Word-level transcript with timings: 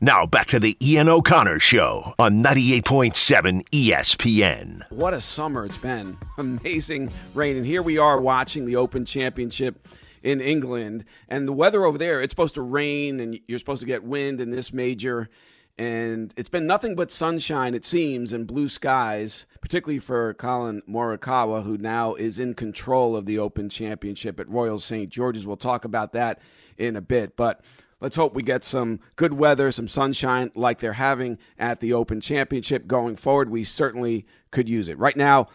Now 0.00 0.26
back 0.26 0.46
to 0.48 0.60
the 0.60 0.76
Ian 0.80 1.08
O'Connor 1.08 1.58
Show 1.58 2.14
on 2.20 2.40
98.7 2.40 3.68
ESPN. 3.70 4.88
What 4.92 5.12
a 5.12 5.20
summer 5.20 5.64
it's 5.64 5.76
been. 5.76 6.16
Amazing 6.38 7.10
rain. 7.34 7.56
And 7.56 7.66
here 7.66 7.82
we 7.82 7.98
are 7.98 8.20
watching 8.20 8.64
the 8.64 8.76
Open 8.76 9.04
Championship 9.04 9.88
in 10.22 10.40
England. 10.40 11.04
And 11.28 11.48
the 11.48 11.52
weather 11.52 11.84
over 11.84 11.98
there, 11.98 12.20
it's 12.20 12.30
supposed 12.30 12.54
to 12.54 12.62
rain 12.62 13.18
and 13.18 13.40
you're 13.46 13.58
supposed 13.58 13.80
to 13.80 13.86
get 13.86 14.04
wind 14.04 14.40
in 14.40 14.50
this 14.50 14.72
major. 14.72 15.28
And 15.76 16.32
it's 16.36 16.48
been 16.48 16.66
nothing 16.66 16.94
but 16.94 17.10
sunshine, 17.10 17.74
it 17.74 17.84
seems, 17.84 18.32
and 18.32 18.46
blue 18.46 18.68
skies, 18.68 19.46
particularly 19.60 19.98
for 19.98 20.34
Collin 20.34 20.82
Morikawa, 20.88 21.64
who 21.64 21.76
now 21.76 22.14
is 22.14 22.38
in 22.38 22.54
control 22.54 23.16
of 23.16 23.26
the 23.26 23.40
Open 23.40 23.68
Championship 23.68 24.38
at 24.38 24.48
Royal 24.48 24.78
St. 24.78 25.08
George's. 25.08 25.46
We'll 25.46 25.56
talk 25.56 25.84
about 25.84 26.12
that 26.12 26.40
in 26.76 26.94
a 26.94 27.00
bit. 27.00 27.36
But 27.36 27.62
let's 28.00 28.16
hope 28.16 28.34
we 28.34 28.42
get 28.42 28.64
some 28.64 29.00
good 29.16 29.32
weather, 29.32 29.70
some 29.72 29.88
sunshine 29.88 30.50
like 30.54 30.78
they're 30.78 30.94
having 30.94 31.38
at 31.58 31.80
the 31.80 31.92
Open 31.92 32.20
Championship 32.20 32.86
going 32.86 33.16
forward. 33.16 33.50
We 33.50 33.64
certainly 33.64 34.26
could 34.50 34.68
use 34.68 34.88
it. 34.88 34.98
Right 34.98 35.16
now, 35.16 35.48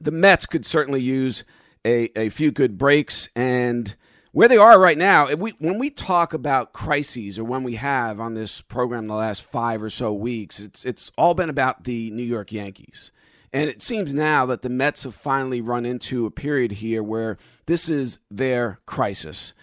the 0.00 0.10
Mets 0.10 0.46
could 0.46 0.66
certainly 0.66 1.00
use 1.00 1.44
a, 1.84 2.10
a 2.18 2.28
few 2.28 2.50
good 2.50 2.78
breaks 2.78 3.28
and 3.34 3.94
where 4.34 4.48
they 4.48 4.56
are 4.56 4.80
right 4.80 4.98
now, 4.98 5.32
we, 5.34 5.52
when 5.60 5.78
we 5.78 5.90
talk 5.90 6.34
about 6.34 6.72
crises 6.72 7.38
or 7.38 7.44
when 7.44 7.62
we 7.62 7.76
have 7.76 8.18
on 8.18 8.34
this 8.34 8.60
program 8.62 9.06
the 9.06 9.14
last 9.14 9.42
five 9.42 9.80
or 9.80 9.88
so 9.88 10.12
weeks, 10.12 10.58
it's 10.58 10.84
it's 10.84 11.12
all 11.16 11.34
been 11.34 11.48
about 11.48 11.84
the 11.84 12.10
New 12.10 12.24
York 12.24 12.50
Yankees. 12.50 13.12
And 13.52 13.70
it 13.70 13.80
seems 13.80 14.12
now 14.12 14.44
that 14.46 14.62
the 14.62 14.68
Mets 14.68 15.04
have 15.04 15.14
finally 15.14 15.60
run 15.60 15.86
into 15.86 16.26
a 16.26 16.32
period 16.32 16.72
here 16.72 17.00
where 17.00 17.38
this 17.66 17.88
is 17.88 18.18
their 18.28 18.80
crisis 18.86 19.54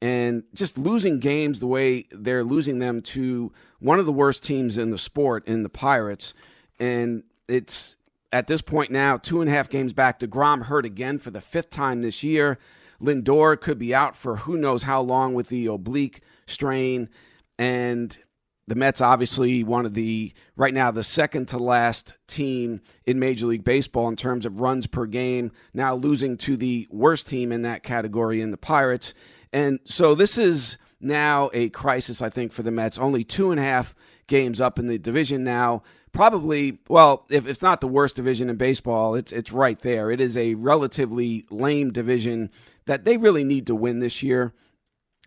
and 0.00 0.44
just 0.54 0.78
losing 0.78 1.18
games 1.18 1.60
the 1.60 1.66
way 1.66 2.04
they're 2.10 2.44
losing 2.44 2.78
them 2.78 3.02
to 3.02 3.52
one 3.80 3.98
of 3.98 4.06
the 4.06 4.12
worst 4.12 4.44
teams 4.44 4.78
in 4.78 4.90
the 4.90 4.98
sport 4.98 5.44
in 5.46 5.62
the 5.62 5.68
Pirates. 5.68 6.34
And 6.78 7.24
it's 7.48 7.96
at 8.32 8.46
this 8.46 8.62
point 8.62 8.90
now, 8.90 9.16
two 9.16 9.40
and 9.40 9.50
a 9.50 9.52
half 9.52 9.68
games 9.68 9.92
back. 9.92 10.20
DeGrom 10.20 10.64
hurt 10.64 10.84
again 10.84 11.18
for 11.18 11.30
the 11.30 11.40
fifth 11.40 11.70
time 11.70 12.02
this 12.02 12.22
year. 12.22 12.58
Lindor 13.00 13.60
could 13.60 13.78
be 13.78 13.94
out 13.94 14.16
for 14.16 14.36
who 14.36 14.56
knows 14.56 14.84
how 14.84 15.00
long 15.00 15.34
with 15.34 15.48
the 15.48 15.66
oblique 15.66 16.22
strain. 16.46 17.08
And 17.58 18.16
the 18.66 18.74
Mets, 18.74 19.00
obviously, 19.00 19.64
one 19.64 19.86
of 19.86 19.94
the, 19.94 20.32
right 20.56 20.74
now, 20.74 20.90
the 20.90 21.02
second 21.02 21.48
to 21.48 21.58
last 21.58 22.14
team 22.26 22.82
in 23.06 23.18
Major 23.18 23.46
League 23.46 23.64
Baseball 23.64 24.08
in 24.08 24.16
terms 24.16 24.44
of 24.44 24.60
runs 24.60 24.86
per 24.86 25.06
game, 25.06 25.52
now 25.72 25.94
losing 25.94 26.36
to 26.38 26.56
the 26.56 26.86
worst 26.90 27.26
team 27.26 27.50
in 27.50 27.62
that 27.62 27.82
category 27.82 28.40
in 28.40 28.50
the 28.50 28.58
Pirates. 28.58 29.14
And 29.52 29.80
so 29.84 30.14
this 30.14 30.38
is 30.38 30.76
now 31.00 31.50
a 31.52 31.68
crisis, 31.70 32.20
I 32.22 32.30
think, 32.30 32.52
for 32.52 32.62
the 32.62 32.70
Mets. 32.70 32.98
Only 32.98 33.24
two 33.24 33.50
and 33.50 33.60
a 33.60 33.62
half 33.62 33.94
games 34.26 34.60
up 34.60 34.78
in 34.78 34.86
the 34.86 34.98
division 34.98 35.44
now. 35.44 35.82
Probably, 36.12 36.78
well, 36.88 37.26
if 37.30 37.46
it's 37.46 37.62
not 37.62 37.80
the 37.80 37.88
worst 37.88 38.16
division 38.16 38.48
in 38.48 38.56
baseball, 38.56 39.14
it's 39.14 39.30
it's 39.30 39.52
right 39.52 39.78
there. 39.80 40.10
It 40.10 40.20
is 40.20 40.36
a 40.36 40.54
relatively 40.54 41.46
lame 41.50 41.92
division 41.92 42.50
that 42.86 43.04
they 43.04 43.16
really 43.16 43.44
need 43.44 43.66
to 43.66 43.74
win 43.74 44.00
this 44.00 44.22
year. 44.22 44.54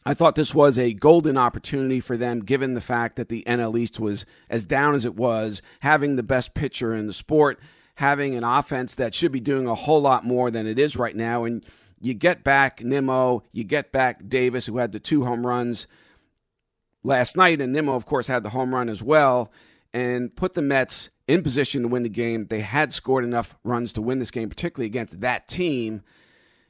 I 0.03 0.16
thought 0.16 0.33
this 0.33 0.55
was 0.55 0.80
a 0.80 0.94
golden 0.94 1.38
opportunity 1.38 1.99
for 1.99 2.17
them, 2.17 2.39
given 2.39 2.73
the 2.73 2.81
fact 2.81 3.16
that 3.17 3.30
the 3.30 3.44
NL 3.45 3.77
East 3.77 3.99
was 3.99 4.25
as 4.49 4.66
down 4.66 4.95
as 4.95 5.05
it 5.05 5.16
was, 5.16 5.61
having 5.81 6.16
the 6.16 6.23
best 6.23 6.55
pitcher 6.55 6.95
in 6.95 7.05
the 7.05 7.14
sport, 7.14 7.59
having 7.95 8.33
an 8.33 8.44
offense 8.44 8.95
that 8.95 9.14
should 9.14 9.31
be 9.31 9.39
doing 9.39 9.67
a 9.67 9.75
whole 9.75 10.02
lot 10.02 10.25
more 10.25 10.49
than 10.49 10.66
it 10.66 10.80
is 10.80 10.97
right 10.97 11.16
now. 11.16 11.44
And 11.44 11.64
you 12.02 12.13
get 12.13 12.44
back 12.44 12.83
Nimmo, 12.83 13.44
you 13.52 13.63
get 13.63 13.91
back 13.91 14.27
Davis, 14.27 14.66
who 14.66 14.77
had 14.77 14.91
the 14.91 14.99
two 14.99 15.23
home 15.23 15.45
runs 15.45 15.88
last 17.03 17.38
night, 17.38 17.61
and 17.61 17.71
Nimmo, 17.73 17.95
of 17.95 18.05
course, 18.05 18.27
had 18.27 18.43
the 18.43 18.49
home 18.49 18.73
run 18.73 18.89
as 18.89 19.02
well, 19.02 19.52
and 19.93 20.35
put 20.35 20.53
the 20.53 20.61
Mets 20.61 21.09
in 21.27 21.43
position 21.43 21.83
to 21.83 21.88
win 21.88 22.03
the 22.03 22.09
game. 22.09 22.47
They 22.47 22.61
had 22.61 22.91
scored 22.91 23.23
enough 23.23 23.55
runs 23.63 23.93
to 23.93 24.02
win 24.02 24.19
this 24.19 24.31
game, 24.31 24.49
particularly 24.49 24.88
against 24.88 25.21
that 25.21 25.47
team. 25.47 26.03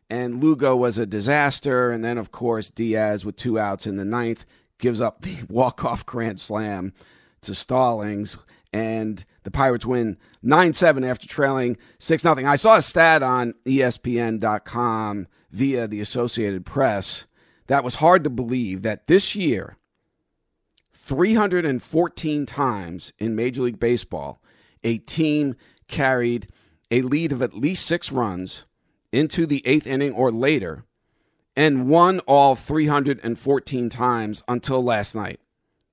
And 0.09 0.43
Lugo 0.43 0.75
was 0.75 0.97
a 0.97 1.05
disaster. 1.05 1.91
And 1.91 2.03
then, 2.03 2.17
of 2.17 2.31
course, 2.31 2.69
Diaz 2.69 3.23
with 3.23 3.37
two 3.37 3.57
outs 3.57 3.87
in 3.87 3.95
the 3.95 4.05
ninth 4.05 4.45
gives 4.77 5.01
up 5.01 5.21
the 5.21 5.37
walk-off 5.49 6.05
grand 6.05 6.39
slam 6.39 6.93
to 7.41 7.55
Stallings 7.55 8.37
and 8.73 9.25
the 9.43 9.51
Pirates 9.51 9.85
win 9.85 10.17
9 10.41 10.73
7 10.73 11.03
after 11.03 11.27
trailing 11.27 11.77
6 11.99 12.23
0. 12.23 12.35
I 12.45 12.55
saw 12.55 12.77
a 12.77 12.81
stat 12.81 13.23
on 13.23 13.53
ESPN.com 13.65 15.27
via 15.51 15.87
the 15.87 16.01
Associated 16.01 16.65
Press 16.65 17.25
that 17.67 17.83
was 17.83 17.95
hard 17.95 18.23
to 18.23 18.29
believe 18.29 18.81
that 18.81 19.07
this 19.07 19.35
year, 19.35 19.77
314 20.93 22.45
times 22.45 23.13
in 23.17 23.35
Major 23.35 23.63
League 23.63 23.79
Baseball, 23.79 24.41
a 24.83 24.97
team 24.99 25.55
carried 25.87 26.47
a 26.89 27.01
lead 27.01 27.31
of 27.31 27.41
at 27.41 27.53
least 27.53 27.85
six 27.85 28.11
runs 28.11 28.65
into 29.11 29.45
the 29.45 29.65
eighth 29.65 29.87
inning 29.87 30.13
or 30.13 30.31
later 30.31 30.85
and 31.55 31.89
won 31.89 32.19
all 32.21 32.55
314 32.55 33.89
times 33.89 34.43
until 34.47 34.83
last 34.83 35.15
night 35.15 35.39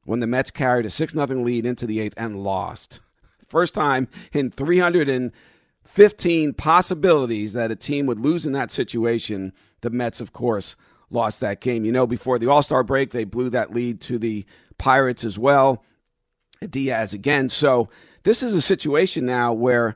when 0.08 0.20
the 0.20 0.26
Mets 0.26 0.50
carried 0.50 0.86
a 0.86 0.90
6 0.90 1.12
0 1.12 1.26
lead 1.42 1.66
into 1.66 1.86
the 1.86 2.00
eighth 2.00 2.14
and 2.16 2.42
lost. 2.42 3.00
First 3.46 3.74
time 3.74 4.08
in 4.32 4.50
315 4.50 6.54
possibilities 6.54 7.52
that 7.52 7.70
a 7.70 7.76
team 7.76 8.06
would 8.06 8.18
lose 8.18 8.46
in 8.46 8.52
that 8.52 8.70
situation. 8.70 9.52
The 9.82 9.90
Mets, 9.90 10.22
of 10.22 10.32
course, 10.32 10.76
lost 11.10 11.40
that 11.40 11.60
game. 11.60 11.84
You 11.84 11.92
know, 11.92 12.06
before 12.06 12.38
the 12.38 12.46
All 12.46 12.62
Star 12.62 12.82
break, 12.82 13.10
they 13.10 13.24
blew 13.24 13.50
that 13.50 13.74
lead 13.74 14.00
to 14.02 14.18
the 14.18 14.46
Pirates 14.78 15.24
as 15.24 15.38
well. 15.38 15.84
Diaz 16.66 17.12
again. 17.12 17.50
So 17.50 17.90
this 18.22 18.42
is 18.42 18.54
a 18.54 18.62
situation 18.62 19.26
now 19.26 19.52
where 19.52 19.94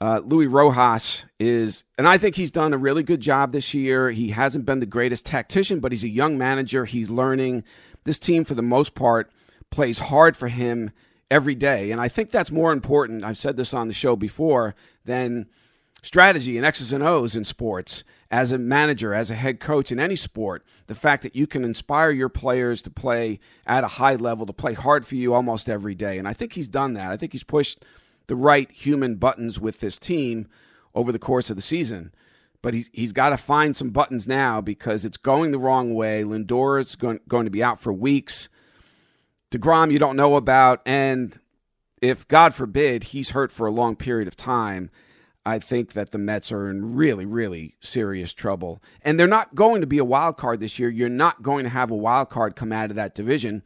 uh, 0.00 0.20
Luis 0.24 0.50
Rojas 0.50 1.26
is, 1.38 1.84
and 1.96 2.08
I 2.08 2.18
think 2.18 2.34
he's 2.34 2.50
done 2.50 2.74
a 2.74 2.78
really 2.78 3.04
good 3.04 3.20
job 3.20 3.52
this 3.52 3.72
year. 3.72 4.10
He 4.10 4.30
hasn't 4.30 4.66
been 4.66 4.80
the 4.80 4.86
greatest 4.86 5.26
tactician, 5.26 5.78
but 5.78 5.92
he's 5.92 6.02
a 6.02 6.08
young 6.08 6.36
manager. 6.36 6.86
He's 6.86 7.08
learning. 7.08 7.62
This 8.02 8.18
team, 8.18 8.44
for 8.44 8.54
the 8.54 8.60
most 8.60 8.96
part, 8.96 9.30
plays 9.74 9.98
hard 9.98 10.36
for 10.36 10.46
him 10.46 10.92
every 11.32 11.56
day. 11.56 11.90
And 11.90 12.00
I 12.00 12.06
think 12.06 12.30
that's 12.30 12.52
more 12.52 12.72
important. 12.72 13.24
I've 13.24 13.36
said 13.36 13.56
this 13.56 13.74
on 13.74 13.88
the 13.88 13.92
show 13.92 14.14
before 14.14 14.76
than 15.04 15.46
strategy 16.00 16.56
and 16.56 16.64
X's 16.64 16.92
and 16.92 17.02
O's 17.02 17.34
in 17.34 17.44
sports. 17.44 18.04
As 18.30 18.52
a 18.52 18.58
manager, 18.58 19.12
as 19.12 19.30
a 19.30 19.34
head 19.34 19.58
coach 19.58 19.90
in 19.90 19.98
any 19.98 20.14
sport, 20.14 20.64
the 20.86 20.94
fact 20.94 21.24
that 21.24 21.34
you 21.34 21.48
can 21.48 21.64
inspire 21.64 22.10
your 22.10 22.28
players 22.28 22.82
to 22.82 22.90
play 22.90 23.40
at 23.66 23.82
a 23.82 23.88
high 23.88 24.14
level, 24.14 24.46
to 24.46 24.52
play 24.52 24.74
hard 24.74 25.04
for 25.04 25.16
you 25.16 25.34
almost 25.34 25.68
every 25.68 25.94
day. 25.96 26.18
And 26.18 26.28
I 26.28 26.34
think 26.34 26.52
he's 26.52 26.68
done 26.68 26.92
that. 26.92 27.10
I 27.10 27.16
think 27.16 27.32
he's 27.32 27.44
pushed 27.44 27.84
the 28.28 28.36
right 28.36 28.70
human 28.70 29.16
buttons 29.16 29.58
with 29.58 29.80
this 29.80 29.98
team 29.98 30.46
over 30.94 31.10
the 31.10 31.18
course 31.18 31.50
of 31.50 31.56
the 31.56 31.62
season. 31.62 32.12
But 32.62 32.74
he's, 32.74 32.90
he's 32.92 33.12
got 33.12 33.30
to 33.30 33.36
find 33.36 33.76
some 33.76 33.90
buttons 33.90 34.28
now 34.28 34.60
because 34.60 35.04
it's 35.04 35.16
going 35.16 35.50
the 35.50 35.58
wrong 35.58 35.94
way. 35.94 36.22
Lindor 36.22 36.80
is 36.80 36.96
going, 36.96 37.20
going 37.28 37.44
to 37.44 37.50
be 37.50 37.62
out 37.62 37.80
for 37.80 37.92
weeks. 37.92 38.48
DeGrom, 39.50 39.92
you 39.92 39.98
don't 39.98 40.16
know 40.16 40.36
about. 40.36 40.80
And 40.84 41.38
if, 42.02 42.26
God 42.28 42.54
forbid, 42.54 43.04
he's 43.04 43.30
hurt 43.30 43.52
for 43.52 43.66
a 43.66 43.72
long 43.72 43.96
period 43.96 44.28
of 44.28 44.36
time, 44.36 44.90
I 45.46 45.58
think 45.58 45.92
that 45.92 46.10
the 46.10 46.18
Mets 46.18 46.50
are 46.50 46.70
in 46.70 46.94
really, 46.94 47.26
really 47.26 47.74
serious 47.80 48.32
trouble. 48.32 48.82
And 49.02 49.20
they're 49.20 49.26
not 49.26 49.54
going 49.54 49.82
to 49.82 49.86
be 49.86 49.98
a 49.98 50.04
wild 50.04 50.38
card 50.38 50.60
this 50.60 50.78
year. 50.78 50.88
You're 50.88 51.08
not 51.08 51.42
going 51.42 51.64
to 51.64 51.70
have 51.70 51.90
a 51.90 51.96
wild 51.96 52.30
card 52.30 52.56
come 52.56 52.72
out 52.72 52.90
of 52.90 52.96
that 52.96 53.14
division. 53.14 53.62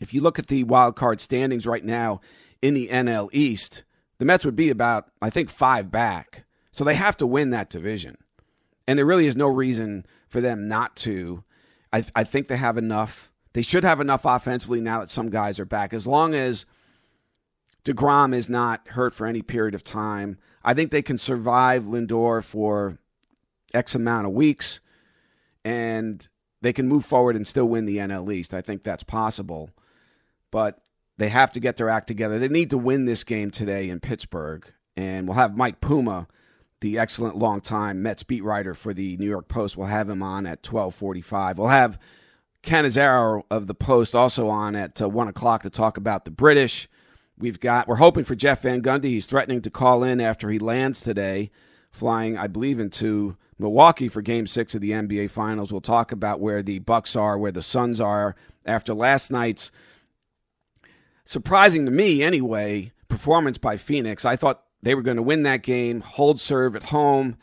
If 0.00 0.12
you 0.12 0.20
look 0.20 0.38
at 0.38 0.48
the 0.48 0.64
wild 0.64 0.96
card 0.96 1.20
standings 1.20 1.66
right 1.66 1.84
now 1.84 2.20
in 2.60 2.74
the 2.74 2.88
NL 2.88 3.28
East, 3.32 3.84
the 4.18 4.24
Mets 4.24 4.44
would 4.44 4.56
be 4.56 4.70
about, 4.70 5.10
I 5.22 5.30
think, 5.30 5.48
five 5.48 5.90
back. 5.90 6.44
So 6.72 6.82
they 6.84 6.94
have 6.94 7.16
to 7.18 7.26
win 7.26 7.50
that 7.50 7.70
division. 7.70 8.16
And 8.86 8.98
there 8.98 9.06
really 9.06 9.26
is 9.26 9.36
no 9.36 9.48
reason 9.48 10.04
for 10.28 10.40
them 10.40 10.68
not 10.68 10.96
to. 10.96 11.44
I, 11.92 12.04
I 12.14 12.24
think 12.24 12.48
they 12.48 12.56
have 12.56 12.76
enough 12.76 13.30
they 13.58 13.62
should 13.62 13.82
have 13.82 14.00
enough 14.00 14.24
offensively 14.24 14.80
now 14.80 15.00
that 15.00 15.10
some 15.10 15.30
guys 15.30 15.58
are 15.58 15.64
back. 15.64 15.92
As 15.92 16.06
long 16.06 16.32
as 16.32 16.64
DeGrom 17.84 18.32
is 18.32 18.48
not 18.48 18.86
hurt 18.90 19.12
for 19.12 19.26
any 19.26 19.42
period 19.42 19.74
of 19.74 19.82
time, 19.82 20.38
I 20.62 20.74
think 20.74 20.92
they 20.92 21.02
can 21.02 21.18
survive 21.18 21.82
Lindor 21.82 22.44
for 22.44 23.00
X 23.74 23.96
amount 23.96 24.28
of 24.28 24.32
weeks 24.32 24.78
and 25.64 26.28
they 26.62 26.72
can 26.72 26.86
move 26.86 27.04
forward 27.04 27.34
and 27.34 27.44
still 27.44 27.66
win 27.66 27.84
the 27.84 27.96
NL 27.96 28.32
East. 28.32 28.54
I 28.54 28.60
think 28.60 28.84
that's 28.84 29.02
possible. 29.02 29.70
But 30.52 30.80
they 31.16 31.28
have 31.28 31.50
to 31.50 31.58
get 31.58 31.78
their 31.78 31.88
act 31.88 32.06
together. 32.06 32.38
They 32.38 32.46
need 32.46 32.70
to 32.70 32.78
win 32.78 33.06
this 33.06 33.24
game 33.24 33.50
today 33.50 33.88
in 33.88 33.98
Pittsburgh. 33.98 34.72
And 34.96 35.26
we'll 35.26 35.34
have 35.34 35.56
Mike 35.56 35.80
Puma, 35.80 36.28
the 36.80 36.96
excellent 36.96 37.36
long-time 37.36 38.02
Mets 38.02 38.22
beat 38.22 38.44
writer 38.44 38.74
for 38.74 38.94
the 38.94 39.16
New 39.16 39.28
York 39.28 39.48
Post. 39.48 39.76
We'll 39.76 39.88
have 39.88 40.08
him 40.08 40.22
on 40.22 40.46
at 40.46 40.64
1245. 40.64 41.58
We'll 41.58 41.66
have 41.66 41.98
Cannizzaro 42.68 43.44
of 43.50 43.66
the 43.66 43.74
Post 43.74 44.14
also 44.14 44.50
on 44.50 44.76
at 44.76 45.00
uh, 45.00 45.08
one 45.08 45.26
o'clock 45.26 45.62
to 45.62 45.70
talk 45.70 45.96
about 45.96 46.26
the 46.26 46.30
British. 46.30 46.86
We've 47.38 47.58
got 47.58 47.88
we're 47.88 47.96
hoping 47.96 48.24
for 48.24 48.34
Jeff 48.34 48.60
Van 48.60 48.82
Gundy. 48.82 49.04
He's 49.04 49.24
threatening 49.24 49.62
to 49.62 49.70
call 49.70 50.02
in 50.02 50.20
after 50.20 50.50
he 50.50 50.58
lands 50.58 51.00
today, 51.00 51.50
flying 51.90 52.36
I 52.36 52.46
believe 52.46 52.78
into 52.78 53.38
Milwaukee 53.58 54.08
for 54.08 54.20
Game 54.20 54.46
Six 54.46 54.74
of 54.74 54.82
the 54.82 54.90
NBA 54.90 55.30
Finals. 55.30 55.72
We'll 55.72 55.80
talk 55.80 56.12
about 56.12 56.40
where 56.40 56.62
the 56.62 56.78
Bucks 56.80 57.16
are, 57.16 57.38
where 57.38 57.52
the 57.52 57.62
Suns 57.62 58.02
are 58.02 58.36
after 58.66 58.92
last 58.92 59.30
night's 59.30 59.72
surprising 61.24 61.86
to 61.86 61.90
me 61.90 62.22
anyway, 62.22 62.92
performance 63.08 63.56
by 63.56 63.78
Phoenix. 63.78 64.26
I 64.26 64.36
thought 64.36 64.64
they 64.82 64.94
were 64.94 65.02
going 65.02 65.16
to 65.16 65.22
win 65.22 65.42
that 65.44 65.62
game, 65.62 66.02
hold 66.02 66.38
serve 66.38 66.76
at 66.76 66.84
home, 66.84 67.38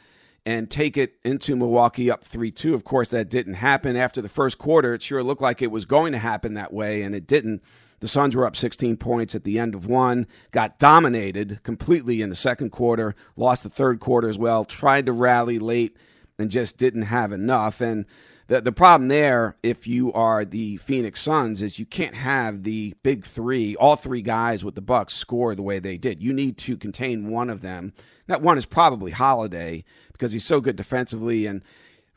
and 0.46 0.70
take 0.70 0.96
it 0.96 1.16
into 1.24 1.56
Milwaukee 1.56 2.12
up 2.12 2.24
3 2.24 2.52
2. 2.52 2.74
Of 2.74 2.84
course, 2.84 3.10
that 3.10 3.30
didn't 3.30 3.56
happen. 3.56 3.96
After 3.96 4.22
the 4.22 4.30
first 4.30 4.58
quarter, 4.58 4.94
it 4.94 5.02
sure 5.02 5.24
looked 5.24 5.42
like 5.42 5.62
it 5.62 5.72
was 5.72 5.86
going 5.86 6.12
to 6.12 6.20
happen 6.20 6.54
that 6.54 6.74
way, 6.74 7.02
and 7.02 7.16
it 7.16 7.26
didn't. 7.26 7.64
The 8.02 8.08
Suns 8.08 8.36
were 8.36 8.46
up 8.46 8.56
16 8.56 8.98
points 8.98 9.34
at 9.34 9.46
the 9.46 9.58
end 9.58 9.74
of 9.74 9.88
one, 9.88 10.28
got 10.52 10.78
dominated 10.78 11.62
completely 11.64 12.22
in 12.22 12.30
the 12.30 12.36
second 12.36 12.70
quarter, 12.70 13.16
lost 13.36 13.64
the 13.64 13.70
third 13.70 14.00
quarter 14.00 14.30
as 14.30 14.38
well, 14.38 14.66
tried 14.66 15.06
to 15.08 15.14
rally 15.14 15.58
late, 15.58 15.96
and 16.38 16.52
just 16.52 16.78
didn't 16.78 17.04
have 17.04 17.32
enough. 17.32 17.82
And 17.82 18.06
the 18.48 18.62
the 18.62 18.72
problem 18.72 19.08
there, 19.08 19.58
if 19.64 19.88
you 19.88 20.14
are 20.14 20.46
the 20.46 20.78
Phoenix 20.78 21.22
Suns, 21.22 21.62
is 21.62 21.80
you 21.80 21.86
can't 21.86 22.16
have 22.16 22.64
the 22.64 22.94
big 23.04 23.26
three, 23.26 23.76
all 23.76 23.96
three 23.96 24.22
guys 24.22 24.64
with 24.64 24.76
the 24.76 24.82
Bucks 24.82 25.14
score 25.14 25.56
the 25.56 25.64
way 25.64 25.80
they 25.80 25.98
did. 25.98 26.22
You 26.22 26.34
need 26.34 26.58
to 26.60 26.78
contain 26.78 27.30
one 27.30 27.50
of 27.50 27.62
them. 27.62 27.94
That 28.28 28.42
one 28.42 28.58
is 28.58 28.66
probably 28.66 29.12
Holiday 29.12 29.84
because 30.12 30.32
he's 30.32 30.46
so 30.46 30.62
good 30.62 30.76
defensively, 30.76 31.46
and 31.46 31.64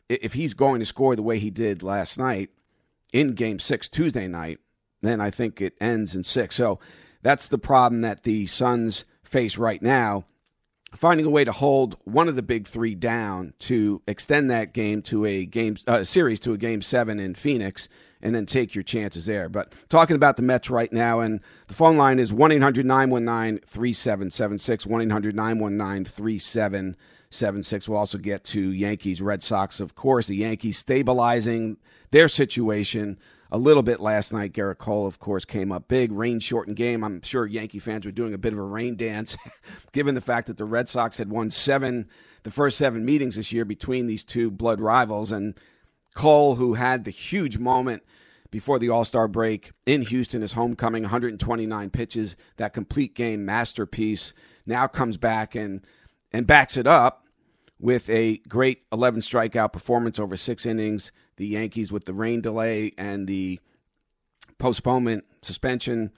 if 0.08 0.34
he's 0.34 0.54
going 0.54 0.80
to 0.80 0.86
score 0.86 1.16
the 1.16 1.22
way 1.22 1.38
he 1.38 1.50
did 1.50 1.82
last 1.82 2.18
night 2.18 2.50
in 3.12 3.32
Game 3.32 3.58
Six 3.58 3.88
Tuesday 3.88 4.28
night, 4.28 4.58
then 5.02 5.20
I 5.20 5.30
think 5.30 5.60
it 5.60 5.76
ends 5.80 6.14
in 6.14 6.24
six. 6.24 6.56
So 6.56 6.78
that's 7.22 7.48
the 7.48 7.58
problem 7.58 8.02
that 8.02 8.22
the 8.22 8.46
Suns 8.46 9.04
face 9.22 9.58
right 9.58 9.82
now 9.82 10.24
finding 10.94 11.26
a 11.26 11.30
way 11.30 11.44
to 11.44 11.52
hold 11.52 11.96
one 12.04 12.28
of 12.28 12.36
the 12.36 12.42
big 12.42 12.66
three 12.66 12.94
down 12.94 13.52
to 13.58 14.00
extend 14.06 14.50
that 14.50 14.72
game 14.72 15.02
to 15.02 15.24
a 15.24 15.44
game 15.44 15.76
uh, 15.86 16.02
series 16.02 16.40
to 16.40 16.52
a 16.52 16.58
game 16.58 16.82
seven 16.82 17.20
in 17.20 17.34
Phoenix 17.34 17.88
and 18.20 18.34
then 18.34 18.46
take 18.46 18.74
your 18.74 18.82
chances 18.82 19.26
there. 19.26 19.48
But 19.48 19.72
talking 19.88 20.16
about 20.16 20.36
the 20.36 20.42
Mets 20.42 20.70
right 20.70 20.92
now, 20.92 21.20
and 21.20 21.40
the 21.68 21.74
phone 21.74 21.96
line 21.96 22.18
is 22.18 22.32
1 22.32 22.52
800 22.52 22.84
919 22.84 23.60
3776. 23.64 24.86
1 24.86 25.02
800 25.02 25.36
919 25.36 26.04
3776. 26.04 27.88
We'll 27.88 27.98
also 27.98 28.18
get 28.18 28.44
to 28.44 28.72
Yankees, 28.72 29.22
Red 29.22 29.42
Sox, 29.42 29.80
of 29.80 29.94
course. 29.94 30.26
The 30.26 30.36
Yankees 30.36 30.78
stabilizing 30.78 31.76
their 32.10 32.28
situation 32.28 33.18
a 33.50 33.58
little 33.58 33.82
bit 33.82 34.00
last 34.00 34.32
night. 34.32 34.52
Gerrit 34.52 34.78
Cole, 34.78 35.06
of 35.06 35.18
course, 35.18 35.44
came 35.44 35.72
up 35.72 35.88
big. 35.88 36.12
Rain 36.12 36.40
shortened 36.40 36.76
game. 36.76 37.02
I'm 37.02 37.22
sure 37.22 37.46
Yankee 37.46 37.78
fans 37.78 38.04
were 38.04 38.12
doing 38.12 38.34
a 38.34 38.38
bit 38.38 38.52
of 38.52 38.58
a 38.58 38.62
rain 38.62 38.96
dance, 38.96 39.36
given 39.92 40.14
the 40.14 40.20
fact 40.20 40.46
that 40.48 40.56
the 40.56 40.64
Red 40.64 40.88
Sox 40.88 41.18
had 41.18 41.30
won 41.30 41.50
seven, 41.50 42.08
the 42.42 42.50
first 42.50 42.78
seven 42.78 43.04
meetings 43.04 43.36
this 43.36 43.52
year 43.52 43.64
between 43.64 44.06
these 44.06 44.24
two 44.24 44.50
blood 44.50 44.80
rivals. 44.80 45.32
And 45.32 45.58
Cole, 46.14 46.56
who 46.56 46.74
had 46.74 47.04
the 47.04 47.10
huge 47.10 47.58
moment 47.58 48.02
before 48.50 48.78
the 48.78 48.88
All 48.88 49.04
Star 49.04 49.28
break 49.28 49.72
in 49.86 50.02
Houston, 50.02 50.42
his 50.42 50.52
homecoming, 50.52 51.04
129 51.04 51.90
pitches, 51.90 52.36
that 52.56 52.72
complete 52.72 53.14
game 53.14 53.44
masterpiece, 53.44 54.32
now 54.66 54.86
comes 54.86 55.16
back 55.16 55.54
and 55.54 55.84
and 56.30 56.46
backs 56.46 56.76
it 56.76 56.86
up 56.86 57.24
with 57.80 58.10
a 58.10 58.38
great 58.48 58.84
11 58.92 59.20
strikeout 59.20 59.72
performance 59.72 60.18
over 60.18 60.36
six 60.36 60.66
innings 60.66 61.10
the 61.38 61.46
Yankees 61.46 61.90
with 61.90 62.04
the 62.04 62.12
rain 62.12 62.40
delay 62.42 62.92
and 62.98 63.26
the 63.26 63.58
postponement 64.58 65.24
suspension 65.40 66.12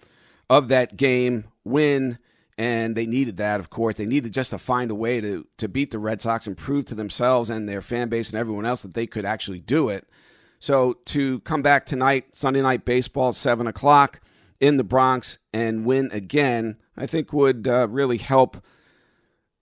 of 0.48 0.68
that 0.68 0.96
game 0.96 1.44
win. 1.62 2.18
And 2.58 2.96
they 2.96 3.06
needed 3.06 3.36
that 3.36 3.60
of 3.60 3.70
course. 3.70 3.94
They 3.94 4.06
needed 4.06 4.34
just 4.34 4.50
to 4.50 4.58
find 4.58 4.90
a 4.90 4.94
way 4.94 5.20
to 5.20 5.46
to 5.58 5.68
beat 5.68 5.92
the 5.92 5.98
Red 5.98 6.20
Sox 6.20 6.46
and 6.46 6.56
prove 6.56 6.86
to 6.86 6.94
themselves 6.94 7.48
and 7.48 7.68
their 7.68 7.80
fan 7.80 8.08
base 8.08 8.30
and 8.30 8.38
everyone 8.38 8.66
else 8.66 8.82
that 8.82 8.94
they 8.94 9.06
could 9.06 9.24
actually 9.24 9.60
do 9.60 9.88
it. 9.88 10.08
So 10.58 10.94
to 11.06 11.40
come 11.40 11.62
back 11.62 11.86
tonight 11.86 12.34
Sunday 12.34 12.60
night 12.60 12.84
baseball 12.84 13.32
7 13.32 13.66
o'clock 13.66 14.20
in 14.58 14.76
the 14.76 14.84
Bronx 14.84 15.38
and 15.54 15.86
win 15.86 16.10
again 16.12 16.76
I 16.96 17.06
think 17.06 17.32
would 17.32 17.66
uh, 17.66 17.88
really 17.88 18.18
help 18.18 18.58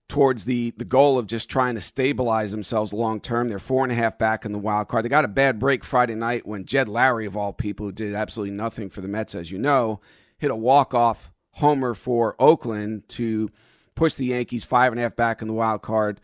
towards 0.08 0.44
the 0.44 0.72
the 0.76 0.84
goal 0.84 1.18
of 1.18 1.26
just 1.26 1.50
trying 1.50 1.74
to 1.74 1.80
stabilize 1.80 2.50
themselves 2.50 2.92
long 2.92 3.20
term. 3.20 3.48
They're 3.48 3.58
four 3.58 3.84
and 3.84 3.92
a 3.92 3.94
half 3.94 4.18
back 4.18 4.44
in 4.44 4.52
the 4.52 4.58
wild 4.58 4.88
card. 4.88 5.04
They 5.04 5.10
got 5.10 5.24
a 5.24 5.28
bad 5.28 5.58
break 5.58 5.84
Friday 5.84 6.14
night 6.14 6.46
when 6.46 6.64
Jed 6.64 6.88
Lowrie, 6.88 7.26
of 7.26 7.36
all 7.36 7.52
people, 7.52 7.86
who 7.86 7.92
did 7.92 8.14
absolutely 8.14 8.54
nothing 8.54 8.88
for 8.88 9.00
the 9.00 9.08
Mets, 9.08 9.34
as 9.34 9.50
you 9.50 9.58
know, 9.58 10.00
hit 10.38 10.50
a 10.50 10.56
walk 10.56 10.94
off 10.94 11.32
homer 11.52 11.94
for 11.94 12.34
Oakland 12.38 13.08
to 13.08 13.50
push 13.94 14.14
the 14.14 14.26
Yankees 14.26 14.64
five 14.64 14.92
and 14.92 14.98
a 14.98 15.02
half 15.02 15.16
back 15.16 15.42
in 15.42 15.48
the 15.48 15.54
wild 15.54 15.82
card. 15.82 16.20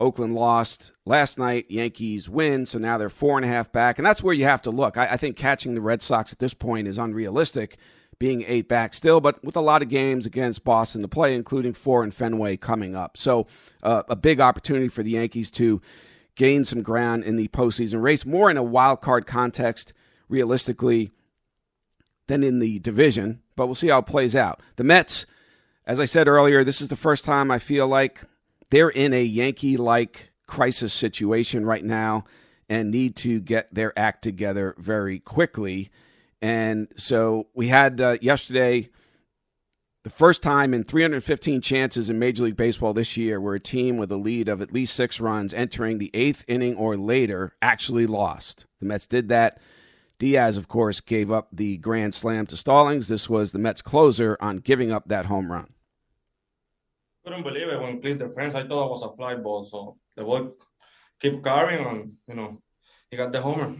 Oakland 0.00 0.34
lost 0.34 0.92
last 1.04 1.38
night. 1.38 1.66
Yankees 1.70 2.28
win, 2.28 2.64
so 2.64 2.78
now 2.78 2.96
they're 2.96 3.10
four 3.10 3.36
and 3.36 3.44
a 3.44 3.48
half 3.48 3.70
back, 3.70 3.98
and 3.98 4.06
that's 4.06 4.22
where 4.22 4.34
you 4.34 4.44
have 4.44 4.62
to 4.62 4.70
look. 4.70 4.96
I, 4.96 5.12
I 5.12 5.16
think 5.18 5.36
catching 5.36 5.74
the 5.74 5.82
Red 5.82 6.02
Sox 6.02 6.32
at 6.32 6.38
this 6.38 6.54
point 6.54 6.88
is 6.88 6.98
unrealistic 6.98 7.78
being 8.20 8.44
eight 8.46 8.68
back 8.68 8.94
still, 8.94 9.20
but 9.20 9.42
with 9.42 9.56
a 9.56 9.60
lot 9.60 9.82
of 9.82 9.88
games 9.88 10.26
against 10.26 10.62
Boston 10.62 11.02
to 11.02 11.08
play, 11.08 11.34
including 11.34 11.72
four 11.72 12.04
in 12.04 12.12
Fenway 12.12 12.56
coming 12.58 12.94
up. 12.94 13.16
So 13.16 13.48
uh, 13.82 14.04
a 14.08 14.14
big 14.14 14.40
opportunity 14.40 14.88
for 14.88 15.02
the 15.02 15.12
Yankees 15.12 15.50
to 15.52 15.80
gain 16.36 16.64
some 16.64 16.82
ground 16.82 17.24
in 17.24 17.36
the 17.36 17.48
postseason 17.48 18.02
race, 18.02 18.24
more 18.24 18.50
in 18.50 18.58
a 18.58 18.62
wild 18.62 19.00
card 19.00 19.26
context, 19.26 19.94
realistically, 20.28 21.10
than 22.28 22.44
in 22.44 22.58
the 22.60 22.78
division. 22.78 23.40
But 23.56 23.66
we'll 23.66 23.74
see 23.74 23.88
how 23.88 23.98
it 23.98 24.06
plays 24.06 24.36
out. 24.36 24.60
The 24.76 24.84
Mets, 24.84 25.24
as 25.86 25.98
I 25.98 26.04
said 26.04 26.28
earlier, 26.28 26.62
this 26.62 26.82
is 26.82 26.90
the 26.90 26.96
first 26.96 27.24
time 27.24 27.50
I 27.50 27.58
feel 27.58 27.88
like 27.88 28.22
they're 28.68 28.90
in 28.90 29.14
a 29.14 29.22
Yankee 29.22 29.78
like 29.78 30.30
crisis 30.46 30.92
situation 30.92 31.64
right 31.64 31.84
now 31.84 32.24
and 32.68 32.90
need 32.90 33.16
to 33.16 33.40
get 33.40 33.74
their 33.74 33.98
act 33.98 34.22
together 34.22 34.74
very 34.78 35.18
quickly. 35.18 35.90
And 36.42 36.88
so 36.96 37.48
we 37.54 37.68
had 37.68 38.00
uh, 38.00 38.18
yesterday 38.20 38.88
the 40.02 40.10
first 40.10 40.42
time 40.42 40.72
in 40.72 40.84
315 40.84 41.60
chances 41.60 42.08
in 42.08 42.18
Major 42.18 42.44
League 42.44 42.56
Baseball 42.56 42.94
this 42.94 43.16
year 43.16 43.40
where 43.40 43.54
a 43.54 43.60
team 43.60 43.98
with 43.98 44.10
a 44.10 44.16
lead 44.16 44.48
of 44.48 44.62
at 44.62 44.72
least 44.72 44.94
six 44.94 45.20
runs 45.20 45.52
entering 45.52 45.98
the 45.98 46.10
eighth 46.14 46.44
inning 46.48 46.74
or 46.76 46.96
later 46.96 47.54
actually 47.60 48.06
lost. 48.06 48.64
The 48.80 48.86
Mets 48.86 49.06
did 49.06 49.28
that. 49.28 49.60
Diaz, 50.18 50.56
of 50.56 50.68
course, 50.68 51.00
gave 51.00 51.30
up 51.30 51.48
the 51.52 51.78
grand 51.78 52.14
slam 52.14 52.46
to 52.46 52.56
Stallings. 52.56 53.08
This 53.08 53.28
was 53.28 53.52
the 53.52 53.58
Mets 53.58 53.82
closer 53.82 54.36
on 54.40 54.58
giving 54.58 54.92
up 54.92 55.08
that 55.08 55.26
home 55.26 55.50
run. 55.50 55.72
Couldn't 57.24 57.42
believe 57.42 57.68
it 57.68 57.80
when 57.80 58.00
Clint 58.00 58.18
defense. 58.18 58.54
I 58.54 58.62
thought 58.64 58.86
it 58.86 58.90
was 58.90 59.02
a 59.02 59.12
fly 59.12 59.34
ball, 59.34 59.64
so 59.64 59.96
the 60.16 60.24
ball 60.24 60.56
keep 61.20 61.42
carrying, 61.44 61.86
and 61.86 62.12
you 62.26 62.34
know 62.34 62.62
he 63.10 63.16
got 63.16 63.32
the 63.32 63.40
homer. 63.40 63.74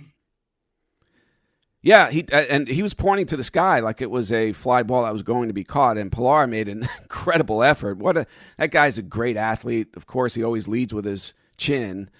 Yeah, 1.83 2.11
he 2.11 2.27
and 2.31 2.69
he 2.69 2.83
was 2.83 2.93
pointing 2.93 3.27
to 3.27 3.39
the 3.39 3.45
sky 3.45 3.81
like 3.81 4.03
it 4.03 4.11
was 4.11 4.31
a 4.31 4.53
fly 4.53 4.83
ball 4.83 5.05
that 5.05 5.13
was 5.15 5.23
going 5.23 5.49
to 5.49 5.55
be 5.55 5.65
caught. 5.65 5.97
And 5.97 6.13
Pilar 6.13 6.47
made 6.47 6.69
an 6.69 6.87
incredible 7.03 7.63
effort. 7.63 7.97
What 7.97 8.19
a 8.19 8.27
that 8.59 8.71
guy's 8.71 8.99
a 8.99 9.03
great 9.03 9.37
athlete. 9.37 9.89
Of 9.95 10.07
course, 10.07 10.35
he 10.35 10.45
always 10.45 10.69
leads 10.69 10.93
with 10.93 11.07
his 11.07 11.33
chin, 11.57 12.11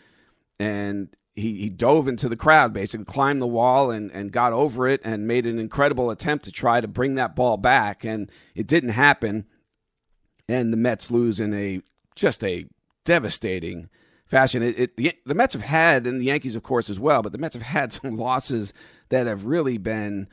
and 0.59 1.15
he, 1.35 1.57
he 1.59 1.69
dove 1.69 2.09
into 2.09 2.29
the 2.29 2.37
crowd, 2.37 2.73
basically 2.73 3.05
climbed 3.05 3.43
the 3.43 3.47
wall 3.47 3.91
and 3.91 4.11
and 4.13 4.33
got 4.33 4.55
over 4.55 4.89
it, 4.89 5.03
and 5.05 5.29
made 5.29 5.45
an 5.45 5.59
incredible 5.59 6.11
attempt 6.11 6.47
to 6.47 6.53
try 6.53 6.81
to 6.81 6.89
bring 6.89 7.17
that 7.17 7.37
ball 7.37 7.59
back, 7.59 8.03
and 8.03 8.33
it 8.55 8.67
didn't 8.67 8.91
happen. 8.91 9.45
And 10.49 10.73
the 10.73 10.79
Mets 10.79 11.11
lose 11.11 11.39
in 11.39 11.53
a 11.53 11.83
just 12.17 12.43
a 12.43 12.65
devastating 13.05 13.91
fashion. 14.25 14.63
It, 14.63 14.79
it 14.79 14.97
the, 14.97 15.13
the 15.27 15.35
Mets 15.35 15.53
have 15.53 15.65
had, 15.65 16.07
and 16.07 16.19
the 16.19 16.27
Yankees, 16.27 16.57
of 16.57 16.63
course, 16.63 16.89
as 16.89 16.99
well, 16.99 17.21
but 17.21 17.33
the 17.33 17.39
Mets 17.39 17.55
have 17.55 17.63
had 17.63 17.93
some 17.93 18.17
losses 18.17 18.73
that 19.11 19.27
have 19.27 19.47
really 19.47 19.79
been 19.79 20.27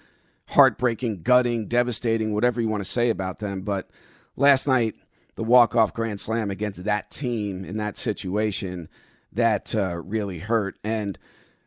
heartbreaking, 0.50 1.22
gutting, 1.24 1.68
devastating, 1.68 2.34
whatever 2.34 2.62
you 2.62 2.70
want 2.70 2.84
to 2.84 2.90
say 2.90 3.10
about 3.10 3.40
them. 3.40 3.62
But 3.62 3.90
last 4.36 4.68
night, 4.68 4.96
the 5.36 5.44
walk-off 5.44 5.94
grand 5.94 6.20
slam 6.20 6.50
against 6.50 6.86
that 6.86 7.12
team 7.12 7.66
in 7.66 7.78
that 7.78 7.98
situation, 7.98 8.90
that 9.34 9.76
uh, 9.76 9.98
really 9.98 10.40
hurt. 10.40 10.78
And 10.84 11.18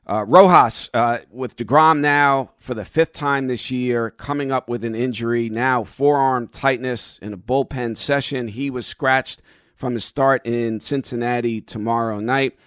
uh, 0.06 0.24
Rojas 0.26 0.90
uh, 0.92 1.18
with 1.30 1.56
Degrom 1.56 2.00
now 2.00 2.52
for 2.58 2.74
the 2.74 2.84
fifth 2.84 3.12
time 3.12 3.46
this 3.46 3.70
year, 3.70 4.10
coming 4.10 4.50
up 4.50 4.68
with 4.68 4.82
an 4.82 4.94
injury 4.94 5.48
now, 5.48 5.84
forearm 5.84 6.48
tightness 6.48 7.18
in 7.20 7.32
a 7.32 7.38
bullpen 7.38 7.96
session. 7.96 8.48
He 8.48 8.70
was 8.70 8.86
scratched 8.86 9.42
from 9.76 9.92
his 9.92 10.04
start 10.04 10.44
in 10.44 10.80
Cincinnati 10.80 11.60
tomorrow 11.60 12.18
night. 12.18 12.58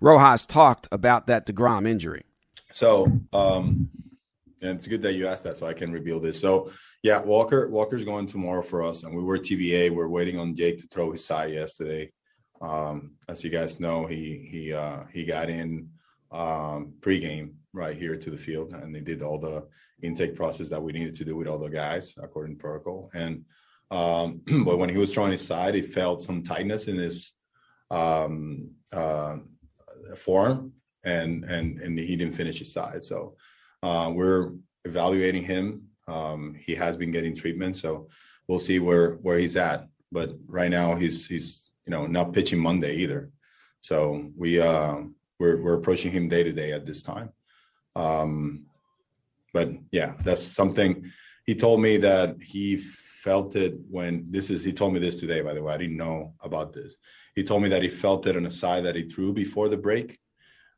Rojas 0.00 0.46
talked 0.46 0.86
about 0.92 1.26
that 1.26 1.46
Degrom 1.46 1.88
injury. 1.88 2.24
So, 2.72 3.06
um, 3.32 3.88
and 4.60 4.76
it's 4.76 4.86
good 4.86 5.02
that 5.02 5.14
you 5.14 5.26
asked 5.26 5.44
that, 5.44 5.56
so 5.56 5.66
I 5.66 5.72
can 5.72 5.92
reveal 5.92 6.20
this. 6.20 6.40
So, 6.40 6.72
yeah, 7.02 7.20
Walker 7.20 7.68
Walker's 7.68 8.04
going 8.04 8.26
tomorrow 8.26 8.62
for 8.62 8.82
us, 8.82 9.02
and 9.02 9.14
we 9.14 9.22
were 9.22 9.38
TBA. 9.38 9.90
We're 9.90 10.08
waiting 10.08 10.38
on 10.38 10.54
Jake 10.54 10.80
to 10.80 10.86
throw 10.86 11.10
his 11.10 11.24
side 11.24 11.52
yesterday. 11.52 12.12
Um, 12.60 13.14
as 13.28 13.42
you 13.42 13.50
guys 13.50 13.80
know, 13.80 14.06
he 14.06 14.48
he 14.50 14.72
uh, 14.72 15.04
he 15.12 15.24
got 15.24 15.50
in 15.50 15.88
um, 16.30 16.94
pregame 17.00 17.54
right 17.72 17.96
here 17.96 18.16
to 18.16 18.30
the 18.30 18.36
field, 18.36 18.72
and 18.72 18.94
they 18.94 19.00
did 19.00 19.22
all 19.22 19.38
the 19.38 19.66
intake 20.02 20.36
process 20.36 20.68
that 20.68 20.82
we 20.82 20.92
needed 20.92 21.14
to 21.14 21.24
do 21.24 21.36
with 21.36 21.48
all 21.48 21.58
the 21.58 21.68
guys 21.68 22.16
according 22.22 22.56
to 22.56 22.60
protocol. 22.60 23.10
And 23.14 23.44
um, 23.90 24.42
but 24.64 24.78
when 24.78 24.88
he 24.88 24.96
was 24.96 25.12
throwing 25.12 25.32
his 25.32 25.46
side, 25.46 25.74
he 25.74 25.82
felt 25.82 26.22
some 26.22 26.42
tightness 26.42 26.88
in 26.88 26.96
his 26.96 27.32
um, 27.90 28.70
uh, 28.92 29.36
forearm, 30.16 30.72
and 31.04 31.44
and 31.44 31.78
and 31.80 31.98
he 31.98 32.16
didn't 32.16 32.34
finish 32.34 32.58
his 32.58 32.72
side. 32.72 33.02
So 33.04 33.36
uh, 33.82 34.10
we're 34.14 34.52
evaluating 34.84 35.44
him 35.44 35.88
Um, 36.08 36.54
he 36.58 36.74
has 36.74 36.96
been 36.96 37.12
getting 37.12 37.34
treatment, 37.36 37.76
so 37.76 38.08
we'll 38.48 38.58
see 38.58 38.78
where 38.80 39.14
where 39.24 39.38
he's 39.38 39.56
at. 39.56 39.86
But 40.10 40.30
right 40.48 40.70
now, 40.70 40.96
he's 40.96 41.26
he's 41.26 41.70
you 41.86 41.90
know 41.90 42.06
not 42.06 42.32
pitching 42.32 42.60
Monday 42.60 42.94
either. 42.96 43.30
So 43.80 44.30
we 44.36 44.60
uh, 44.60 44.96
we're 45.38 45.62
we're 45.62 45.78
approaching 45.78 46.12
him 46.12 46.28
day 46.28 46.42
to 46.44 46.52
day 46.52 46.72
at 46.72 46.86
this 46.86 47.02
time. 47.02 47.30
Um, 47.94 48.66
but 49.52 49.68
yeah, 49.90 50.14
that's 50.24 50.42
something 50.42 51.10
he 51.46 51.54
told 51.54 51.80
me 51.80 51.98
that 51.98 52.36
he 52.40 52.78
felt 52.78 53.54
it 53.56 53.74
when 53.88 54.26
this 54.30 54.50
is 54.50 54.64
he 54.64 54.72
told 54.72 54.92
me 54.92 54.98
this 55.00 55.20
today 55.20 55.40
by 55.42 55.54
the 55.54 55.62
way 55.62 55.72
i 55.72 55.78
didn't 55.78 55.96
know 55.96 56.34
about 56.42 56.72
this 56.72 56.96
he 57.36 57.44
told 57.44 57.62
me 57.62 57.68
that 57.68 57.82
he 57.82 57.88
felt 57.88 58.26
it 58.26 58.36
on 58.36 58.46
a 58.46 58.50
side 58.50 58.82
that 58.82 58.96
he 58.96 59.04
threw 59.04 59.32
before 59.32 59.68
the 59.68 59.76
break 59.76 60.18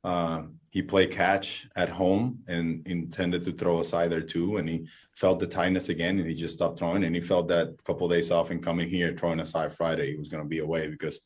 uh, 0.05 0.43
he 0.71 0.83
played 0.83 1.11
catch 1.11 1.67
at 1.77 1.89
home 1.89 2.41
and 2.47 2.87
intended 2.87 3.45
to 3.45 3.53
throw 3.53 3.81
a 3.81 3.85
side 3.85 4.11
there 4.11 4.21
too 4.21 4.59
and 4.59 4.69
he 4.69 4.87
felt 5.13 5.39
the 5.41 5.47
tightness 5.47 5.89
again 5.89 6.19
and 6.19 6.29
he 6.29 6.35
just 6.35 6.55
stopped 6.55 6.79
throwing 6.79 7.05
and 7.05 7.15
he 7.15 7.21
felt 7.21 7.49
that 7.49 7.69
a 7.69 7.83
couple 7.85 8.07
of 8.07 8.13
days 8.13 8.31
off 8.31 8.51
and 8.51 8.63
coming 8.63 8.89
here 8.89 9.17
throwing 9.17 9.41
a 9.41 9.47
side 9.47 9.73
friday 9.73 10.11
he 10.11 10.19
was 10.19 10.29
going 10.29 10.43
to 10.43 10.49
be 10.49 10.59
away 10.59 10.89
because 10.89 11.21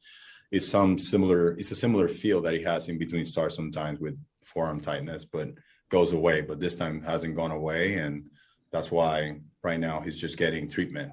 it's 0.50 0.68
some 0.68 0.99
similar 0.99 1.52
it's 1.52 1.70
a 1.70 1.75
similar 1.75 2.08
feel 2.08 2.40
that 2.40 2.54
he 2.54 2.62
has 2.62 2.88
in 2.88 2.99
between 2.99 3.26
starts 3.26 3.56
sometimes 3.56 3.99
with 4.00 4.18
forearm 4.44 4.80
tightness 4.80 5.25
but 5.25 5.50
goes 5.88 6.12
away 6.12 6.40
but 6.40 6.61
this 6.61 6.76
time 6.76 7.02
hasn't 7.02 7.37
gone 7.37 7.50
away 7.50 7.94
and 7.94 8.25
that's 8.70 8.90
why 8.90 9.40
right 9.62 9.80
now 9.80 10.00
he's 10.00 10.16
just 10.16 10.37
getting 10.37 10.68
treatment. 10.68 11.12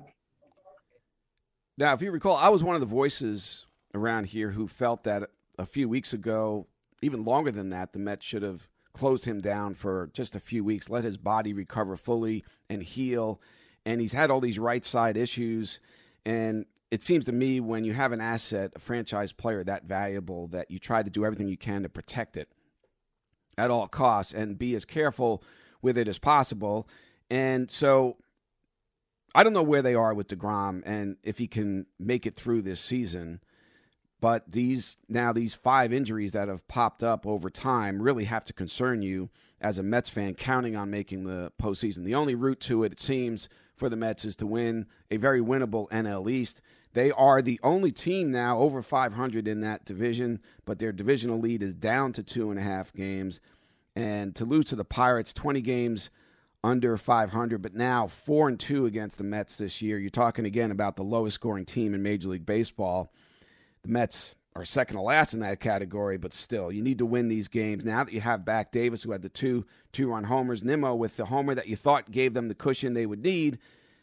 Now, 1.77 1.93
if 1.93 2.01
you 2.01 2.11
recall, 2.11 2.37
I 2.37 2.49
was 2.49 2.63
one 2.63 2.75
of 2.75 2.81
the 2.81 2.87
voices 2.87 3.65
around 3.93 4.27
here 4.27 4.51
who 4.51 4.67
felt 4.67 5.03
that 5.03 5.29
a 5.57 5.65
few 5.65 5.89
weeks 5.89 6.13
ago, 6.13 6.67
even 7.05 7.23
longer 7.23 7.51
than 7.51 7.69
that, 7.69 7.93
the 7.93 7.99
Mets 7.99 8.25
should 8.25 8.41
have 8.41 8.67
closed 8.93 9.25
him 9.25 9.41
down 9.41 9.75
for 9.75 10.09
just 10.13 10.35
a 10.35 10.39
few 10.39 10.63
weeks, 10.63 10.89
let 10.89 11.03
his 11.03 11.17
body 11.17 11.53
recover 11.53 11.95
fully 11.95 12.43
and 12.69 12.81
heal. 12.81 13.39
And 13.85 14.01
he's 14.01 14.13
had 14.13 14.31
all 14.31 14.41
these 14.41 14.57
right 14.57 14.83
side 14.83 15.15
issues. 15.15 15.79
And 16.25 16.65
it 16.89 17.03
seems 17.03 17.25
to 17.25 17.31
me 17.31 17.59
when 17.59 17.83
you 17.83 17.93
have 17.93 18.11
an 18.11 18.21
asset, 18.21 18.71
a 18.75 18.79
franchise 18.79 19.33
player 19.33 19.63
that 19.63 19.83
valuable, 19.83 20.47
that 20.47 20.71
you 20.71 20.79
try 20.79 21.03
to 21.03 21.09
do 21.09 21.25
everything 21.25 21.47
you 21.47 21.57
can 21.57 21.83
to 21.83 21.89
protect 21.89 22.37
it 22.37 22.49
at 23.57 23.69
all 23.69 23.87
costs 23.87 24.33
and 24.33 24.57
be 24.57 24.75
as 24.75 24.85
careful 24.85 25.43
with 25.81 25.97
it 25.97 26.07
as 26.07 26.17
possible. 26.17 26.87
And 27.29 27.69
so 27.69 28.17
I 29.35 29.43
don't 29.43 29.53
know 29.53 29.63
where 29.63 29.81
they 29.81 29.95
are 29.95 30.13
with 30.13 30.29
DeGrom 30.29 30.81
and 30.85 31.17
if 31.21 31.37
he 31.37 31.47
can 31.47 31.85
make 31.99 32.25
it 32.25 32.35
through 32.35 32.63
this 32.63 32.79
season. 32.79 33.41
But 34.25 34.53
these 34.53 34.97
now 35.07 35.33
these 35.33 35.53
five 35.53 35.93
injuries 35.93 36.31
that 36.31 36.47
have 36.47 36.67
popped 36.67 37.03
up 37.03 37.27
over 37.27 37.47
time 37.47 38.01
really 38.01 38.23
have 38.23 38.43
to 38.45 38.53
concern 38.53 39.03
you 39.03 39.29
as 39.61 39.77
a 39.77 39.83
Mets 39.83 40.09
fan 40.09 40.33
counting 40.33 40.75
on 40.75 40.89
making 40.89 41.25
the 41.25 41.51
postseason. 41.61 42.05
The 42.05 42.15
only 42.15 42.33
route 42.33 42.59
to 42.61 42.83
it, 42.83 42.93
it 42.93 42.99
seems, 42.99 43.49
for 43.75 43.87
the 43.87 43.95
Mets 43.95 44.25
is 44.25 44.35
to 44.37 44.47
win 44.47 44.87
a 45.11 45.17
very 45.17 45.41
winnable 45.41 45.87
NL 45.91 46.27
East. 46.27 46.63
They 46.93 47.11
are 47.11 47.39
the 47.39 47.59
only 47.61 47.91
team 47.91 48.31
now 48.31 48.57
over 48.57 48.81
500 48.81 49.47
in 49.47 49.61
that 49.61 49.85
division, 49.85 50.39
but 50.65 50.79
their 50.79 50.91
divisional 50.91 51.39
lead 51.39 51.61
is 51.61 51.75
down 51.75 52.11
to 52.13 52.23
two 52.23 52.49
and 52.49 52.57
a 52.59 52.63
half 52.63 52.91
games. 52.93 53.39
And 53.95 54.35
to 54.37 54.43
lose 54.43 54.65
to 54.69 54.75
the 54.75 54.83
Pirates, 54.83 55.33
20 55.33 55.61
games 55.61 56.09
under 56.63 56.97
500, 56.97 57.61
but 57.61 57.75
now 57.75 58.07
four 58.07 58.47
and 58.47 58.59
two 58.59 58.87
against 58.87 59.19
the 59.19 59.23
Mets 59.23 59.59
this 59.59 59.83
year. 59.83 59.99
You're 59.99 60.09
talking 60.09 60.45
again 60.45 60.71
about 60.71 60.95
the 60.95 61.03
lowest 61.03 61.35
scoring 61.35 61.65
team 61.65 61.93
in 61.93 62.01
Major 62.01 62.29
League 62.29 62.47
Baseball. 62.47 63.13
The 63.85 63.91
Mets 63.91 64.33
are 64.55 64.65
second 64.65 64.95
to 64.95 65.01
last 65.03 65.35
in 65.35 65.41
that 65.41 65.59
category, 65.59 66.17
but 66.17 66.33
still, 66.33 66.71
you 66.71 66.81
need 66.81 66.97
to 66.97 67.05
win 67.05 67.27
these 67.27 67.47
games. 67.47 67.85
Now 67.85 68.03
that 68.03 68.13
you 68.13 68.21
have 68.21 68.43
back 68.43 68.71
Davis, 68.71 69.03
who 69.03 69.11
had 69.11 69.21
the 69.21 69.29
two 69.29 69.63
two 69.91 70.09
run 70.09 70.23
homers, 70.23 70.63
Nimmo 70.63 70.95
with 70.95 71.17
the 71.17 71.25
homer 71.25 71.53
that 71.53 71.67
you 71.67 71.75
thought 71.75 72.09
gave 72.09 72.33
them 72.33 72.47
the 72.47 72.55
cushion 72.55 72.95
they 72.95 73.05
would 73.05 73.21
need, 73.21 73.59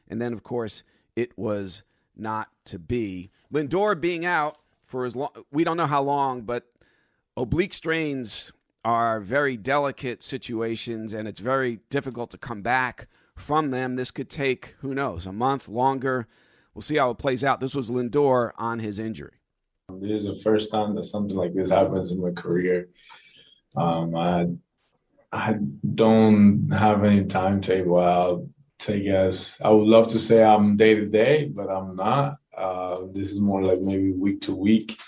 and 0.07 0.23
then 0.23 0.33
of 0.33 0.45
course 0.45 0.85
it 1.17 1.37
was 1.37 1.83
not 2.17 2.49
to 2.67 2.79
be. 2.79 3.33
Lindor 3.53 4.01
being 4.01 4.25
out 4.25 4.59
for 4.85 5.05
as 5.05 5.17
long, 5.17 5.31
we 5.51 5.65
don't 5.65 5.77
know 5.77 5.87
how 5.87 6.03
long, 6.03 6.43
but 6.43 6.71
oblique 7.37 7.75
strains 7.75 8.53
are 8.85 9.19
very 9.19 9.57
delicate 9.57 10.23
situations 10.23 11.13
and 11.13 11.27
it's 11.27 11.41
very 11.41 11.81
difficult 11.91 12.31
to 12.31 12.39
come 12.39 12.63
back 12.63 13.09
from 13.35 13.73
them. 13.73 13.97
This 13.97 14.13
could 14.13 14.31
take, 14.31 14.77
who 14.79 14.95
knows, 14.95 15.27
a 15.27 15.33
month 15.33 15.67
longer. 15.67 16.29
We'll 16.73 16.83
see 16.83 16.97
how 16.97 17.11
it 17.11 17.19
plays 17.19 17.43
out. 17.43 17.59
This 17.59 17.75
was 17.75 17.91
Lindor 17.91 18.53
on 18.57 18.79
his 18.79 19.01
injury. 19.01 19.42
This 19.89 20.23
is 20.23 20.25
the 20.25 20.43
first 20.43 20.71
time 20.71 20.95
that 20.95 21.05
something 21.05 21.37
like 21.37 21.55
this 21.55 21.71
happens 21.71 22.11
in 22.11 22.21
my 22.21 22.31
career. 22.31 22.89
Um, 23.77 24.15
I 24.15 24.47
I 25.33 25.55
don't 25.95 26.71
have 26.71 27.05
any 27.05 27.25
timetable 27.25 28.49
to 28.81 29.01
guess. 29.01 29.61
I 29.63 29.73
would 29.73 29.87
love 29.87 30.09
to 30.09 30.19
say 30.19 30.43
I'm 30.43 30.77
day 30.77 30.95
to 30.95 31.07
day, 31.07 31.47
but 31.47 31.71
I'm 31.71 31.97
not. 31.97 32.37
Uh, 32.57 33.07
this 33.13 33.33
is 33.33 33.41
more 33.41 33.63
like 33.63 33.81
maybe 33.81 34.13
week 34.13 34.43
to 34.43 34.55
week 34.55 35.01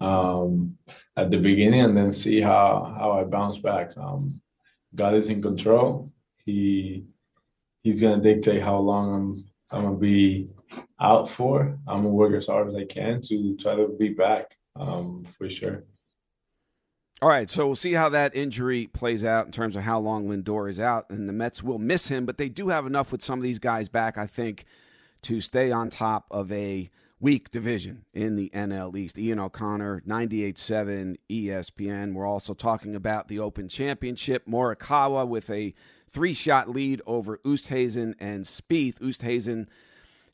um, 0.00 0.76
at 1.16 1.30
the 1.30 1.38
beginning 1.38 1.82
and 1.82 1.96
then 1.96 2.12
see 2.12 2.40
how 2.40 2.94
how 2.98 3.12
I 3.12 3.24
bounce 3.24 3.58
back. 3.58 3.96
Um, 3.96 4.28
God 4.94 5.14
is 5.14 5.28
in 5.28 5.42
control. 5.42 6.12
He 6.44 7.04
he's 7.82 8.00
gonna 8.00 8.22
dictate 8.22 8.62
how 8.62 8.78
long 8.78 9.14
I'm 9.14 9.44
I'm 9.70 9.84
gonna 9.84 9.96
be 9.96 10.50
out 11.00 11.28
for. 11.28 11.78
I'm 11.86 12.02
gonna 12.02 12.10
work 12.10 12.34
as 12.34 12.46
hard 12.46 12.68
as 12.68 12.74
I 12.74 12.84
can 12.84 13.20
to 13.22 13.56
try 13.56 13.74
to 13.76 13.88
be 13.98 14.10
back 14.10 14.56
um, 14.76 15.24
for 15.24 15.48
sure. 15.48 15.84
All 17.20 17.28
right, 17.28 17.50
so 17.50 17.66
we'll 17.66 17.74
see 17.74 17.94
how 17.94 18.08
that 18.10 18.36
injury 18.36 18.86
plays 18.86 19.24
out 19.24 19.46
in 19.46 19.52
terms 19.52 19.74
of 19.74 19.82
how 19.82 19.98
long 19.98 20.28
Lindor 20.28 20.70
is 20.70 20.78
out, 20.78 21.10
and 21.10 21.28
the 21.28 21.32
Mets 21.32 21.64
will 21.64 21.80
miss 21.80 22.06
him, 22.08 22.26
but 22.26 22.38
they 22.38 22.48
do 22.48 22.68
have 22.68 22.86
enough 22.86 23.10
with 23.10 23.22
some 23.22 23.40
of 23.40 23.42
these 23.42 23.58
guys 23.58 23.88
back, 23.88 24.16
I 24.16 24.28
think, 24.28 24.64
to 25.22 25.40
stay 25.40 25.72
on 25.72 25.90
top 25.90 26.28
of 26.30 26.52
a 26.52 26.90
weak 27.18 27.50
division 27.50 28.04
in 28.14 28.36
the 28.36 28.50
NL 28.54 28.96
East. 28.96 29.18
Ian 29.18 29.40
O'Connor, 29.40 30.02
98.7 30.06 31.16
ESPN. 31.28 32.14
We're 32.14 32.24
also 32.24 32.54
talking 32.54 32.94
about 32.94 33.26
the 33.26 33.40
Open 33.40 33.68
Championship. 33.68 34.46
Morikawa 34.46 35.26
with 35.26 35.50
a 35.50 35.74
three-shot 36.10 36.70
lead 36.70 37.02
over 37.04 37.38
Oosthuizen 37.38 38.14
and 38.20 38.44
Spieth. 38.44 39.00
Oosthuizen 39.00 39.66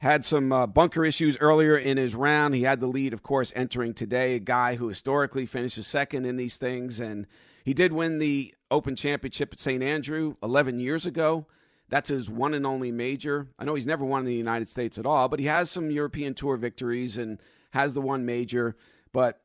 had 0.04 0.22
some 0.22 0.52
uh, 0.52 0.66
bunker 0.66 1.02
issues 1.02 1.38
earlier 1.38 1.78
in 1.78 1.96
his 1.96 2.14
round. 2.14 2.54
He 2.54 2.64
had 2.64 2.78
the 2.78 2.86
lead, 2.86 3.14
of 3.14 3.22
course, 3.22 3.54
entering 3.56 3.94
today. 3.94 4.34
A 4.34 4.38
guy 4.38 4.74
who 4.74 4.88
historically 4.88 5.46
finishes 5.46 5.86
second 5.86 6.26
in 6.26 6.36
these 6.36 6.58
things, 6.58 7.00
and 7.00 7.26
he 7.64 7.72
did 7.72 7.90
win 7.90 8.18
the 8.18 8.54
Open 8.70 8.96
Championship 8.96 9.54
at 9.54 9.58
St. 9.58 9.82
Andrew 9.82 10.36
11 10.42 10.78
years 10.78 11.06
ago. 11.06 11.46
That's 11.88 12.10
his 12.10 12.28
one 12.28 12.52
and 12.52 12.66
only 12.66 12.92
major. 12.92 13.48
I 13.58 13.64
know 13.64 13.74
he's 13.74 13.86
never 13.86 14.04
won 14.04 14.20
in 14.20 14.26
the 14.26 14.34
United 14.34 14.68
States 14.68 14.98
at 14.98 15.06
all, 15.06 15.30
but 15.30 15.40
he 15.40 15.46
has 15.46 15.70
some 15.70 15.90
European 15.90 16.34
Tour 16.34 16.58
victories 16.58 17.16
and 17.16 17.40
has 17.70 17.94
the 17.94 18.02
one 18.02 18.26
major. 18.26 18.76
But 19.10 19.40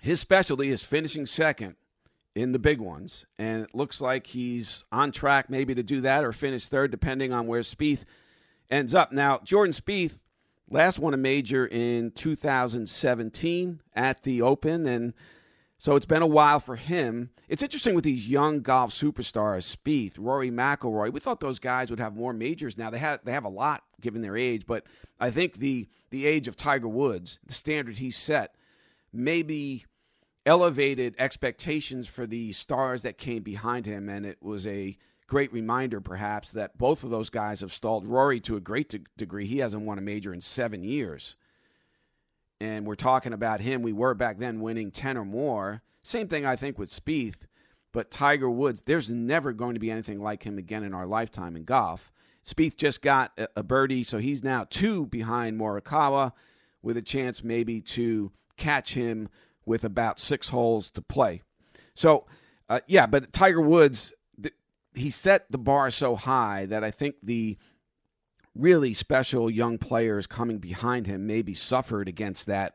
his 0.00 0.20
specialty 0.20 0.70
is 0.70 0.82
finishing 0.82 1.26
second 1.26 1.76
in 2.34 2.52
the 2.52 2.58
big 2.58 2.80
ones. 2.80 3.26
And 3.38 3.64
it 3.64 3.74
looks 3.74 4.00
like 4.00 4.28
he's 4.28 4.86
on 4.90 5.12
track 5.12 5.50
maybe 5.50 5.74
to 5.74 5.82
do 5.82 6.00
that 6.00 6.24
or 6.24 6.32
finish 6.32 6.68
third, 6.68 6.90
depending 6.90 7.30
on 7.34 7.46
where 7.46 7.60
Spieth 7.60 8.04
ends 8.70 8.94
up. 8.94 9.12
Now, 9.12 9.40
Jordan 9.44 9.72
Spieth 9.72 10.18
last 10.70 10.98
won 10.98 11.14
a 11.14 11.18
major 11.18 11.66
in 11.66 12.10
2017 12.12 13.82
at 13.94 14.22
the 14.22 14.42
Open, 14.42 14.86
and 14.86 15.12
so 15.78 15.96
it's 15.96 16.06
been 16.06 16.22
a 16.22 16.26
while 16.26 16.60
for 16.60 16.76
him. 16.76 17.30
It's 17.48 17.62
interesting 17.62 17.94
with 17.94 18.04
these 18.04 18.28
young 18.28 18.60
golf 18.60 18.92
superstars, 18.92 19.76
Spieth, 19.76 20.14
Rory 20.18 20.50
McIlroy. 20.50 21.12
We 21.12 21.20
thought 21.20 21.40
those 21.40 21.58
guys 21.58 21.90
would 21.90 22.00
have 22.00 22.14
more 22.16 22.32
majors 22.32 22.78
now. 22.78 22.90
They 22.90 22.98
have 22.98 23.20
they 23.24 23.32
have 23.32 23.44
a 23.44 23.50
lot 23.50 23.82
given 24.00 24.22
their 24.22 24.36
age, 24.36 24.64
but 24.66 24.86
I 25.20 25.30
think 25.30 25.54
the 25.54 25.88
the 26.10 26.26
age 26.26 26.48
of 26.48 26.56
Tiger 26.56 26.88
Woods, 26.88 27.38
the 27.44 27.54
standard 27.54 27.98
he 27.98 28.10
set, 28.10 28.54
maybe 29.12 29.86
elevated 30.46 31.14
expectations 31.18 32.08
for 32.08 32.26
the 32.26 32.52
stars 32.52 33.02
that 33.02 33.18
came 33.18 33.42
behind 33.42 33.86
him, 33.86 34.08
and 34.08 34.24
it 34.26 34.38
was 34.42 34.66
a 34.66 34.96
great 35.32 35.52
reminder, 35.52 36.00
perhaps, 36.00 36.50
that 36.52 36.76
both 36.76 37.02
of 37.02 37.10
those 37.10 37.30
guys 37.30 37.62
have 37.62 37.72
stalled. 37.72 38.06
Rory 38.06 38.38
to 38.40 38.56
a 38.56 38.60
great 38.60 38.90
de- 38.90 39.00
degree, 39.16 39.46
he 39.46 39.58
hasn't 39.58 39.82
won 39.82 39.98
a 39.98 40.02
major 40.02 40.32
in 40.32 40.40
seven 40.40 40.84
years 40.84 41.36
and 42.62 42.86
we're 42.86 42.94
talking 42.94 43.32
about 43.32 43.60
him. 43.60 43.82
We 43.82 43.92
were 43.92 44.14
back 44.14 44.38
then 44.38 44.60
winning 44.60 44.92
10 44.92 45.16
or 45.16 45.24
more. 45.24 45.82
Same 46.04 46.28
thing, 46.28 46.46
I 46.46 46.54
think, 46.54 46.78
with 46.78 46.90
Spieth. 46.90 47.48
But 47.92 48.10
Tiger 48.10 48.48
Woods, 48.48 48.82
there's 48.86 49.10
never 49.10 49.52
going 49.52 49.74
to 49.74 49.80
be 49.80 49.90
anything 49.90 50.22
like 50.22 50.44
him 50.44 50.58
again 50.58 50.84
in 50.84 50.94
our 50.94 51.06
lifetime 51.06 51.56
in 51.56 51.64
golf. 51.64 52.12
Spieth 52.44 52.76
just 52.76 53.02
got 53.02 53.32
a 53.56 53.64
birdie, 53.64 54.04
so 54.04 54.18
he's 54.18 54.44
now 54.44 54.64
two 54.70 55.06
behind 55.06 55.58
Morikawa 55.58 56.32
with 56.82 56.96
a 56.96 57.02
chance 57.02 57.42
maybe 57.42 57.80
to 57.80 58.30
catch 58.56 58.94
him 58.94 59.28
with 59.66 59.84
about 59.84 60.20
six 60.20 60.48
holes 60.48 60.88
to 60.92 61.02
play. 61.02 61.42
So, 61.94 62.26
uh, 62.68 62.80
yeah, 62.86 63.06
but 63.06 63.32
Tiger 63.32 63.60
Woods, 63.60 64.12
he 64.94 65.10
set 65.10 65.50
the 65.50 65.58
bar 65.58 65.90
so 65.90 66.16
high 66.16 66.66
that 66.66 66.84
I 66.84 66.90
think 66.90 67.16
the 67.22 67.58
really 68.54 68.92
special 68.92 69.50
young 69.50 69.78
players 69.78 70.26
coming 70.26 70.58
behind 70.58 71.06
him 71.06 71.26
maybe 71.26 71.54
suffered 71.54 72.08
against 72.08 72.46
that 72.46 72.74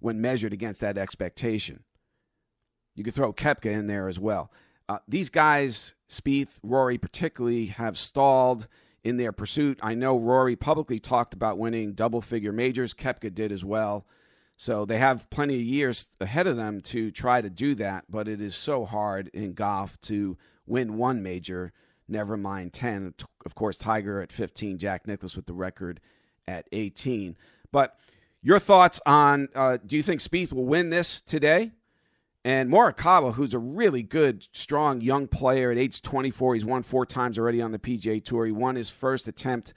when 0.00 0.20
measured 0.20 0.52
against 0.52 0.80
that 0.80 0.98
expectation. 0.98 1.84
You 2.94 3.04
could 3.04 3.14
throw 3.14 3.32
Koepka 3.32 3.70
in 3.70 3.86
there 3.86 4.08
as 4.08 4.18
well. 4.18 4.50
Uh, 4.88 4.98
these 5.06 5.30
guys, 5.30 5.94
Spieth, 6.08 6.58
Rory 6.62 6.98
particularly, 6.98 7.66
have 7.66 7.98
stalled 7.98 8.66
in 9.04 9.16
their 9.16 9.32
pursuit. 9.32 9.78
I 9.82 9.94
know 9.94 10.18
Rory 10.18 10.56
publicly 10.56 10.98
talked 10.98 11.34
about 11.34 11.58
winning 11.58 11.92
double 11.92 12.20
figure 12.20 12.52
majors. 12.52 12.94
Koepka 12.94 13.34
did 13.34 13.52
as 13.52 13.64
well. 13.64 14.06
So 14.56 14.84
they 14.84 14.98
have 14.98 15.28
plenty 15.28 15.56
of 15.56 15.62
years 15.62 16.08
ahead 16.20 16.46
of 16.46 16.56
them 16.56 16.80
to 16.82 17.10
try 17.10 17.42
to 17.42 17.50
do 17.50 17.74
that, 17.76 18.06
but 18.08 18.26
it 18.26 18.40
is 18.40 18.54
so 18.54 18.84
hard 18.84 19.28
in 19.28 19.52
golf 19.52 20.00
to 20.02 20.38
win 20.66 20.96
one 20.96 21.22
major, 21.22 21.72
never 22.08 22.36
mind 22.36 22.72
10. 22.72 23.14
Of 23.44 23.54
course, 23.54 23.78
Tiger 23.78 24.20
at 24.20 24.32
15, 24.32 24.78
Jack 24.78 25.06
Nicklaus 25.06 25.36
with 25.36 25.46
the 25.46 25.52
record 25.52 26.00
at 26.46 26.68
18. 26.72 27.36
But 27.72 27.98
your 28.42 28.58
thoughts 28.58 29.00
on 29.06 29.48
uh, 29.54 29.78
do 29.84 29.96
you 29.96 30.02
think 30.02 30.20
Spieth 30.20 30.52
will 30.52 30.64
win 30.66 30.90
this 30.90 31.20
today? 31.20 31.72
And 32.44 32.70
Morikawa, 32.70 33.34
who's 33.34 33.54
a 33.54 33.58
really 33.58 34.04
good, 34.04 34.46
strong 34.52 35.00
young 35.00 35.26
player 35.26 35.72
at 35.72 35.78
age 35.78 36.00
24, 36.00 36.54
he's 36.54 36.64
won 36.64 36.84
four 36.84 37.04
times 37.04 37.40
already 37.40 37.60
on 37.60 37.72
the 37.72 37.78
PGA 37.78 38.24
Tour. 38.24 38.46
He 38.46 38.52
won 38.52 38.76
his 38.76 38.88
first 38.88 39.26
attempt 39.26 39.74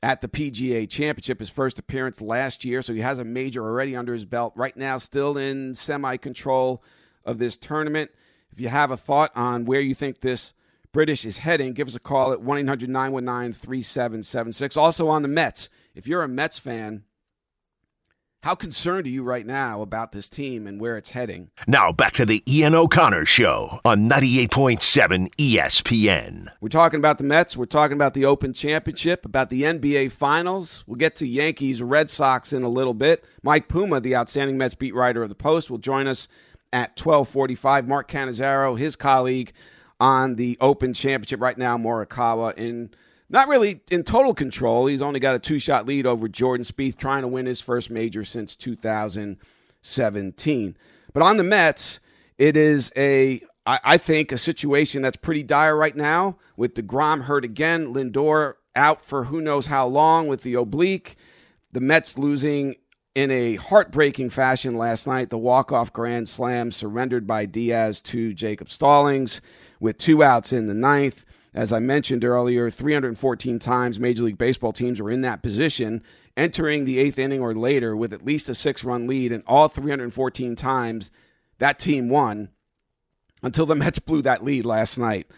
at 0.00 0.20
the 0.20 0.28
PGA 0.28 0.88
Championship, 0.88 1.40
his 1.40 1.50
first 1.50 1.80
appearance 1.80 2.20
last 2.20 2.64
year, 2.64 2.80
so 2.80 2.92
he 2.92 3.00
has 3.00 3.18
a 3.18 3.24
major 3.24 3.64
already 3.64 3.96
under 3.96 4.12
his 4.12 4.24
belt. 4.24 4.52
Right 4.54 4.76
now, 4.76 4.98
still 4.98 5.36
in 5.36 5.74
semi 5.74 6.16
control 6.16 6.84
of 7.24 7.38
this 7.38 7.56
tournament. 7.56 8.12
If 8.54 8.60
you 8.60 8.68
have 8.68 8.92
a 8.92 8.96
thought 8.96 9.32
on 9.34 9.64
where 9.64 9.80
you 9.80 9.96
think 9.96 10.20
this 10.20 10.54
British 10.92 11.24
is 11.24 11.38
heading, 11.38 11.72
give 11.72 11.88
us 11.88 11.96
a 11.96 12.00
call 12.00 12.30
at 12.30 12.40
1 12.40 12.58
800 12.58 12.88
919 12.88 13.52
3776. 13.52 14.76
Also 14.76 15.08
on 15.08 15.22
the 15.22 15.28
Mets. 15.28 15.68
If 15.92 16.06
you're 16.06 16.22
a 16.22 16.28
Mets 16.28 16.60
fan, 16.60 17.02
how 18.44 18.54
concerned 18.54 19.06
are 19.06 19.10
you 19.10 19.24
right 19.24 19.44
now 19.44 19.82
about 19.82 20.12
this 20.12 20.28
team 20.28 20.68
and 20.68 20.80
where 20.80 20.96
it's 20.96 21.10
heading? 21.10 21.50
Now 21.66 21.90
back 21.90 22.12
to 22.12 22.24
the 22.24 22.44
Ian 22.46 22.76
O'Connor 22.76 23.24
Show 23.24 23.80
on 23.84 24.08
98.7 24.08 25.34
ESPN. 25.34 26.46
We're 26.60 26.68
talking 26.68 27.00
about 27.00 27.18
the 27.18 27.24
Mets. 27.24 27.56
We're 27.56 27.64
talking 27.64 27.96
about 27.96 28.14
the 28.14 28.24
Open 28.24 28.52
Championship, 28.52 29.26
about 29.26 29.50
the 29.50 29.62
NBA 29.62 30.12
Finals. 30.12 30.84
We'll 30.86 30.94
get 30.94 31.16
to 31.16 31.26
Yankees, 31.26 31.82
Red 31.82 32.08
Sox 32.08 32.52
in 32.52 32.62
a 32.62 32.68
little 32.68 32.94
bit. 32.94 33.24
Mike 33.42 33.66
Puma, 33.66 33.98
the 33.98 34.14
outstanding 34.14 34.58
Mets 34.58 34.76
beat 34.76 34.94
writer 34.94 35.24
of 35.24 35.28
the 35.28 35.34
Post, 35.34 35.72
will 35.72 35.78
join 35.78 36.06
us 36.06 36.28
at 36.74 37.00
1245. 37.00 37.88
Mark 37.88 38.10
Cannizzaro, 38.10 38.78
his 38.78 38.96
colleague 38.96 39.54
on 39.98 40.34
the 40.34 40.58
Open 40.60 40.92
Championship 40.92 41.40
right 41.40 41.56
now, 41.56 41.78
Morikawa 41.78 42.52
in– 42.58 42.90
not 43.30 43.48
really 43.48 43.80
in 43.90 44.04
total 44.04 44.34
control. 44.34 44.84
He's 44.86 45.02
only 45.02 45.20
got 45.20 45.34
a 45.34 45.38
two 45.38 45.58
shot 45.58 45.86
lead 45.86 46.06
over 46.06 46.28
Jordan 46.28 46.64
Spieth, 46.64 46.96
trying 46.96 47.20
to 47.22 47.28
win 47.28 47.46
his 47.46 47.60
first 47.60 47.90
major 47.90 48.24
since 48.24 48.56
2017. 48.56 50.76
But 51.12 51.22
on 51.22 51.36
the 51.36 51.42
Mets, 51.42 52.00
it 52.38 52.56
is 52.56 52.90
a 52.96 53.42
I, 53.66 53.96
think 53.96 54.30
a 54.30 54.36
situation 54.36 55.00
that's 55.00 55.16
pretty 55.16 55.42
dire 55.42 55.74
right 55.74 55.96
now 55.96 56.36
with 56.54 56.74
DeGrom 56.74 57.22
hurt 57.22 57.46
again, 57.46 57.94
Lindor 57.94 58.56
out 58.76 59.02
for 59.02 59.24
who 59.24 59.40
knows 59.40 59.68
how 59.68 59.86
long 59.86 60.26
with 60.26 60.42
the 60.42 60.52
oblique, 60.52 61.16
the 61.72 61.80
Mets 61.80 62.18
losing 62.18 62.74
in 63.14 63.30
a 63.30 63.56
heartbreaking 63.56 64.30
fashion 64.30 64.76
last 64.76 65.06
night, 65.06 65.30
the 65.30 65.38
walk-off 65.38 65.92
grand 65.92 66.28
slam 66.28 66.72
surrendered 66.72 67.26
by 67.26 67.46
Diaz 67.46 68.00
to 68.02 68.34
Jacob 68.34 68.68
Stallings 68.68 69.40
with 69.78 69.98
two 69.98 70.22
outs 70.22 70.52
in 70.52 70.66
the 70.66 70.74
ninth. 70.74 71.24
As 71.52 71.72
I 71.72 71.78
mentioned 71.78 72.24
earlier, 72.24 72.70
314 72.70 73.60
times 73.60 74.00
Major 74.00 74.24
League 74.24 74.38
Baseball 74.38 74.72
teams 74.72 75.00
were 75.00 75.12
in 75.12 75.20
that 75.20 75.42
position, 75.42 76.02
entering 76.36 76.84
the 76.84 76.98
eighth 76.98 77.18
inning 77.18 77.40
or 77.40 77.54
later 77.54 77.96
with 77.96 78.12
at 78.12 78.24
least 78.24 78.48
a 78.48 78.54
six 78.54 78.82
run 78.82 79.06
lead, 79.06 79.30
and 79.30 79.44
all 79.46 79.68
314 79.68 80.56
times 80.56 81.12
that 81.58 81.78
team 81.78 82.08
won 82.08 82.48
until 83.44 83.66
the 83.66 83.76
Mets 83.76 84.00
blew 84.00 84.22
that 84.22 84.42
lead 84.42 84.64
last 84.64 84.98
night 84.98 85.28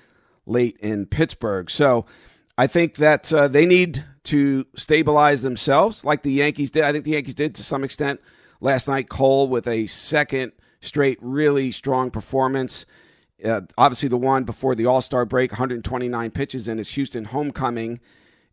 late 0.47 0.79
in 0.79 1.05
Pittsburgh. 1.05 1.69
So 1.69 2.07
I 2.57 2.67
think 2.67 2.95
that 2.95 3.31
uh, 3.33 3.49
they 3.49 3.67
need 3.67 4.03
to 4.27 4.67
stabilize 4.77 5.43
themselves 5.43 6.05
like 6.05 6.23
the 6.23 6.33
Yankees 6.33 6.71
did. 6.71 6.85
I 6.85 6.93
think 6.93 7.05
the 7.05 7.13
Yankees 7.13 7.35
did 7.35 7.55
to 7.57 7.63
some 7.63 7.85
extent 7.85 8.21
last 8.61 8.89
night. 8.89 9.09
Cole 9.09 9.49
with 9.49 9.67
a 9.67 9.87
second 9.87 10.53
straight 10.81 11.19
really 11.21 11.71
strong 11.73 12.11
performance. 12.11 12.87
Uh, 13.45 13.63
obviously, 13.79 14.09
the 14.09 14.17
one 14.17 14.45
before 14.45 14.75
the 14.75 14.87
All 14.87 15.01
Star 15.01 15.25
break, 15.25 15.53
129 15.53 16.31
pitches 16.31 16.69
in 16.69 16.79
his 16.79 16.91
Houston 16.91 17.27
homecoming. 17.27 18.01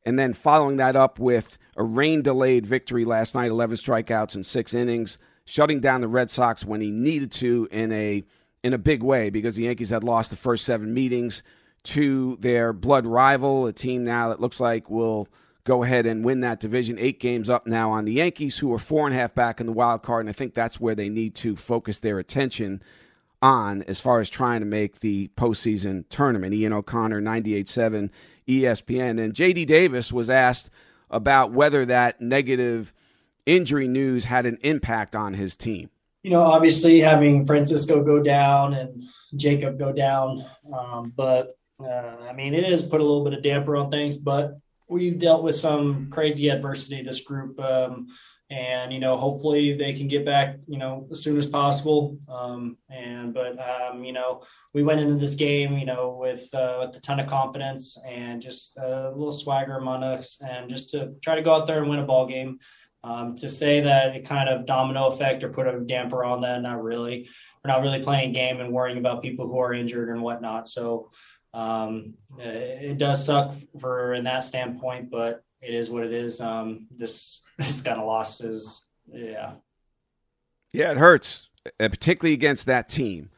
And 0.06 0.20
then 0.20 0.34
following 0.34 0.78
that 0.78 0.96
up 0.96 1.18
with 1.18 1.58
a 1.78 1.84
rain 1.84 2.22
delayed 2.22 2.66
victory 2.66 3.06
last 3.06 3.36
night, 3.36 3.50
11 3.50 3.78
strikeouts 3.78 4.36
in 4.36 4.44
six 4.44 4.74
innings, 4.74 5.18
shutting 5.46 5.80
down 5.80 6.02
the 6.02 6.08
Red 6.08 6.30
Sox 6.30 6.66
when 6.66 6.82
he 6.82 6.92
needed 6.92 7.32
to 7.34 7.68
in 7.72 7.92
a 7.92 8.24
in 8.64 8.74
a 8.74 8.78
big 8.78 9.04
way 9.04 9.30
because 9.30 9.56
the 9.56 9.64
Yankees 9.64 9.90
had 9.90 10.04
lost 10.04 10.30
the 10.30 10.36
first 10.38 10.66
seven 10.66 10.94
meetings 10.94 11.44
to 11.84 12.38
their 12.38 12.72
blood 12.72 13.06
rival, 13.06 13.66
a 13.68 13.74
team 13.74 14.06
now 14.06 14.30
that 14.30 14.40
looks 14.40 14.60
like 14.60 14.90
will 14.90 15.28
go 15.64 15.84
ahead 15.84 16.06
and 16.06 16.26
win 16.26 16.42
that 16.42 16.60
division. 16.60 16.98
Eight 17.00 17.20
games 17.20 17.50
up 17.50 17.66
now 17.68 17.92
on 17.92 18.06
the 18.06 18.14
Yankees, 18.14 18.58
who 18.58 18.74
are 18.74 18.80
four 18.80 19.06
and 19.06 19.16
a 19.16 19.20
half 19.20 19.34
back 19.34 19.60
in 19.60 19.66
the 19.66 19.72
wild 19.72 20.04
card, 20.04 20.22
and 20.22 20.30
I 20.30 20.34
think 20.34 20.54
that's 20.54 20.80
where 20.80 20.96
they 20.96 21.10
need 21.10 21.36
to 21.36 21.56
focus 21.56 22.00
their 22.00 22.20
attention 22.20 22.82
on 23.42 23.84
as 23.84 24.00
far 24.00 24.20
as 24.20 24.30
trying 24.30 24.62
to 24.62 24.66
make 24.66 25.02
the 25.02 25.30
postseason 25.36 26.06
tournament. 26.10 26.54
Ian 26.54 26.74
O'Connor, 26.74 27.22
98.7 27.22 28.10
ESPN. 28.48 29.22
And 29.22 29.34
JD 29.34 29.68
Davis 29.68 30.12
was 30.12 30.30
asked 30.30 30.70
about 31.10 31.52
whether 31.52 31.86
that 31.86 32.22
negative 32.22 32.94
injury 33.46 33.88
news 33.88 34.26
had 34.26 34.46
an 34.46 34.58
impact 34.62 35.16
on 35.16 35.34
his 35.34 35.58
team. 35.58 35.90
You 36.24 36.32
know, 36.32 36.44
obviously 36.44 37.02
having 37.02 37.46
Francisco 37.46 38.02
go 38.02 38.24
down 38.24 38.74
and 38.74 39.04
Jacob 39.36 39.78
go 39.78 39.92
down, 39.92 40.44
um, 40.74 41.12
but 41.14 41.58
uh, 41.84 42.16
I 42.30 42.32
mean, 42.32 42.54
it 42.54 42.64
has 42.64 42.82
put 42.82 43.02
a 43.02 43.04
little 43.04 43.26
bit 43.26 43.34
of 43.34 43.44
damper 43.44 43.76
on 43.76 43.92
things. 43.92 44.18
But 44.18 44.58
we've 44.90 45.20
dealt 45.20 45.44
with 45.44 45.56
some 45.56 46.10
crazy 46.10 46.50
adversity. 46.50 47.02
This 47.02 47.22
group, 47.22 47.60
um, 47.60 48.08
and 48.50 48.94
you 48.94 49.00
know 49.00 49.16
hopefully 49.16 49.76
they 49.76 49.94
can 49.94 50.08
get 50.08 50.26
back 50.26 50.58
you 50.68 50.78
know 50.78 51.08
as 51.12 51.24
soon 51.24 51.38
as 51.38 51.48
possible. 51.48 52.18
Um, 52.30 52.78
and 52.90 53.34
but 53.34 53.58
um, 53.60 54.04
you 54.04 54.14
know 54.14 54.44
we 54.74 54.84
went 54.84 55.02
into 55.02 55.16
this 55.16 55.36
game 55.36 55.78
you 55.78 55.86
know 55.86 56.18
with, 56.20 56.54
uh, 56.54 56.86
with 56.86 56.98
a 56.98 57.02
ton 57.02 57.20
of 57.20 57.28
confidence 57.28 57.98
and 58.08 58.42
just 58.42 58.78
a 58.78 59.12
little 59.16 59.32
swagger 59.32 59.78
among 59.78 60.04
us 60.04 60.38
and 60.42 60.70
just 60.70 60.90
to 60.90 61.14
try 61.22 61.36
to 61.36 61.42
go 61.42 61.54
out 61.54 61.68
there 61.68 61.80
and 61.82 61.90
win 61.90 62.00
a 62.00 62.06
ball 62.06 62.28
game. 62.28 62.60
Um, 63.06 63.36
to 63.36 63.50
say 63.50 63.82
that 63.82 64.16
it 64.16 64.26
kind 64.26 64.48
of 64.48 64.66
domino 64.66 65.08
effect 65.08 65.44
or 65.44 65.50
put 65.50 65.68
a 65.68 65.78
damper 65.82 66.24
on 66.24 66.40
that 66.42 66.62
not 66.62 66.82
really. 66.82 67.28
We're 67.62 67.72
not 67.72 67.82
really 67.82 68.02
playing 68.02 68.32
game 68.32 68.62
and 68.62 68.72
worrying 68.72 68.98
about 68.98 69.22
people 69.22 69.46
who 69.46 69.60
are 69.60 69.74
injured 69.74 70.08
and 70.08 70.22
whatnot. 70.22 70.70
So 70.70 71.12
um, 71.54 72.16
it 72.40 72.98
does 72.98 73.26
suck 73.26 73.56
for 73.80 74.14
in 74.14 74.24
that 74.24 74.44
standpoint 74.44 75.12
but 75.12 75.44
it 75.62 75.74
is 75.74 75.90
what 75.90 76.04
it 76.04 76.14
is 76.14 76.42
um, 76.42 76.88
this 76.92 77.42
this 77.58 77.82
kind 77.82 78.00
of 78.00 78.06
loss 78.06 78.42
is, 78.42 78.86
yeah. 79.12 79.54
Yeah, 80.72 80.92
it 80.92 80.98
hurts, 80.98 81.50
particularly 81.78 82.34
against 82.34 82.66
that 82.66 82.90
team. 82.90 83.30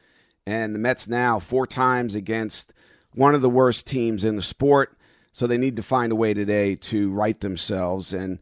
And 0.46 0.74
the 0.74 0.80
Mets 0.80 1.08
now 1.08 1.40
four 1.40 1.68
times 1.68 2.16
against 2.16 2.72
one 3.14 3.36
of 3.36 3.42
the 3.42 3.50
worst 3.50 3.88
teams 3.88 4.24
in 4.24 4.36
the 4.36 4.42
sport. 4.42 4.98
So 5.32 5.48
they 5.48 5.58
need 5.58 5.76
to 5.76 5.84
find 5.84 6.12
a 6.12 6.16
way 6.16 6.34
today 6.34 6.76
to 6.76 7.12
right 7.12 7.38
themselves. 7.40 8.14
And 8.14 8.40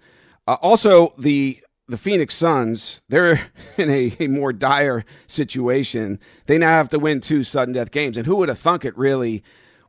uh, 0.47 0.57
also, 0.61 1.15
the 1.17 1.59
the 1.87 1.97
Phoenix 1.97 2.35
Suns, 2.35 3.01
they're 3.09 3.41
in 3.77 3.89
a, 3.89 4.15
a, 4.19 4.27
more 4.27 4.53
dire 4.53 5.03
situation. 5.25 6.19
They 6.45 6.57
now 6.57 6.69
have 6.69 6.89
to 6.89 6.99
win 6.99 7.19
two 7.19 7.43
sudden 7.43 7.73
death 7.73 7.89
games. 7.89 8.15
And 8.15 8.27
who 8.27 8.35
would 8.37 8.49
have 8.49 8.59
thunk 8.59 8.85
it, 8.85 8.95
really, 8.95 9.43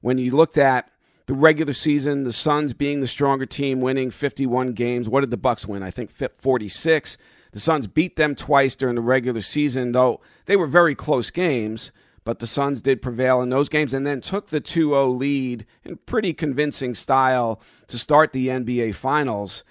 when 0.05 0.19
you 0.19 0.37
looked 0.37 0.59
at 0.59 0.91
the 1.25 1.33
regular 1.33 1.73
season, 1.73 2.25
the 2.25 2.33
Suns 2.33 2.75
being 2.75 3.01
the 3.01 3.07
stronger 3.07 3.47
team, 3.47 3.81
winning 3.81 4.11
51 4.11 4.75
games. 4.75 5.09
What 5.09 5.21
did 5.21 5.31
the 5.31 5.39
Bucks 5.39 5.67
win? 5.67 5.83
I 5.83 5.91
think 5.91 6.11
46. 6.11 7.17
The 7.53 7.59
Suns 7.59 7.87
beat 7.87 8.17
them 8.17 8.35
twice 8.35 8.77
during 8.77 8.97
the 8.97 9.01
regular 9.01 9.41
season, 9.41 9.93
though 9.93 10.21
they 10.45 10.57
were 10.57 10.67
very 10.67 10.95
close 10.95 11.31
games. 11.31 11.91
But 12.23 12.41
the 12.41 12.47
Suns 12.47 12.83
did 12.83 13.01
prevail 13.01 13.41
in 13.41 13.49
those 13.49 13.71
games 13.71 13.95
and 13.95 14.07
then 14.07 14.21
took 14.21 14.49
the 14.49 14.61
2 14.61 14.91
0 14.91 15.09
lead 15.09 15.65
in 15.85 15.97
pretty 16.05 16.35
convincing 16.35 16.95
style 16.95 17.63
to 17.87 17.97
start 17.97 18.35
the 18.35 18.49
NBA 18.49 18.95
Finals. 18.97 19.65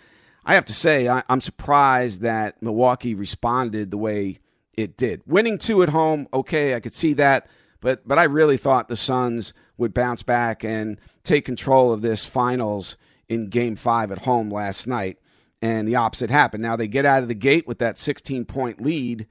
I 0.45 0.55
have 0.55 0.65
to 0.65 0.73
say, 0.73 1.07
I, 1.07 1.21
am 1.29 1.41
surprised 1.41 2.21
that 2.21 2.59
Milwaukee 2.59 3.13
responded 3.13 3.91
the 3.91 3.99
way 3.99 4.39
it 4.73 4.97
did. 4.97 5.21
Winning 5.27 5.59
two 5.59 5.83
at 5.83 5.89
home, 5.89 6.27
okay, 6.33 6.73
I 6.73 6.79
could 6.79 6.95
see 6.95 7.13
that. 7.13 7.47
But, 7.83 8.07
but 8.07 8.17
I 8.17 8.23
really 8.23 8.55
thought 8.55 8.87
the 8.87 8.95
Suns 8.95 9.51
would 9.77 9.93
bounce 9.93 10.23
back 10.23 10.63
and 10.63 10.97
take 11.25 11.43
control 11.43 11.91
of 11.91 12.01
this 12.01 12.23
finals 12.23 12.95
in 13.27 13.49
game 13.49 13.75
five 13.75 14.09
at 14.09 14.19
home 14.19 14.49
last 14.49 14.87
night. 14.87 15.17
And 15.61 15.85
the 15.85 15.97
opposite 15.97 16.29
happened. 16.29 16.63
Now 16.63 16.77
they 16.77 16.87
get 16.87 17.05
out 17.05 17.23
of 17.23 17.27
the 17.27 17.35
gate 17.35 17.67
with 17.67 17.79
that 17.79 17.97
16 17.97 18.45
point 18.45 18.81
lead, 18.81 19.27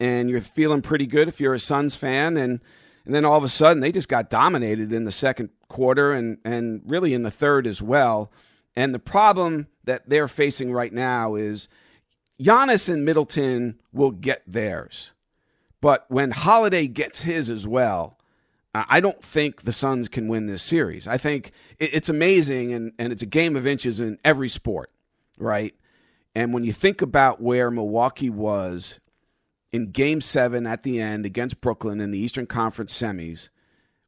and 0.00 0.30
you're 0.30 0.40
feeling 0.40 0.80
pretty 0.80 1.06
good 1.06 1.28
if 1.28 1.38
you're 1.38 1.52
a 1.52 1.58
Suns 1.58 1.94
fan. 1.94 2.38
And, 2.38 2.60
and 3.04 3.14
then 3.14 3.26
all 3.26 3.36
of 3.36 3.44
a 3.44 3.48
sudden, 3.50 3.80
they 3.80 3.92
just 3.92 4.08
got 4.08 4.30
dominated 4.30 4.90
in 4.90 5.04
the 5.04 5.12
second 5.12 5.50
quarter 5.68 6.14
and, 6.14 6.38
and 6.46 6.80
really 6.86 7.12
in 7.12 7.24
the 7.24 7.30
third 7.30 7.66
as 7.66 7.82
well. 7.82 8.32
And 8.74 8.94
the 8.94 8.98
problem 8.98 9.66
that 9.84 10.08
they're 10.08 10.28
facing 10.28 10.72
right 10.72 10.94
now 10.94 11.34
is 11.34 11.68
Giannis 12.40 12.88
and 12.88 13.04
Middleton 13.04 13.80
will 13.92 14.12
get 14.12 14.42
theirs. 14.46 15.12
But 15.82 16.06
when 16.08 16.30
Holiday 16.30 16.86
gets 16.86 17.22
his 17.22 17.50
as 17.50 17.66
well, 17.66 18.16
I 18.72 19.00
don't 19.00 19.22
think 19.22 19.62
the 19.62 19.72
Suns 19.72 20.08
can 20.08 20.28
win 20.28 20.46
this 20.46 20.62
series. 20.62 21.06
I 21.06 21.18
think 21.18 21.50
it's 21.78 22.08
amazing, 22.08 22.72
and, 22.72 22.92
and 22.98 23.12
it's 23.12 23.22
a 23.22 23.26
game 23.26 23.56
of 23.56 23.66
inches 23.66 24.00
in 24.00 24.16
every 24.24 24.48
sport, 24.48 24.90
right? 25.36 25.74
And 26.34 26.54
when 26.54 26.64
you 26.64 26.72
think 26.72 27.02
about 27.02 27.42
where 27.42 27.70
Milwaukee 27.70 28.30
was 28.30 29.00
in 29.72 29.90
game 29.90 30.20
seven 30.20 30.66
at 30.66 30.84
the 30.84 31.00
end 31.00 31.26
against 31.26 31.60
Brooklyn 31.60 32.00
in 32.00 32.12
the 32.12 32.18
Eastern 32.18 32.46
Conference 32.46 32.98
semis, 32.98 33.50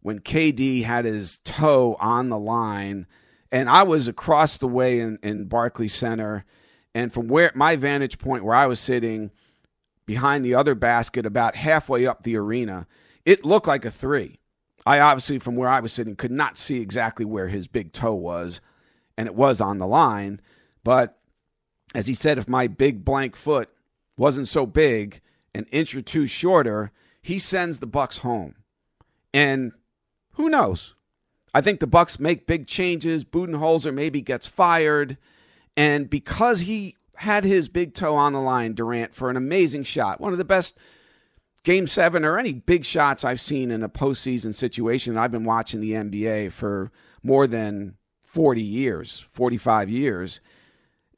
when 0.01 0.21
KD 0.21 0.85
had 0.85 1.05
his 1.05 1.41
toe 1.41 1.97
on 1.99 2.29
the 2.29 2.39
line, 2.39 3.07
and 3.51 3.69
I 3.69 3.83
was 3.83 4.07
across 4.07 4.59
the 4.59 4.69
way 4.69 5.01
in, 5.01 5.19
in 5.25 5.47
Barclays 5.47 5.93
Center, 5.95 6.45
and 6.95 7.13
from 7.13 7.27
where 7.27 7.51
my 7.57 7.75
vantage 7.75 8.19
point 8.19 8.45
where 8.45 8.55
I 8.55 8.67
was 8.67 8.79
sitting 8.79 9.33
behind 10.07 10.45
the 10.45 10.55
other 10.55 10.75
basket, 10.75 11.27
about 11.27 11.57
halfway 11.57 12.07
up 12.07 12.23
the 12.23 12.37
arena, 12.37 12.87
it 13.25 13.45
looked 13.45 13.67
like 13.67 13.85
a 13.85 13.91
three. 13.91 14.39
I 14.87 15.01
obviously, 15.01 15.39
from 15.39 15.57
where 15.57 15.69
I 15.69 15.81
was 15.81 15.93
sitting, 15.93 16.17
could 16.17 16.31
not 16.31 16.59
see 16.59 16.81
exactly 16.81 17.25
where 17.25 17.49
his 17.49 17.67
big 17.67 17.93
toe 17.93 18.15
was, 18.15 18.61
and 19.17 19.27
it 19.27 19.35
was 19.35 19.61
on 19.61 19.79
the 19.79 19.87
line. 19.87 20.41
But 20.83 21.19
as 21.95 22.07
he 22.07 22.15
said, 22.15 22.39
if 22.39 22.49
my 22.49 22.67
big 22.67 23.05
blank 23.05 23.37
foot 23.37 23.71
wasn't 24.17 24.49
so 24.49 24.67
big, 24.67 25.21
an 25.55 25.67
inch 25.73 25.95
or 25.95 26.03
two 26.03 26.27
shorter, 26.27 26.93
he 27.23 27.39
sends 27.39 27.79
the 27.79 27.87
Bucks 27.87 28.19
home. 28.19 28.57
And 29.33 29.73
who 30.33 30.49
knows? 30.49 30.95
I 31.55 31.61
think 31.61 31.81
the 31.81 31.87
Bucks 31.87 32.19
make 32.19 32.47
big 32.47 32.67
changes. 32.67 33.25
Budenholzer 33.25 33.95
maybe 33.95 34.21
gets 34.21 34.47
fired, 34.47 35.17
and 35.77 36.11
because 36.11 36.61
he 36.61 36.97
had 37.17 37.45
his 37.45 37.69
big 37.69 37.95
toe 37.95 38.17
on 38.17 38.33
the 38.33 38.41
line, 38.41 38.75
Durant 38.75 39.15
for 39.15 39.31
an 39.31 39.37
amazing 39.37 39.85
shot, 39.85 40.21
one 40.21 40.33
of 40.33 40.39
the 40.39 40.45
best 40.45 40.79
game 41.63 41.87
seven 41.87 42.25
or 42.25 42.39
any 42.39 42.53
big 42.53 42.85
shots 42.85 43.25
I've 43.25 43.41
seen 43.41 43.71
in 43.71 43.83
a 43.83 43.89
postseason 43.89 44.55
situation. 44.55 45.17
I've 45.17 45.33
been 45.33 45.45
watching 45.45 45.81
the 45.81 45.93
NBA 45.93 46.53
for 46.53 46.93
more 47.23 47.47
than 47.47 47.97
40 48.21 48.63
years, 48.63 49.27
45 49.31 49.89
years. 49.89 50.41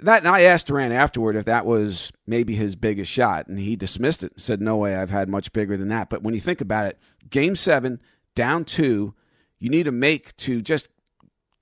That 0.01 0.19
and 0.19 0.29
I 0.29 0.43
asked 0.43 0.67
Durant 0.67 0.93
afterward 0.93 1.37
if 1.37 1.47
that 1.47 1.65
was 1.65 2.13
maybe 2.27 2.55
his 2.55 2.77
biggest 2.77 3.11
shot, 3.11 3.47
and 3.47 3.59
he 3.59 3.77
dismissed 3.77 4.23
it. 4.23 4.39
Said, 4.39 4.61
"No 4.61 4.77
way, 4.77 4.95
I've 4.95 5.11
had 5.11 5.29
much 5.29 5.53
bigger 5.55 5.77
than 5.77 5.89
that." 5.89 6.11
But 6.11 6.23
when 6.23 6.35
you 6.35 6.41
think 6.41 6.61
about 6.61 6.85
it, 6.85 6.99
Game 7.31 7.57
Seven, 7.57 7.99
down 8.35 8.67
two, 8.67 9.15
you 9.59 9.71
need 9.71 9.85
to 9.85 9.93
make 9.93 10.37
to 10.37 10.61
just 10.61 10.91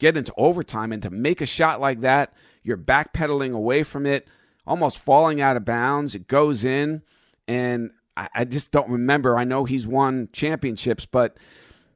get 0.01 0.17
into 0.17 0.35
overtime 0.37 0.91
and 0.91 1.03
to 1.05 1.11
make 1.11 1.41
a 1.41 1.47
shot 1.47 1.81
like 1.81 2.01
that. 2.01 2.35
You're 2.65 2.77
backpedaling 2.77 3.55
away 3.55 3.85
from 3.85 4.07
it, 4.07 4.27
almost 4.67 4.99
falling 4.99 5.41
out 5.41 5.57
of 5.57 5.65
bounds. 5.65 6.15
It 6.15 6.27
goes 6.27 6.65
in, 6.65 7.03
and 7.47 7.93
I, 8.17 8.29
I 8.35 8.45
just 8.45 8.73
don't 8.73 8.91
remember. 8.91 9.37
I 9.37 9.45
know 9.45 9.65
he's 9.65 9.87
won 9.87 10.29
championships, 10.33 11.07
but 11.07 11.37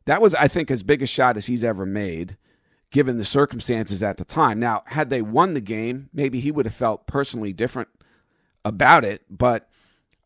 that 0.05 0.23
was, 0.23 0.35
I 0.35 0.47
think, 0.47 0.71
as 0.71 0.83
big 0.83 1.03
a 1.03 1.07
shot 1.07 1.37
as 1.37 1.47
he's 1.47 1.65
ever 1.65 1.85
made, 1.85 2.37
given 2.91 3.17
the 3.17 3.25
circumstances 3.25 4.03
at 4.03 4.19
the 4.19 4.25
time. 4.25 4.61
Now, 4.61 4.83
had 4.87 5.11
they 5.11 5.23
won 5.23 5.55
the 5.55 5.61
game, 5.61 6.11
maybe 6.13 6.39
he 6.39 6.53
would 6.53 6.67
have 6.67 6.75
felt 6.75 7.07
personally 7.07 7.53
different 7.53 7.89
about 8.65 9.05
it. 9.05 9.23
But 9.31 9.69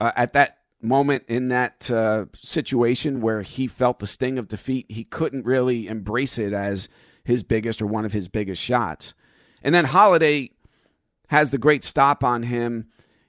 uh, 0.01 0.13
at 0.17 0.33
that 0.33 0.59
moment 0.83 1.25
in 1.29 1.49
that 1.49 1.91
uh, 1.91 2.27
situation 2.41 3.21
where 3.21 3.43
he 3.43 3.67
felt 3.67 4.01
the 4.01 4.07
sting 4.07 4.39
of 4.39 4.49
defeat, 4.49 4.87
he 4.89 5.05
couldn't 5.05 5.47
really 5.47 5.87
embrace 5.87 6.39
it 6.39 6.53
as 6.53 6.89
his 7.25 7.45
biggest 7.45 7.81
or 7.81 7.87
one 7.87 8.05
of 8.05 8.13
his 8.13 8.29
biggest 8.29 8.61
shots. 8.61 9.15
And 9.63 9.75
then 9.75 9.87
Holiday 9.87 10.51
has 11.29 11.51
the 11.51 11.59
great 11.59 11.85
stop 11.85 12.23
on 12.23 12.45
him 12.45 12.89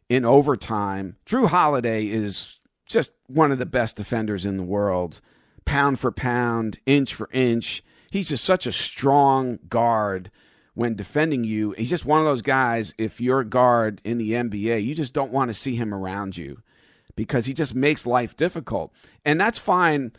in 0.10 0.26
overtime. 0.26 1.18
Jrue 1.26 1.48
Holiday 1.48 2.08
is 2.08 2.60
just 2.86 3.12
one 3.28 3.52
of 3.52 3.60
the 3.60 3.66
best 3.66 3.96
defenders 3.96 4.46
in 4.46 4.58
the 4.58 4.64
world, 4.64 5.22
pound 5.66 6.00
for 6.00 6.12
pound, 6.12 6.80
inch 6.86 7.14
for 7.14 7.30
inch. 7.32 7.84
He's 8.12 8.30
just 8.30 8.44
such 8.44 8.68
a 8.68 8.72
strong 8.72 9.60
guard 9.70 10.30
when 10.74 10.96
defending 10.96 11.44
you. 11.44 11.72
He's 11.72 11.90
just 11.90 12.06
one 12.06 12.20
of 12.20 12.26
those 12.26 12.42
guys, 12.42 12.94
if 12.98 13.22
you're 13.22 13.40
a 13.40 13.46
guard 13.46 14.02
in 14.04 14.18
the 14.18 14.32
NBA, 14.32 14.84
you 14.84 14.96
just 14.96 15.14
don't 15.14 15.32
want 15.32 15.50
to 15.50 15.54
see 15.54 15.76
him 15.76 15.94
around 15.94 16.38
you 16.38 16.62
because 17.16 17.46
he 17.46 17.54
just 17.54 17.76
makes 17.76 18.06
life 18.06 18.36
difficult. 18.36 18.94
And 19.24 19.40
that's 19.40 19.60
fine 19.60 20.12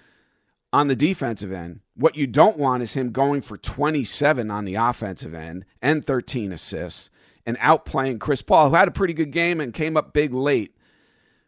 on 0.72 0.88
the 0.88 0.96
defensive 0.96 1.53
end. 1.53 1.81
What 1.96 2.16
you 2.16 2.26
don't 2.26 2.59
want 2.59 2.83
is 2.83 2.94
him 2.94 3.12
going 3.12 3.42
for 3.42 3.57
27 3.57 4.50
on 4.50 4.64
the 4.64 4.74
offensive 4.74 5.35
end 5.35 5.64
and 5.80 6.04
13 6.04 6.52
assists 6.52 7.11
and 7.46 7.57
outplaying 7.59 8.20
Chris 8.20 8.42
Paul, 8.42 8.70
who 8.70 8.74
had 8.74 8.88
a 8.88 8.92
pretty 8.92 9.14
good 9.14 9.30
game 9.30 9.61
and 9.61 9.72
came 9.72 9.96
up 9.96 10.12
big 10.12 10.33
late. 10.35 10.76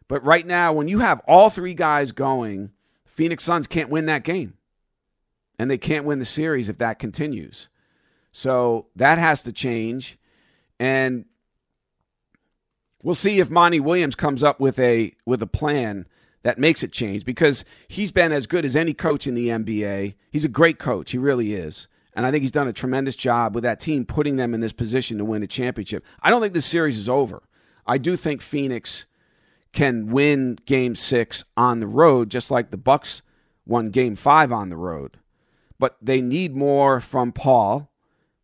But 0.07 0.23
right 0.23 0.45
now, 0.45 0.71
when 0.71 0.87
you 0.87 0.99
have 0.99 1.21
all 1.27 1.49
three 1.49 1.73
guys 1.73 2.11
going, 2.11 2.71
Phoenix 3.05 3.43
Suns 3.43 3.67
can't 3.67 3.89
win 3.89 4.05
that 4.05 4.23
game. 4.23 4.53
And 5.59 5.71
they 5.71 5.77
can't 5.77 6.05
win 6.05 6.19
the 6.19 6.25
series 6.25 6.69
if 6.69 6.77
that 6.77 6.99
continues. 6.99 7.69
So 8.31 8.87
that 8.95 9.17
has 9.17 9.43
to 9.43 9.51
change. 9.51 10.19
And 10.79 11.25
we'll 13.03 13.15
see 13.15 13.39
if 13.39 13.49
Monty 13.49 13.79
Williams 13.79 14.13
comes 14.15 14.43
up 14.43 14.59
with 14.59 14.77
a 14.77 15.13
with 15.25 15.41
a 15.41 15.47
plan 15.47 16.05
that 16.43 16.57
makes 16.57 16.83
it 16.83 16.91
change 16.91 17.25
because 17.25 17.65
he's 17.87 18.11
been 18.11 18.31
as 18.31 18.47
good 18.47 18.65
as 18.65 18.75
any 18.75 18.93
coach 18.93 19.27
in 19.27 19.33
the 19.33 19.49
NBA. 19.49 20.15
He's 20.31 20.45
a 20.45 20.49
great 20.49 20.79
coach. 20.79 21.11
He 21.11 21.17
really 21.17 21.53
is. 21.53 21.87
And 22.13 22.25
I 22.25 22.31
think 22.31 22.41
he's 22.41 22.51
done 22.51 22.67
a 22.67 22.73
tremendous 22.73 23.15
job 23.15 23.53
with 23.53 23.63
that 23.63 23.79
team 23.79 24.05
putting 24.05 24.37
them 24.37 24.53
in 24.53 24.59
this 24.61 24.73
position 24.73 25.17
to 25.17 25.25
win 25.25 25.43
a 25.43 25.47
championship. 25.47 26.03
I 26.21 26.29
don't 26.29 26.41
think 26.41 26.53
this 26.53 26.65
series 26.65 26.97
is 26.97 27.07
over. 27.07 27.43
I 27.85 27.97
do 27.97 28.17
think 28.17 28.41
Phoenix 28.41 29.05
can 29.71 30.07
win 30.07 30.57
game 30.65 30.95
6 30.95 31.43
on 31.55 31.79
the 31.79 31.87
road 31.87 32.31
just 32.31 32.49
like 32.49 32.71
the 32.71 32.77
Bucks 32.77 33.21
won 33.65 33.89
game 33.89 34.15
5 34.15 34.51
on 34.51 34.69
the 34.69 34.77
road. 34.77 35.19
But 35.77 35.97
they 36.01 36.21
need 36.21 36.55
more 36.55 36.99
from 36.99 37.31
Paul, 37.31 37.91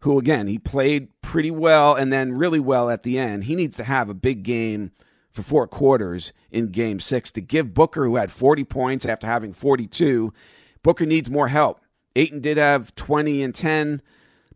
who 0.01 0.19
again, 0.19 0.47
he 0.47 0.59
played 0.59 1.09
pretty 1.21 1.49
well 1.49 1.95
and 1.95 2.13
then 2.13 2.35
really 2.35 2.59
well 2.59 2.89
at 2.89 3.03
the 3.03 3.17
end. 3.17 3.45
He 3.45 3.55
needs 3.55 3.77
to 3.77 3.83
have 3.83 4.09
a 4.09 4.13
big 4.13 4.43
game 4.43 4.91
for 5.33 5.41
four 5.41 5.67
quarters 5.67 6.31
in 6.51 6.67
game 6.67 6.99
6 6.99 7.31
to 7.31 7.41
give 7.41 7.73
Booker 7.73 8.05
who 8.05 8.15
had 8.17 8.31
40 8.31 8.63
points 8.65 9.05
after 9.05 9.25
having 9.25 9.51
42. 9.51 10.31
Booker 10.83 11.05
needs 11.07 11.29
more 11.29 11.47
help. 11.47 11.81
Ayton 12.15 12.39
did 12.39 12.57
have 12.57 12.93
20 12.93 13.41
and 13.41 13.55
10, 13.55 14.01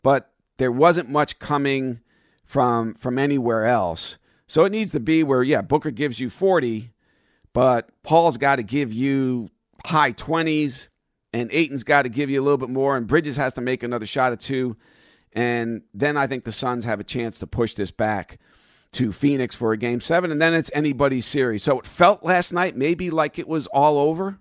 but 0.04 0.32
there 0.58 0.72
wasn't 0.72 1.10
much 1.10 1.40
coming 1.40 2.00
from 2.46 2.94
from 2.94 3.18
anywhere 3.18 3.66
else. 3.66 4.20
So 4.46 4.64
it 4.66 4.72
needs 4.72 4.92
to 4.92 5.00
be 5.00 5.24
where 5.24 5.42
yeah, 5.42 5.64
Booker 5.64 5.90
gives 5.90 6.20
you 6.20 6.30
40, 6.30 6.92
but 7.54 7.90
Paul's 8.04 8.38
got 8.38 8.58
to 8.58 8.64
give 8.64 8.94
you 8.94 9.50
high 9.84 10.14
20s 10.14 10.90
and 11.34 11.50
Ayton's 11.52 11.84
got 11.84 12.04
to 12.04 12.10
give 12.10 12.30
you 12.30 12.40
a 12.40 12.44
little 12.44 12.58
bit 12.58 12.70
more 12.70 12.96
and 12.96 13.08
Bridges 13.08 13.38
has 13.38 13.56
to 13.56 13.62
make 13.62 13.82
another 13.82 14.06
shot 14.06 14.32
or 14.32 14.36
two 14.36 14.78
and 15.34 15.82
then 15.94 16.18
I 16.18 16.28
think 16.28 16.46
the 16.46 16.52
Suns 16.52 16.86
have 16.86 17.00
a 17.00 17.04
chance 17.04 17.40
to 17.40 17.48
push 17.48 17.74
this 17.74 17.92
back 17.92 18.40
to 18.94 19.12
Phoenix 19.12 19.56
for 19.56 19.72
a 19.74 19.78
game 19.78 20.02
7 20.02 20.32
and 20.32 20.42
then 20.42 20.54
it's 20.54 20.72
anybody's 20.74 21.26
series. 21.26 21.64
So 21.64 21.80
it 21.80 21.86
felt 21.86 22.24
last 22.24 22.54
night 22.54 22.76
maybe 22.76 23.10
like 23.10 23.38
it 23.38 23.48
was 23.48 23.68
all 23.68 23.98
over 24.00 24.40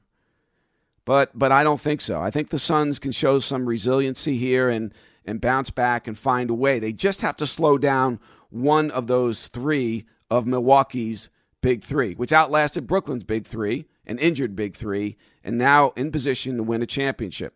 but 1.07 1.31
but 1.39 1.53
I 1.53 1.65
don't 1.65 1.81
think 1.81 2.03
so. 2.03 2.21
I 2.21 2.31
think 2.31 2.51
the 2.51 2.59
Suns 2.59 2.99
can 2.99 3.13
show 3.13 3.39
some 3.39 3.65
resiliency 3.65 4.37
here 4.37 4.69
and 4.69 4.93
and 5.25 5.41
bounce 5.41 5.71
back 5.71 6.07
and 6.07 6.19
find 6.19 6.51
a 6.51 6.55
way. 6.55 6.79
They 6.79 6.93
just 6.93 7.23
have 7.23 7.37
to 7.39 7.47
slow 7.47 7.79
down 7.79 8.21
one 8.51 8.91
of 8.91 9.07
those 9.07 9.49
three 9.49 10.05
of 10.31 10.47
Milwaukee's 10.47 11.31
big 11.63 11.83
three, 11.83 12.15
which 12.15 12.33
outlasted 12.33 12.87
Brooklyn's 12.87 13.25
big 13.25 13.47
three, 13.47 13.87
an 14.05 14.19
injured 14.19 14.55
big 14.55 14.77
three, 14.77 15.17
and 15.43 15.57
now 15.57 15.93
in 15.97 16.13
position 16.13 16.59
to 16.59 16.63
win 16.63 16.83
a 16.83 16.87
championship. 16.87 17.55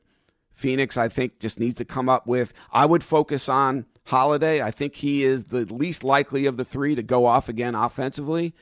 Phoenix, 0.52 0.96
I 0.96 1.08
think, 1.08 1.38
just 1.38 1.58
needs 1.58 1.76
to 1.76 1.84
come 1.84 2.08
up 2.08 2.26
with. 2.26 2.52
I 2.72 2.86
would 2.86 3.02
focus 3.02 3.48
on 3.48 3.86
Holiday. 4.10 4.62
I 4.62 4.70
think 4.70 4.96
he 4.96 5.24
is 5.24 5.46
the 5.46 5.64
least 5.72 6.04
likely 6.04 6.46
of 6.46 6.56
the 6.56 6.64
three 6.64 6.94
to 6.94 7.02
go 7.02 7.26
off 7.26 7.48
again 7.48 7.74
offensively, 7.74 8.54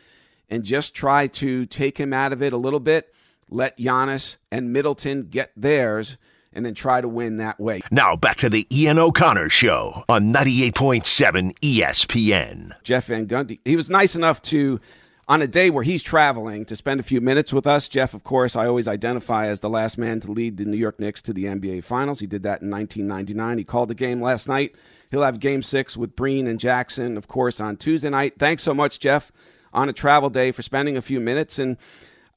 and 0.49 0.65
just 0.65 0.95
try 0.95 1.27
to 1.27 1.67
take 1.67 1.99
him 1.99 2.13
out 2.13 2.33
of 2.33 2.43
it 2.43 2.53
a 2.53 2.57
little 2.57 2.81
bit 2.81 3.13
let 3.51 3.79
Giannis 3.79 4.37
and 4.51 4.73
Middleton 4.73 5.25
get 5.25 5.51
theirs 5.57 6.17
and 6.53 6.65
then 6.65 6.75
try 6.75 7.01
to 7.01 7.09
win 7.09 7.37
that 7.37 7.61
way. 7.61 7.81
Now 7.91 8.17
back 8.17 8.39
to 8.39 8.49
the 8.49 8.67
Ian 8.71 8.99
O'Connor 8.99 9.49
Show 9.51 10.05
on 10.09 10.33
98.7 10.33 11.59
ESPN. 11.61 12.73
Jeff 12.83 13.07
Van 13.07 13.27
Gundy, 13.27 13.61
he 13.65 13.77
was 13.77 13.91
nice 13.91 14.15
enough 14.15 14.43
to, 14.43 14.81
on 15.29 15.43
a 15.43 15.47
day 15.47 15.69
where 15.69 15.85
he's 15.85 16.03
traveling, 16.03 16.65
to 16.65 16.75
spend 16.75 17.01
a 17.01 17.03
few 17.03 17.21
minutes 17.21 17.53
with 17.53 17.67
us. 17.67 17.87
Jeff, 17.87 18.15
of 18.15 18.25
course, 18.25 18.57
I 18.57 18.67
always 18.67 18.89
identify 18.89 19.47
as 19.47 19.61
the 19.61 19.69
last 19.69 19.99
man 19.99 20.21
to 20.21 20.33
lead 20.33 20.57
the 20.57 20.65
New 20.65 20.79
York 20.79 20.99
Knicks 20.99 21.21
to 21.23 21.35
the 21.35 21.45
NBA 21.45 21.85
Finals. 21.85 22.21
He 22.21 22.27
did 22.27 22.43
that 22.45 22.63
in 22.63 22.71
1999. 22.71 23.59
He 23.59 23.65
called 23.65 23.91
the 23.91 23.95
game 23.95 24.23
last 24.23 24.49
night. 24.49 24.75
He'll 25.11 25.23
have 25.23 25.39
game 25.39 25.63
six 25.63 25.99
with 25.99 26.17
Breen 26.17 26.47
and 26.47 26.59
Jackson, 26.59 27.19
of 27.19 27.29
course, 27.29 27.61
on 27.61 27.77
Tuesday 27.77 28.09
night. 28.09 28.39
Thanks 28.39 28.63
so 28.63 28.73
much, 28.73 28.99
Jeff, 28.99 29.31
on 29.73 29.91
a 29.91 29.93
travel 29.93 30.31
day 30.31 30.51
for 30.51 30.63
spending 30.63 30.97
a 30.97 31.03
few 31.03 31.21
minutes. 31.21 31.59
And 31.59 31.77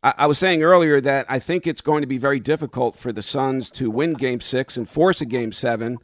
I, 0.03 0.13
I 0.19 0.25
was 0.25 0.37
saying 0.37 0.61
earlier 0.61 0.99
that 0.99 1.25
I 1.29 1.39
think 1.39 1.65
it's 1.65 1.81
going 1.81 2.01
to 2.01 2.07
be 2.07 2.17
very 2.17 2.41
difficult 2.41 2.97
for 2.97 3.13
the 3.13 3.23
Suns 3.23 3.71
to 3.71 3.89
win 3.89 4.13
Game 4.13 4.41
Six 4.41 4.75
and 4.75 4.87
force 4.87 5.21
a 5.21 5.25
Game 5.25 5.53
Seven 5.53 5.97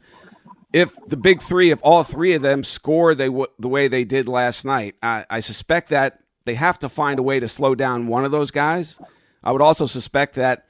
if 0.72 0.94
the 1.06 1.16
big 1.18 1.42
three, 1.42 1.70
if 1.70 1.80
all 1.82 2.02
three 2.02 2.32
of 2.32 2.42
them 2.42 2.64
score 2.64 3.14
they 3.14 3.26
w- 3.26 3.46
the 3.58 3.68
way 3.68 3.88
they 3.88 4.04
did 4.04 4.26
last 4.26 4.64
night. 4.64 4.96
I, 5.02 5.26
I 5.28 5.40
suspect 5.40 5.90
that 5.90 6.20
they 6.48 6.54
have 6.54 6.78
to 6.78 6.88
find 6.88 7.18
a 7.18 7.22
way 7.22 7.38
to 7.38 7.46
slow 7.46 7.74
down 7.74 8.06
one 8.08 8.24
of 8.24 8.32
those 8.32 8.50
guys. 8.50 8.98
I 9.44 9.52
would 9.52 9.62
also 9.62 9.86
suspect 9.86 10.34
that 10.36 10.64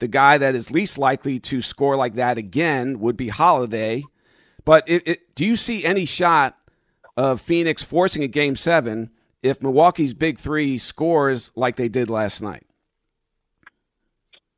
The 0.00 0.08
guy 0.08 0.38
that 0.38 0.54
is 0.54 0.70
least 0.70 0.96
likely 0.96 1.40
to 1.40 1.60
score 1.60 1.96
like 1.96 2.14
that 2.14 2.38
again 2.38 3.00
would 3.00 3.16
be 3.16 3.28
Holiday. 3.28 4.04
But 4.64 4.88
it, 4.88 5.02
it, 5.06 5.34
do 5.34 5.44
you 5.44 5.56
see 5.56 5.84
any 5.84 6.04
shot 6.04 6.56
of 7.16 7.40
Phoenix 7.40 7.82
forcing 7.82 8.22
a 8.22 8.28
game 8.28 8.54
seven 8.54 9.10
if 9.42 9.60
Milwaukee's 9.60 10.14
big 10.14 10.38
three 10.38 10.78
scores 10.78 11.50
like 11.56 11.76
they 11.76 11.88
did 11.88 12.10
last 12.10 12.40
night? 12.42 12.64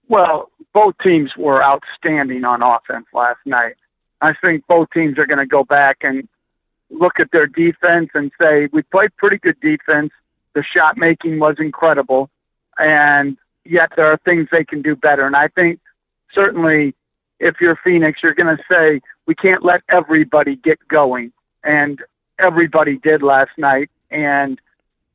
Well, 0.09 0.51
both 0.75 0.95
teams 1.03 1.37
were 1.37 1.63
outstanding 1.63 2.45
on 2.45 2.63
offense 2.63 3.07
last 3.15 3.41
night. 3.47 3.77
I 4.21 4.35
think 4.35 4.67
both 4.67 4.91
teams 4.91 5.19
are 5.19 5.27
going 5.27 5.39
to 5.39 5.47
go 5.47 5.65
back 5.65 5.99
and 6.03 6.29
look 6.91 7.19
at 7.19 7.31
their 7.31 7.47
defense 7.47 8.11
and 8.15 8.31
say, 8.41 8.69
we 8.73 8.83
played 8.83 9.17
pretty 9.17 9.39
good 9.39 9.59
defense. 9.61 10.11
The 10.55 10.63
shot 10.63 10.97
making 10.97 11.39
was 11.39 11.57
incredible. 11.59 12.31
And 12.79 13.37
yet 13.65 13.93
there 13.97 14.07
are 14.07 14.19
things 14.25 14.49
they 14.51 14.65
can 14.65 14.83
do 14.83 14.97
better. 14.97 15.27
And 15.27 15.37
I 15.37 15.49
think 15.49 15.81
certainly 16.35 16.95
if 17.39 17.61
you're 17.61 17.77
Phoenix, 17.83 18.21
you're 18.23 18.35
going 18.35 18.57
to 18.57 18.63
say, 18.71 19.01
we 19.27 19.35
can't 19.35 19.65
let 19.65 19.83
everybody 19.89 20.57
get 20.57 20.79
going. 20.89 21.33
And 21.65 22.03
everybody 22.39 22.99
did 22.99 23.23
last 23.23 23.51
night. 23.57 23.91
And, 24.11 24.61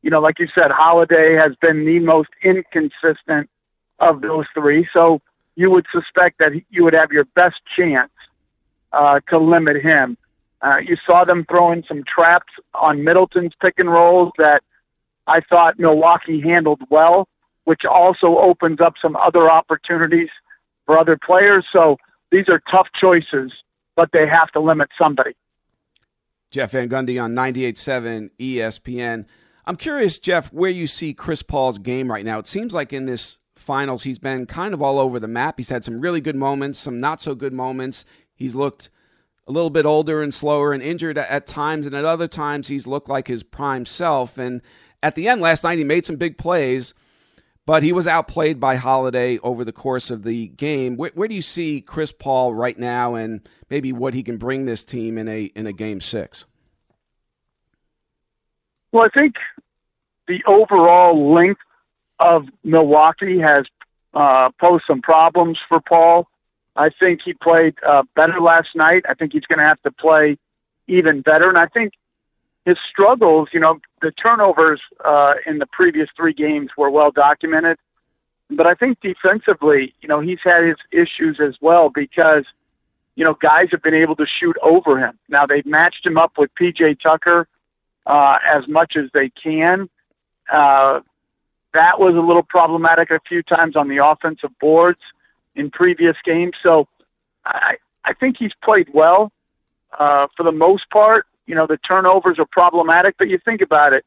you 0.01 0.09
know, 0.09 0.19
like 0.19 0.39
you 0.39 0.47
said, 0.55 0.71
Holiday 0.71 1.33
has 1.35 1.55
been 1.61 1.85
the 1.85 1.99
most 1.99 2.29
inconsistent 2.43 3.49
of 3.99 4.21
those 4.21 4.45
three. 4.53 4.87
So 4.93 5.21
you 5.55 5.71
would 5.71 5.85
suspect 5.91 6.39
that 6.39 6.51
you 6.69 6.83
would 6.83 6.93
have 6.93 7.11
your 7.11 7.25
best 7.25 7.61
chance 7.75 8.11
uh, 8.91 9.19
to 9.29 9.37
limit 9.37 9.81
him. 9.81 10.17
Uh, 10.61 10.77
you 10.77 10.97
saw 11.05 11.23
them 11.23 11.45
throwing 11.45 11.83
some 11.87 12.03
traps 12.03 12.53
on 12.73 13.03
Middleton's 13.03 13.53
pick 13.61 13.75
and 13.77 13.91
rolls 13.91 14.31
that 14.37 14.63
I 15.27 15.41
thought 15.41 15.79
Milwaukee 15.79 16.41
handled 16.41 16.81
well, 16.89 17.27
which 17.63 17.85
also 17.85 18.37
opens 18.37 18.79
up 18.79 18.95
some 19.01 19.15
other 19.15 19.49
opportunities 19.49 20.29
for 20.85 20.97
other 20.97 21.17
players. 21.17 21.65
So 21.71 21.97
these 22.31 22.47
are 22.49 22.61
tough 22.69 22.87
choices, 22.93 23.51
but 23.95 24.11
they 24.11 24.27
have 24.27 24.51
to 24.51 24.59
limit 24.59 24.89
somebody. 24.97 25.35
Jeff 26.51 26.71
Van 26.71 26.87
Gundy 26.87 27.21
on 27.21 27.33
98.7 27.33 28.29
ESPN. 28.39 29.25
I'm 29.65 29.75
curious, 29.75 30.19
Jeff, 30.19 30.53
where 30.53 30.69
you 30.69 30.85
see 30.85 31.13
Chris 31.13 31.41
Paul's 31.41 31.79
game 31.79 32.11
right 32.11 32.23
now. 32.23 32.37
It 32.37 32.47
seems 32.47 32.73
like 32.73 32.93
in 32.93 33.07
this 33.07 33.39
finals, 33.55 34.03
he's 34.03 34.19
been 34.19 34.45
kind 34.45 34.73
of 34.73 34.81
all 34.81 34.99
over 34.99 35.19
the 35.19 35.27
map. 35.27 35.55
He's 35.57 35.69
had 35.69 35.83
some 35.83 36.01
really 36.01 36.21
good 36.21 36.35
moments, 36.35 36.77
some 36.77 36.99
not 36.99 37.19
so 37.19 37.33
good 37.33 37.53
moments. 37.53 38.05
He's 38.35 38.53
looked 38.53 38.89
a 39.47 39.51
little 39.51 39.69
bit 39.69 39.85
older 39.85 40.21
and 40.21 40.33
slower 40.33 40.71
and 40.71 40.83
injured 40.83 41.17
at 41.17 41.47
times, 41.47 41.85
and 41.85 41.95
at 41.95 42.05
other 42.05 42.27
times, 42.27 42.67
he's 42.67 42.87
looked 42.87 43.09
like 43.09 43.27
his 43.27 43.43
prime 43.43 43.85
self. 43.85 44.37
And 44.37 44.61
at 45.03 45.15
the 45.15 45.27
end 45.27 45.41
last 45.41 45.63
night, 45.63 45.77
he 45.77 45.83
made 45.83 46.05
some 46.05 46.15
big 46.15 46.37
plays, 46.37 46.93
but 47.65 47.83
he 47.83 47.91
was 47.91 48.07
outplayed 48.07 48.59
by 48.59 48.75
Holiday 48.75 49.37
over 49.39 49.63
the 49.63 49.71
course 49.71 50.11
of 50.11 50.23
the 50.23 50.47
game. 50.49 50.97
Where, 50.97 51.11
where 51.13 51.27
do 51.27 51.35
you 51.35 51.41
see 51.41 51.81
Chris 51.81 52.11
Paul 52.11 52.53
right 52.53 52.77
now, 52.77 53.15
and 53.15 53.47
maybe 53.69 53.91
what 53.91 54.13
he 54.13 54.23
can 54.23 54.37
bring 54.37 54.65
this 54.65 54.83
team 54.83 55.17
in 55.17 55.27
a 55.27 55.43
in 55.55 55.67
a 55.67 55.73
game 55.73 56.01
six? 56.01 56.45
Well, 58.91 59.03
I 59.03 59.09
think 59.09 59.35
the 60.27 60.43
overall 60.45 61.33
length 61.33 61.61
of 62.19 62.47
Milwaukee 62.63 63.39
has 63.39 63.65
uh, 64.13 64.49
posed 64.59 64.85
some 64.87 65.01
problems 65.01 65.59
for 65.67 65.81
Paul. 65.81 66.27
I 66.75 66.89
think 66.89 67.21
he 67.21 67.33
played 67.33 67.75
uh, 67.85 68.03
better 68.15 68.39
last 68.39 68.69
night. 68.75 69.05
I 69.07 69.13
think 69.13 69.33
he's 69.33 69.45
going 69.45 69.59
to 69.59 69.65
have 69.65 69.81
to 69.83 69.91
play 69.91 70.37
even 70.87 71.21
better. 71.21 71.49
And 71.49 71.57
I 71.57 71.67
think 71.67 71.93
his 72.65 72.77
struggles, 72.79 73.49
you 73.53 73.59
know, 73.59 73.79
the 74.01 74.11
turnovers 74.11 74.81
uh, 75.03 75.35
in 75.45 75.59
the 75.59 75.67
previous 75.67 76.09
three 76.15 76.33
games 76.33 76.71
were 76.75 76.89
well 76.89 77.11
documented. 77.11 77.77
But 78.49 78.67
I 78.67 78.73
think 78.73 78.99
defensively, 79.01 79.93
you 80.01 80.07
know, 80.07 80.19
he's 80.19 80.39
had 80.43 80.63
his 80.63 80.77
issues 80.91 81.39
as 81.39 81.55
well 81.61 81.89
because, 81.89 82.45
you 83.15 83.23
know, 83.23 83.35
guys 83.35 83.69
have 83.71 83.81
been 83.81 83.93
able 83.93 84.15
to 84.17 84.25
shoot 84.25 84.57
over 84.61 84.99
him. 84.99 85.17
Now 85.29 85.45
they've 85.45 85.65
matched 85.65 86.05
him 86.05 86.17
up 86.17 86.37
with 86.37 86.53
PJ 86.55 86.99
Tucker 87.01 87.47
uh, 88.05 88.37
as 88.45 88.67
much 88.67 88.97
as 88.97 89.09
they 89.13 89.29
can. 89.29 89.89
Uh, 90.51 91.01
that 91.73 91.99
was 91.99 92.15
a 92.15 92.19
little 92.19 92.43
problematic 92.43 93.11
a 93.11 93.19
few 93.27 93.43
times 93.43 93.75
on 93.75 93.89
the 93.89 93.97
offensive 93.97 94.57
boards 94.59 95.01
in 95.55 95.69
previous 95.69 96.15
games. 96.23 96.55
So 96.61 96.87
I, 97.45 97.77
I 98.03 98.13
think 98.13 98.37
he's 98.37 98.53
played 98.63 98.89
well 98.93 99.31
uh, 99.97 100.27
for 100.35 100.43
the 100.43 100.51
most 100.51 100.89
part. 100.89 101.25
You 101.47 101.55
know, 101.55 101.67
the 101.67 101.77
turnovers 101.77 102.39
are 102.39 102.45
problematic, 102.45 103.15
but 103.17 103.29
you 103.29 103.37
think 103.37 103.61
about 103.61 103.93
it, 103.93 104.05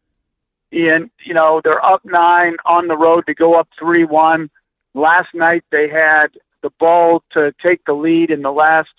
Ian, 0.73 1.11
you 1.25 1.35
know, 1.35 1.61
they're 1.63 1.85
up 1.85 2.05
nine 2.05 2.57
on 2.65 2.89
the 2.89 2.97
road 2.97 3.27
to 3.27 3.35
go 3.35 3.55
up 3.55 3.69
3 3.79 4.05
1. 4.05 4.51
Last 4.95 5.35
night 5.35 5.65
they 5.71 5.89
had 5.89 6.29
the 6.63 6.71
ball 6.79 7.23
to 7.31 7.55
take 7.63 7.85
the 7.85 7.95
lead 7.95 8.31
in 8.31 8.43
the 8.43 8.53
last 8.53 8.91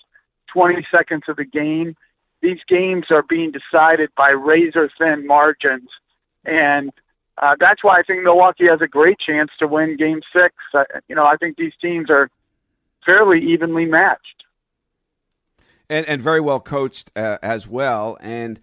20 0.48 0.86
seconds 0.90 1.24
of 1.28 1.36
the 1.36 1.44
game. 1.44 1.96
These 2.40 2.60
games 2.66 3.10
are 3.10 3.22
being 3.22 3.52
decided 3.52 4.10
by 4.16 4.30
razor 4.30 4.90
thin 4.98 5.26
margins. 5.26 5.88
And 6.44 6.90
uh, 7.38 7.56
that's 7.58 7.84
why 7.84 7.96
I 7.96 8.02
think 8.02 8.22
Milwaukee 8.22 8.66
has 8.66 8.80
a 8.80 8.88
great 8.88 9.18
chance 9.18 9.50
to 9.58 9.68
win 9.68 9.96
Game 9.96 10.22
Six. 10.34 10.54
Uh, 10.72 10.84
you 11.08 11.14
know, 11.14 11.26
I 11.26 11.36
think 11.36 11.56
these 11.56 11.74
teams 11.80 12.10
are 12.10 12.30
fairly 13.04 13.40
evenly 13.40 13.86
matched, 13.86 14.44
and 15.90 16.06
and 16.06 16.22
very 16.22 16.40
well 16.40 16.60
coached 16.60 17.10
uh, 17.16 17.36
as 17.42 17.66
well. 17.66 18.16
And 18.20 18.58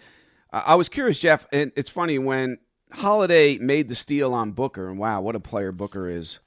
I 0.51 0.75
was 0.75 0.89
curious, 0.89 1.19
Jeff. 1.19 1.45
And 1.51 1.71
it's 1.75 1.89
funny 1.89 2.17
when 2.17 2.57
Holiday 2.93 3.57
made 3.57 3.89
the 3.89 3.95
steal 3.95 4.33
on 4.33 4.51
Booker, 4.51 4.89
and 4.89 4.97
wow, 4.97 5.21
what 5.21 5.35
a 5.35 5.39
player 5.39 5.71
Booker 5.71 6.09
is. 6.09 6.39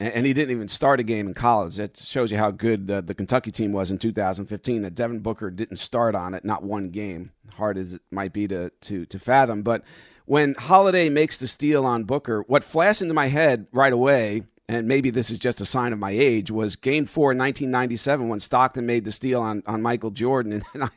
And, 0.00 0.26
he 0.26 0.32
didn't 0.32 0.50
even 0.50 0.66
start 0.66 0.98
a 0.98 1.04
game 1.04 1.28
in 1.28 1.34
college. 1.34 1.76
That 1.76 1.96
shows 1.96 2.32
you 2.32 2.36
how 2.36 2.50
good 2.50 2.88
the 2.88 3.14
Kentucky 3.14 3.52
team 3.52 3.70
was 3.70 3.92
in 3.92 3.98
2015. 3.98 4.82
That 4.82 4.94
Devin 4.96 5.20
Booker 5.20 5.50
didn't 5.50 5.76
start 5.76 6.16
on 6.16 6.34
it, 6.34 6.44
not 6.44 6.64
one 6.64 6.90
game. 6.90 7.30
Hard 7.54 7.78
as 7.78 7.94
it 7.94 8.02
might 8.10 8.32
be 8.32 8.48
to 8.48 8.70
to 8.82 9.06
to 9.06 9.18
fathom, 9.18 9.62
but 9.62 9.84
when 10.26 10.54
Holiday 10.54 11.08
makes 11.08 11.38
the 11.38 11.46
steal 11.46 11.84
on 11.84 12.04
Booker, 12.04 12.42
what 12.42 12.64
flashed 12.64 13.02
into 13.02 13.14
my 13.14 13.26
head 13.26 13.68
right 13.72 13.92
away, 13.92 14.42
and 14.68 14.88
maybe 14.88 15.10
this 15.10 15.30
is 15.30 15.38
just 15.38 15.60
a 15.60 15.66
sign 15.66 15.92
of 15.92 15.98
my 15.98 16.10
age, 16.10 16.50
was 16.50 16.74
Game 16.76 17.04
Four, 17.04 17.32
in 17.32 17.38
1997, 17.38 18.28
when 18.28 18.40
Stockton 18.40 18.86
made 18.86 19.04
the 19.04 19.12
steal 19.12 19.42
on, 19.42 19.62
on 19.66 19.82
Michael 19.82 20.10
Jordan. 20.10 20.62
And 20.74 20.84
I, 20.84 20.88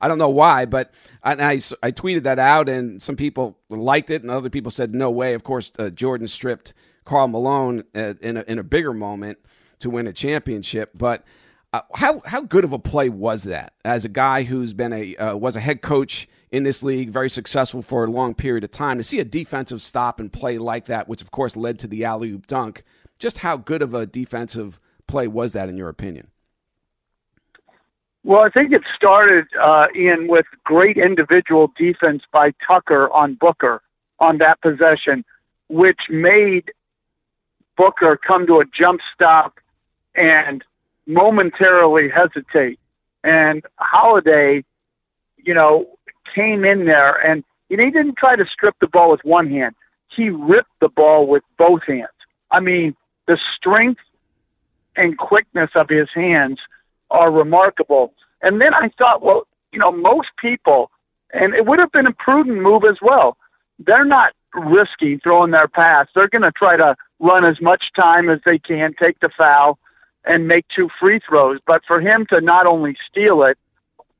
I 0.00 0.08
don't 0.08 0.18
know 0.18 0.30
why, 0.30 0.64
but 0.64 0.92
I, 1.22 1.32
I, 1.32 1.52
I, 1.82 1.90
tweeted 1.90 2.22
that 2.22 2.38
out, 2.38 2.68
and 2.68 3.02
some 3.02 3.16
people 3.16 3.58
liked 3.68 4.10
it, 4.10 4.22
and 4.22 4.30
other 4.30 4.48
people 4.48 4.70
said 4.70 4.94
no 4.94 5.10
way. 5.10 5.34
Of 5.34 5.42
course, 5.42 5.72
uh, 5.78 5.90
Jordan 5.90 6.26
stripped 6.26 6.72
Karl 7.04 7.28
Malone 7.28 7.84
uh, 7.94 8.14
in 8.20 8.36
a, 8.36 8.44
in 8.46 8.58
a 8.58 8.62
bigger 8.62 8.92
moment 8.92 9.38
to 9.80 9.90
win 9.90 10.06
a 10.06 10.12
championship, 10.12 10.90
but. 10.94 11.24
Uh, 11.72 11.80
how 11.96 12.22
how 12.24 12.40
good 12.40 12.62
of 12.62 12.72
a 12.72 12.78
play 12.78 13.08
was 13.08 13.42
that? 13.42 13.74
As 13.84 14.04
a 14.04 14.08
guy 14.08 14.44
who's 14.44 14.72
been 14.72 14.92
a 14.92 15.16
uh, 15.16 15.36
was 15.36 15.56
a 15.56 15.60
head 15.60 15.82
coach 15.82 16.28
in 16.50 16.62
this 16.62 16.82
league, 16.82 17.10
very 17.10 17.28
successful 17.28 17.82
for 17.82 18.04
a 18.04 18.10
long 18.10 18.34
period 18.34 18.64
of 18.64 18.70
time. 18.70 18.98
To 18.98 19.04
see 19.04 19.18
a 19.18 19.24
defensive 19.24 19.82
stop 19.82 20.20
and 20.20 20.32
play 20.32 20.58
like 20.58 20.86
that, 20.86 21.08
which 21.08 21.20
of 21.20 21.32
course 21.32 21.56
led 21.56 21.78
to 21.80 21.88
the 21.88 22.04
alley 22.04 22.30
oop 22.30 22.46
dunk, 22.46 22.84
just 23.18 23.38
how 23.38 23.56
good 23.56 23.82
of 23.82 23.94
a 23.94 24.06
defensive 24.06 24.78
play 25.06 25.28
was 25.28 25.52
that, 25.52 25.68
in 25.68 25.76
your 25.76 25.88
opinion? 25.88 26.28
Well, 28.24 28.42
I 28.42 28.48
think 28.48 28.72
it 28.72 28.82
started 28.94 29.46
uh, 29.60 29.86
in 29.94 30.26
with 30.26 30.46
great 30.64 30.96
individual 30.96 31.72
defense 31.78 32.24
by 32.32 32.52
Tucker 32.66 33.08
on 33.10 33.34
Booker 33.34 33.82
on 34.18 34.38
that 34.38 34.60
possession, 34.60 35.24
which 35.68 36.08
made 36.10 36.72
Booker 37.76 38.16
come 38.16 38.46
to 38.48 38.58
a 38.58 38.64
jump 38.64 39.00
stop 39.14 39.60
and 40.16 40.64
momentarily 41.06 42.08
hesitate. 42.08 42.80
And 43.22 43.64
Holiday, 43.76 44.64
you 45.36 45.54
know, 45.54 45.86
came 46.34 46.64
in 46.64 46.86
there 46.86 47.14
and 47.14 47.44
he 47.68 47.76
didn't 47.76 48.16
try 48.16 48.36
to 48.36 48.46
strip 48.46 48.74
the 48.80 48.88
ball 48.88 49.10
with 49.10 49.24
one 49.24 49.48
hand. 49.48 49.74
He 50.08 50.30
ripped 50.30 50.80
the 50.80 50.88
ball 50.88 51.26
with 51.26 51.42
both 51.58 51.84
hands. 51.84 52.08
I 52.50 52.60
mean, 52.60 52.96
the 53.26 53.36
strength 53.36 54.00
and 54.96 55.18
quickness 55.18 55.70
of 55.74 55.88
his 55.88 56.08
hands 56.14 56.60
are 57.10 57.30
remarkable. 57.30 58.12
And 58.42 58.60
then 58.60 58.74
I 58.74 58.90
thought, 58.98 59.22
well, 59.22 59.46
you 59.72 59.78
know, 59.78 59.92
most 59.92 60.28
people, 60.38 60.90
and 61.32 61.54
it 61.54 61.66
would 61.66 61.78
have 61.78 61.92
been 61.92 62.06
a 62.06 62.12
prudent 62.12 62.60
move 62.60 62.84
as 62.84 62.96
well. 63.02 63.36
They're 63.78 64.04
not 64.04 64.32
risky 64.54 65.18
throwing 65.18 65.50
their 65.50 65.68
pass. 65.68 66.08
They're 66.14 66.28
going 66.28 66.42
to 66.42 66.52
try 66.52 66.76
to 66.76 66.96
run 67.18 67.44
as 67.44 67.60
much 67.60 67.92
time 67.92 68.28
as 68.28 68.40
they 68.44 68.58
can, 68.58 68.94
take 68.94 69.20
the 69.20 69.28
foul, 69.28 69.78
and 70.24 70.48
make 70.48 70.66
two 70.68 70.88
free 70.98 71.20
throws. 71.20 71.60
But 71.66 71.82
for 71.86 72.00
him 72.00 72.26
to 72.26 72.40
not 72.40 72.66
only 72.66 72.96
steal 73.08 73.42
it, 73.42 73.58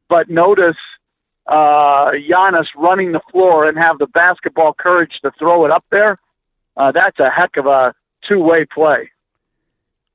but 0.09 0.29
notice 0.29 0.77
uh, 1.47 2.11
Giannis 2.12 2.69
running 2.77 3.12
the 3.12 3.21
floor 3.31 3.66
and 3.66 3.79
have 3.79 3.99
the 3.99 4.07
basketball 4.07 4.73
courage 4.75 5.21
to 5.23 5.31
throw 5.33 5.64
it 5.64 5.73
up 5.73 5.85
there, 5.90 6.19
uh, 6.77 6.92
that's 6.92 7.19
a 7.19 7.31
heck 7.31 7.57
of 7.57 7.66
a 7.66 7.95
two 8.22 8.40
way 8.40 8.64
play. 8.64 9.11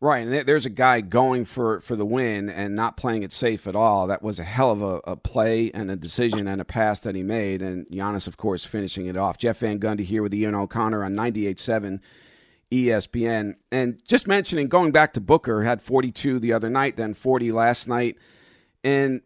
Right, 0.04 0.26
and 0.26 0.48
there's 0.48 0.66
a 0.66 0.72
guy 0.72 1.02
going 1.02 1.46
for, 1.46 1.80
for 1.80 1.96
the 1.96 2.08
win 2.08 2.50
and 2.50 2.76
not 2.76 2.98
playing 2.98 3.22
it 3.22 3.32
safe 3.32 3.68
at 3.68 3.76
all. 3.76 4.08
That 4.08 4.24
was 4.24 4.40
a 4.40 4.44
hell 4.44 4.72
of 4.72 4.82
a, 4.82 5.00
a, 5.06 5.16
play 5.16 5.70
and 5.76 5.92
a 5.92 5.96
decision 5.96 6.48
and 6.48 6.60
a 6.60 6.66
pass 6.66 7.02
that 7.02 7.14
he 7.14 7.22
made. 7.22 7.62
And 7.62 7.86
Giannis, 7.86 8.26
of 8.26 8.36
course, 8.36 8.64
finishing 8.66 9.06
it 9.06 9.16
off. 9.16 9.38
Jeff 9.38 9.60
Van 9.60 9.80
Gundy 9.80 10.02
here 10.02 10.24
with 10.24 10.34
Ian 10.34 10.56
O'Connor 10.56 11.04
on 11.04 11.14
98.7 11.14 12.00
ESPN. 12.72 13.58
And 13.72 14.04
just 14.08 14.28
mentioning, 14.28 14.70
going 14.70 14.92
back 14.92 15.14
to 15.14 15.22
Booker, 15.22 15.62
had 15.62 15.84
42 15.84 16.40
the 16.40 16.52
other 16.52 16.72
night, 16.72 16.98
then 16.98 17.14
40 17.14 17.52
last 17.52 17.88
night. 17.88 18.18
And 18.84 19.22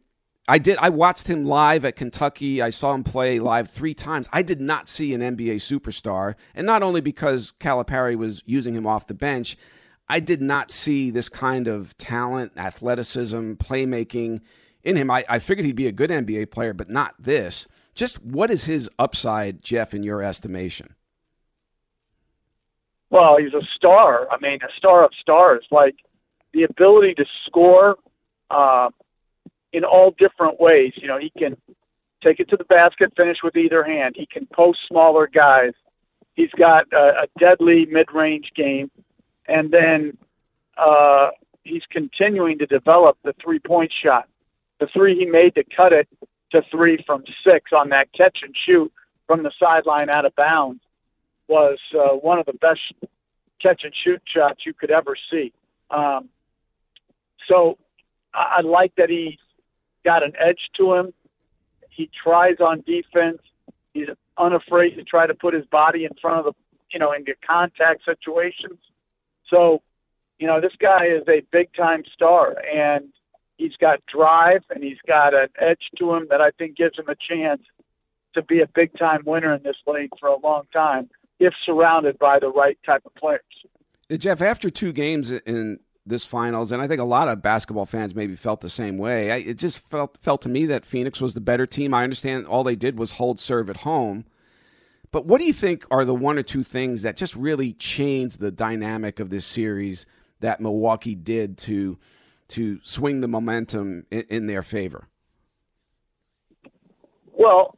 I 0.48 0.60
did. 0.60 0.78
I 0.78 0.90
watched 0.90 1.28
him 1.28 1.46
live 1.46 1.86
at 1.86 1.96
Kentucky. 1.96 2.62
I 2.62 2.70
saw 2.70 2.94
him 2.94 3.04
play 3.04 3.40
live 3.40 3.70
three 3.70 3.96
times. 3.96 4.30
I 4.32 4.44
did 4.44 4.62
not 4.62 4.88
see 4.88 5.14
an 5.14 5.22
NBA 5.22 5.56
superstar, 5.56 6.36
and 6.54 6.68
not 6.68 6.84
only 6.84 7.02
because 7.02 7.54
Calipari 7.60 8.16
was 8.16 8.44
using 8.46 8.76
him 8.76 8.86
off 8.86 9.08
the 9.08 9.16
bench, 9.16 9.58
I 10.08 10.20
did 10.20 10.42
not 10.42 10.70
see 10.70 11.10
this 11.10 11.30
kind 11.30 11.68
of 11.68 11.98
talent, 11.98 12.54
athleticism, 12.58 13.54
playmaking 13.54 14.42
in 14.84 14.96
him. 14.96 15.10
I, 15.10 15.26
I 15.28 15.40
figured 15.40 15.66
he'd 15.66 15.76
be 15.76 15.88
a 15.88 15.92
good 15.92 16.12
NBA 16.12 16.52
player, 16.52 16.74
but 16.74 16.90
not 16.90 17.16
this. 17.18 17.68
Just 17.96 18.24
what 18.24 18.52
is 18.52 18.66
his 18.66 18.88
upside, 19.00 19.64
Jeff, 19.64 19.96
in 19.96 20.04
your 20.04 20.22
estimation? 20.22 20.94
Well, 23.10 23.38
he's 23.38 23.54
a 23.54 23.66
star. 23.76 24.28
I 24.30 24.38
mean, 24.42 24.60
a 24.62 24.72
star 24.78 25.04
of 25.04 25.12
stars. 25.20 25.66
Like 25.72 25.96
the 26.54 26.64
ability 26.64 27.16
to 27.16 27.26
score. 27.46 27.96
Uh, 28.52 28.90
in 29.76 29.84
all 29.84 30.12
different 30.12 30.60
ways. 30.60 30.94
You 30.96 31.08
know, 31.08 31.18
he 31.18 31.32
can 31.38 31.58
take 32.22 32.40
it 32.40 32.48
to 32.50 32.58
the 32.58 32.64
basket, 32.64 33.14
finish 33.16 33.44
with 33.44 33.58
either 33.58 33.84
hand. 33.84 34.16
He 34.18 34.26
can 34.26 34.46
post 34.48 34.80
smaller 34.88 35.28
guys. 35.28 35.74
He's 36.34 36.52
got 36.52 36.92
a, 36.94 37.24
a 37.24 37.28
deadly 37.40 37.86
mid-range 37.86 38.52
game, 38.56 38.90
and 39.48 39.70
then 39.70 40.18
uh, 40.78 41.32
he's 41.64 41.84
continuing 41.90 42.58
to 42.60 42.66
develop 42.66 43.18
the 43.24 43.34
three-point 43.42 43.92
shot. 43.92 44.28
The 44.80 44.88
three 44.88 45.18
he 45.18 45.26
made 45.26 45.56
to 45.56 45.64
cut 45.64 45.92
it 45.94 46.08
to 46.52 46.62
three 46.72 47.04
from 47.06 47.24
six 47.44 47.74
on 47.74 47.90
that 47.90 48.12
catch 48.14 48.44
and 48.44 48.56
shoot 48.56 48.92
from 49.28 49.44
the 49.44 49.52
sideline 49.60 50.10
out 50.10 50.26
of 50.26 50.36
bounds 50.36 50.82
was 51.48 51.80
uh, 51.94 52.10
one 52.10 52.40
of 52.40 52.46
the 52.46 52.54
best 52.54 52.94
catch 53.60 53.84
and 53.84 53.94
shoot 53.94 54.22
shots 54.26 54.66
you 54.66 54.74
could 54.74 54.92
ever 54.92 55.16
see. 55.30 55.54
Um, 55.90 56.30
so 57.48 57.78
I, 58.34 58.58
I 58.58 58.62
like 58.62 58.94
that 58.96 59.10
he 59.10 59.40
got 60.06 60.24
an 60.24 60.32
edge 60.40 60.70
to 60.76 60.94
him. 60.94 61.14
He 61.90 62.10
tries 62.24 62.62
on 62.62 62.82
defense. 62.82 63.40
He's 63.94 64.08
unafraid 64.38 64.96
to 64.96 65.04
try 65.04 65.28
to 65.28 65.34
put 65.34 65.54
his 65.54 65.66
body 65.66 66.06
in 66.06 66.12
front 66.22 66.40
of 66.40 66.46
the, 66.46 66.54
you 66.92 67.00
know, 67.00 67.14
get 67.26 67.42
contact 67.42 68.06
situations. 68.06 68.80
So, 69.50 69.82
you 70.40 70.48
know, 70.48 70.62
this 70.62 70.74
guy 70.80 71.08
is 71.08 71.24
a 71.28 71.42
big 71.52 71.74
time 71.74 72.04
star 72.14 72.56
and 72.74 73.10
he's 73.58 73.76
got 73.78 74.06
drive 74.06 74.64
and 74.70 74.84
he's 74.84 74.98
got 75.08 75.34
an 75.34 75.48
edge 75.60 75.90
to 75.98 76.14
him 76.14 76.28
that 76.30 76.42
I 76.42 76.52
think 76.52 76.78
gives 76.78 76.98
him 76.98 77.10
a 77.10 77.16
chance 77.16 77.62
to 78.34 78.42
be 78.42 78.62
a 78.62 78.68
big 78.68 78.98
time 78.98 79.24
winner 79.26 79.54
in 79.54 79.64
this 79.64 79.78
league 79.88 80.12
for 80.20 80.28
a 80.28 80.38
long 80.38 80.64
time 80.74 81.10
if 81.40 81.54
surrounded 81.64 82.20
by 82.20 82.40
the 82.40 82.50
right 82.50 82.78
type 82.86 83.04
of 83.06 83.16
players. 83.16 83.42
Jeff, 84.18 84.42
after 84.42 84.70
two 84.70 84.94
games 84.94 85.32
in 85.32 85.80
this 86.06 86.24
finals, 86.24 86.72
and 86.72 86.82
I 86.82 86.88
think 86.88 87.02
a 87.02 87.06
lot 87.06 87.28
of 87.28 87.42
basketball 87.42 87.86
fans 87.86 88.14
maybe 88.14 88.36
felt 88.36 88.62
the 88.62 88.70
same 88.70 88.98
way. 88.98 89.32
I, 89.32 89.38
it 89.38 89.58
just 89.58 89.80
felt 89.80 90.18
felt 90.22 90.42
to 90.44 90.50
me 90.50 90.66
that 90.68 90.86
Phoenix 90.86 91.20
was 91.20 91.34
the 91.34 91.42
better 91.42 91.66
team. 91.66 91.94
I 91.94 92.04
understand 92.04 92.46
all 92.46 92.64
they 92.64 92.76
did 92.76 92.98
was 93.00 93.14
hold 93.14 93.40
serve 93.40 93.70
at 93.70 93.78
home, 93.78 94.26
but 95.12 95.26
what 95.26 95.40
do 95.40 95.46
you 95.46 95.54
think 95.54 95.86
are 95.90 96.06
the 96.06 96.14
one 96.14 96.38
or 96.38 96.44
two 96.44 96.64
things 96.64 97.02
that 97.02 97.18
just 97.18 97.36
really 97.36 97.74
changed 97.74 98.40
the 98.40 98.52
dynamic 98.52 99.20
of 99.20 99.30
this 99.30 99.46
series 99.46 100.06
that 100.42 100.62
Milwaukee 100.62 101.16
did 101.16 101.58
to 101.60 101.98
to 102.50 102.80
swing 102.84 103.22
the 103.22 103.28
momentum 103.28 104.06
in, 104.12 104.26
in 104.30 104.48
their 104.48 104.62
favor? 104.62 105.08
Well, 107.32 107.78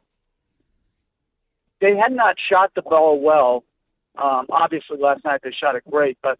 they 1.80 1.96
had 1.96 2.12
not 2.12 2.36
shot 2.38 2.72
the 2.74 2.82
ball 2.82 3.20
well. 3.20 3.64
Um, 4.16 4.46
obviously, 4.50 4.98
last 4.98 5.24
night 5.24 5.40
they 5.42 5.52
shot 5.52 5.76
it 5.76 5.84
great, 5.88 6.18
but 6.22 6.38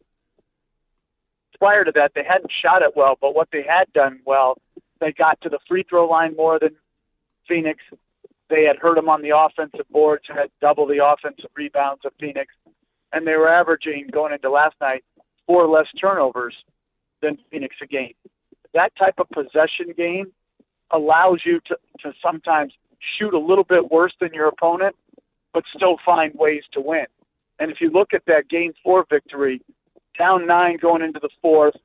prior 1.59 1.85
to 1.85 1.93
that, 1.93 2.13
they 2.15 2.25
hadn't 2.25 2.53
shot 2.53 2.83
it 2.83 2.97
well, 2.97 3.17
but 3.21 3.35
what 3.35 3.49
they 3.51 3.63
had 3.63 3.93
done 3.93 4.21
well, 4.25 4.59
they 5.01 5.13
got 5.13 5.41
to 5.43 5.49
the 5.49 5.59
free 5.69 5.85
throw 5.89 6.09
line 6.09 6.35
more 6.37 6.59
than 6.59 6.75
Phoenix. 7.47 7.83
They 8.49 8.65
had 8.65 8.77
hurt 8.77 8.97
them 8.97 9.09
on 9.09 9.23
the 9.23 9.37
offensive 9.37 9.89
boards, 9.91 10.25
had 10.29 10.51
double 10.61 10.87
the 10.87 11.05
offensive 11.05 11.51
rebounds 11.55 12.05
of 12.05 12.13
Phoenix, 12.19 12.55
and 13.13 13.27
they 13.27 13.37
were 13.37 13.49
averaging 13.49 14.09
going 14.11 14.33
into 14.33 14.51
last 14.51 14.75
night 14.81 15.05
four 15.47 15.67
less 15.67 15.87
turnovers 16.01 16.55
than 17.21 17.39
Phoenix 17.51 17.77
a 17.83 17.87
game. 17.87 18.15
That 18.75 18.95
type 18.97 19.19
of 19.19 19.29
possession 19.31 19.93
game 19.97 20.33
allows 20.91 21.45
you 21.45 21.61
to, 21.67 21.79
to 22.01 22.13
sometimes 22.23 22.73
shoot 22.99 23.35
a 23.35 23.39
little 23.39 23.65
bit 23.65 23.91
worse 23.91 24.15
than 24.21 24.33
your 24.33 24.49
opponent, 24.49 24.97
but 25.53 25.65
still 25.75 25.99
find 26.05 26.35
ways 26.35 26.63
to 26.73 26.81
win. 26.81 27.07
And 27.59 27.71
if 27.71 27.81
you 27.81 27.91
look 27.91 28.15
at 28.15 28.25
that 28.27 28.49
game 28.49 28.73
four 28.85 29.05
victory, 29.09 29.63
down 30.19 30.47
nine 30.47 30.77
going 30.77 31.03
into 31.03 31.21
the 31.21 31.31
fourth, 31.41 31.77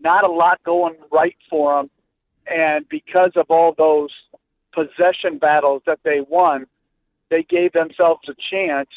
not 0.00 0.24
a 0.24 0.28
lot 0.28 0.62
going 0.64 0.96
right 1.10 1.36
for 1.48 1.76
them. 1.76 1.90
And 2.50 2.88
because 2.88 3.32
of 3.36 3.46
all 3.50 3.74
those 3.76 4.10
possession 4.72 5.38
battles 5.38 5.82
that 5.86 6.00
they 6.02 6.20
won, 6.20 6.66
they 7.30 7.42
gave 7.42 7.72
themselves 7.72 8.28
a 8.28 8.34
chance 8.34 8.88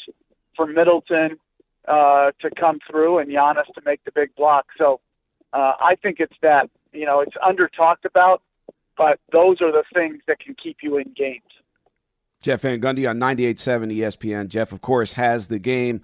for 0.56 0.66
Middleton 0.66 1.38
uh, 1.86 2.32
to 2.40 2.50
come 2.50 2.78
through 2.88 3.18
and 3.18 3.30
Giannis 3.30 3.66
to 3.74 3.82
make 3.84 4.02
the 4.04 4.12
big 4.12 4.34
block. 4.36 4.66
So 4.78 5.00
uh, 5.52 5.74
I 5.80 5.96
think 5.96 6.20
it's 6.20 6.36
that, 6.40 6.70
you 6.92 7.04
know, 7.04 7.20
it's 7.20 7.36
under 7.42 7.68
talked 7.68 8.04
about, 8.04 8.42
but 8.96 9.18
those 9.32 9.60
are 9.60 9.72
the 9.72 9.84
things 9.92 10.22
that 10.26 10.38
can 10.38 10.54
keep 10.54 10.78
you 10.82 10.96
in 10.96 11.12
games. 11.14 11.42
Jeff 12.42 12.62
Van 12.62 12.80
Gundy 12.80 13.08
on 13.08 13.18
98.7 13.18 13.96
ESPN. 13.96 14.48
Jeff, 14.48 14.72
of 14.72 14.80
course, 14.80 15.12
has 15.12 15.48
the 15.48 15.58
game 15.58 16.02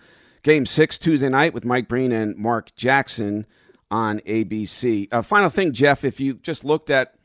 Game 0.49 0.65
six 0.65 0.99
Tuesday 0.99 1.29
night 1.29 1.53
with 1.53 1.67
Mike 1.67 1.89
Breen 1.89 2.11
and 2.11 2.35
Mark 2.35 2.75
Jackson 2.75 3.45
on 3.91 4.21
ABC. 4.21 5.07
Uh, 5.13 5.21
final 5.21 5.51
thing, 5.51 5.75
Jeff, 5.75 6.07
if 6.07 6.21
you 6.21 6.33
just 6.33 6.65
looked 6.65 6.89
at 6.89 7.17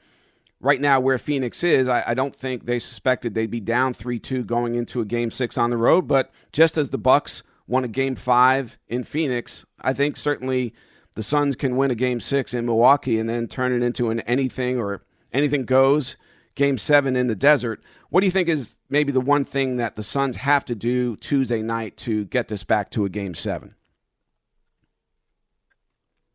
right 0.59 0.81
now 0.81 0.99
where 0.99 1.17
Phoenix 1.17 1.63
is, 1.63 1.88
I, 1.88 2.03
I 2.07 2.15
don't 2.15 2.36
think 2.36 2.65
they 2.65 2.79
suspected 2.79 3.33
they'd 3.33 3.49
be 3.49 3.62
down 3.62 3.93
three 3.93 4.19
two 4.19 4.43
going 4.43 4.75
into 4.75 4.99
a 4.99 5.05
game 5.05 5.31
six 5.31 5.57
on 5.57 5.69
the 5.69 5.77
road. 5.77 6.05
But 6.05 6.31
just 6.51 6.77
as 6.77 6.89
the 6.89 6.97
Bucks 6.97 7.43
won 7.65 7.86
a 7.86 7.88
game 7.88 8.15
five 8.15 8.77
in 8.89 9.05
Phoenix, 9.05 9.65
I 9.79 9.93
think 9.93 10.17
certainly 10.17 10.73
the 11.15 11.23
Suns 11.23 11.55
can 11.55 11.77
win 11.77 11.91
a 11.91 11.95
game 11.95 12.19
six 12.19 12.53
in 12.53 12.65
Milwaukee 12.65 13.19
and 13.19 13.29
then 13.29 13.47
turn 13.47 13.71
it 13.71 13.86
into 13.86 14.09
an 14.09 14.19
anything 14.19 14.77
or 14.77 15.01
anything 15.31 15.63
goes 15.63 16.17
game 16.55 16.77
seven 16.77 17.15
in 17.15 17.27
the 17.27 17.35
desert. 17.35 17.81
What 18.09 18.21
do 18.21 18.27
you 18.27 18.31
think 18.31 18.47
is 18.47 18.75
maybe 18.89 19.11
the 19.11 19.21
one 19.21 19.45
thing 19.45 19.77
that 19.77 19.95
the 19.95 20.03
Suns 20.03 20.37
have 20.37 20.65
to 20.65 20.75
do 20.75 21.15
Tuesday 21.17 21.61
night 21.61 21.97
to 21.97 22.25
get 22.25 22.47
this 22.47 22.63
back 22.63 22.91
to 22.91 23.05
a 23.05 23.09
game 23.09 23.33
seven? 23.33 23.75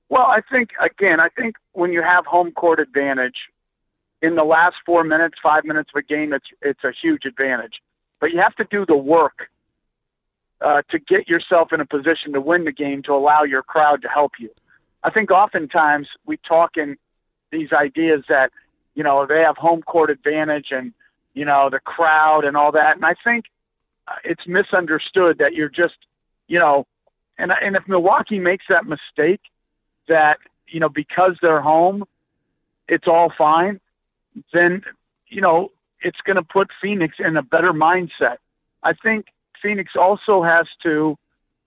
Well, 0.08 0.26
I 0.26 0.40
think, 0.52 0.70
again, 0.80 1.20
I 1.20 1.28
think 1.28 1.56
when 1.72 1.92
you 1.92 2.02
have 2.02 2.24
home 2.26 2.52
court 2.52 2.80
advantage, 2.80 3.36
in 4.20 4.34
the 4.34 4.44
last 4.44 4.76
four 4.84 5.04
minutes, 5.04 5.38
five 5.42 5.64
minutes 5.64 5.90
of 5.94 5.98
a 5.98 6.02
game, 6.02 6.32
it's, 6.32 6.46
it's 6.62 6.82
a 6.82 6.90
huge 6.90 7.24
advantage. 7.24 7.80
But 8.20 8.32
you 8.32 8.40
have 8.40 8.56
to 8.56 8.64
do 8.64 8.84
the 8.84 8.96
work 8.96 9.48
uh, 10.60 10.82
to 10.90 10.98
get 10.98 11.28
yourself 11.28 11.72
in 11.72 11.80
a 11.80 11.86
position 11.86 12.32
to 12.32 12.40
win 12.40 12.64
the 12.64 12.72
game 12.72 13.02
to 13.04 13.14
allow 13.14 13.44
your 13.44 13.62
crowd 13.62 14.02
to 14.02 14.08
help 14.08 14.32
you. 14.40 14.50
I 15.04 15.10
think 15.10 15.30
oftentimes 15.30 16.08
we 16.26 16.36
talk 16.38 16.76
in 16.76 16.96
these 17.52 17.72
ideas 17.72 18.24
that 18.28 18.50
you 18.98 19.04
know, 19.04 19.26
they 19.26 19.42
have 19.42 19.56
home 19.56 19.80
court 19.80 20.10
advantage 20.10 20.72
and, 20.72 20.92
you 21.32 21.44
know, 21.44 21.70
the 21.70 21.78
crowd 21.78 22.44
and 22.44 22.56
all 22.56 22.72
that. 22.72 22.96
And 22.96 23.04
I 23.04 23.14
think 23.22 23.44
it's 24.24 24.44
misunderstood 24.44 25.38
that 25.38 25.54
you're 25.54 25.68
just, 25.68 25.94
you 26.48 26.58
know, 26.58 26.84
and, 27.38 27.52
and 27.62 27.76
if 27.76 27.86
Milwaukee 27.86 28.40
makes 28.40 28.64
that 28.68 28.86
mistake 28.86 29.40
that, 30.08 30.38
you 30.66 30.80
know, 30.80 30.88
because 30.88 31.36
they're 31.40 31.60
home, 31.60 32.02
it's 32.88 33.06
all 33.06 33.32
fine, 33.38 33.78
then, 34.52 34.82
you 35.28 35.42
know, 35.42 35.70
it's 36.00 36.20
going 36.22 36.34
to 36.34 36.42
put 36.42 36.68
Phoenix 36.82 37.18
in 37.20 37.36
a 37.36 37.42
better 37.42 37.72
mindset. 37.72 38.38
I 38.82 38.94
think 38.94 39.26
Phoenix 39.62 39.92
also 39.94 40.42
has 40.42 40.66
to 40.82 41.16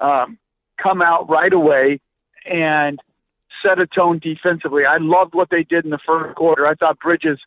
um, 0.01 0.37
come 0.75 1.01
out 1.01 1.29
right 1.29 1.53
away 1.53 2.01
and 2.45 2.99
set 3.63 3.79
a 3.79 3.87
tone 3.87 4.19
defensively. 4.19 4.85
I 4.85 4.97
loved 4.97 5.33
what 5.33 5.49
they 5.49 5.63
did 5.63 5.85
in 5.85 5.91
the 5.91 5.97
first 5.99 6.35
quarter. 6.35 6.65
I 6.65 6.75
thought 6.75 6.99
Bridges 6.99 7.39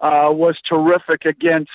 uh, 0.00 0.30
was 0.32 0.60
terrific 0.60 1.24
against 1.24 1.70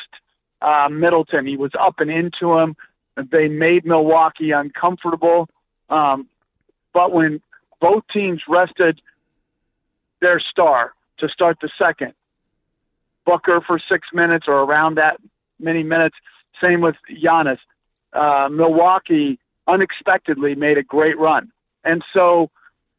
uh, 0.61 0.89
Middleton. 0.91 1.45
He 1.45 1.57
was 1.57 1.71
up 1.77 1.99
and 1.99 2.11
into 2.11 2.57
him. 2.57 2.75
They 3.15 3.47
made 3.47 3.85
Milwaukee 3.85 4.51
uncomfortable. 4.51 5.49
Um, 5.89 6.27
but 6.93 7.11
when 7.11 7.41
both 7.79 8.03
teams 8.07 8.43
rested 8.47 9.01
their 10.21 10.39
star 10.39 10.93
to 11.17 11.29
start 11.29 11.59
the 11.61 11.69
second, 11.77 12.13
Booker 13.25 13.61
for 13.61 13.77
six 13.77 14.07
minutes 14.13 14.47
or 14.47 14.61
around 14.63 14.95
that 14.95 15.19
many 15.59 15.83
minutes, 15.83 16.15
same 16.61 16.81
with 16.81 16.95
Giannis. 17.09 17.59
Uh, 18.13 18.49
Milwaukee 18.51 19.37
unexpectedly 19.67 20.55
made 20.55 20.77
a 20.77 20.83
great 20.83 21.17
run. 21.19 21.51
And 21.83 22.03
so 22.13 22.49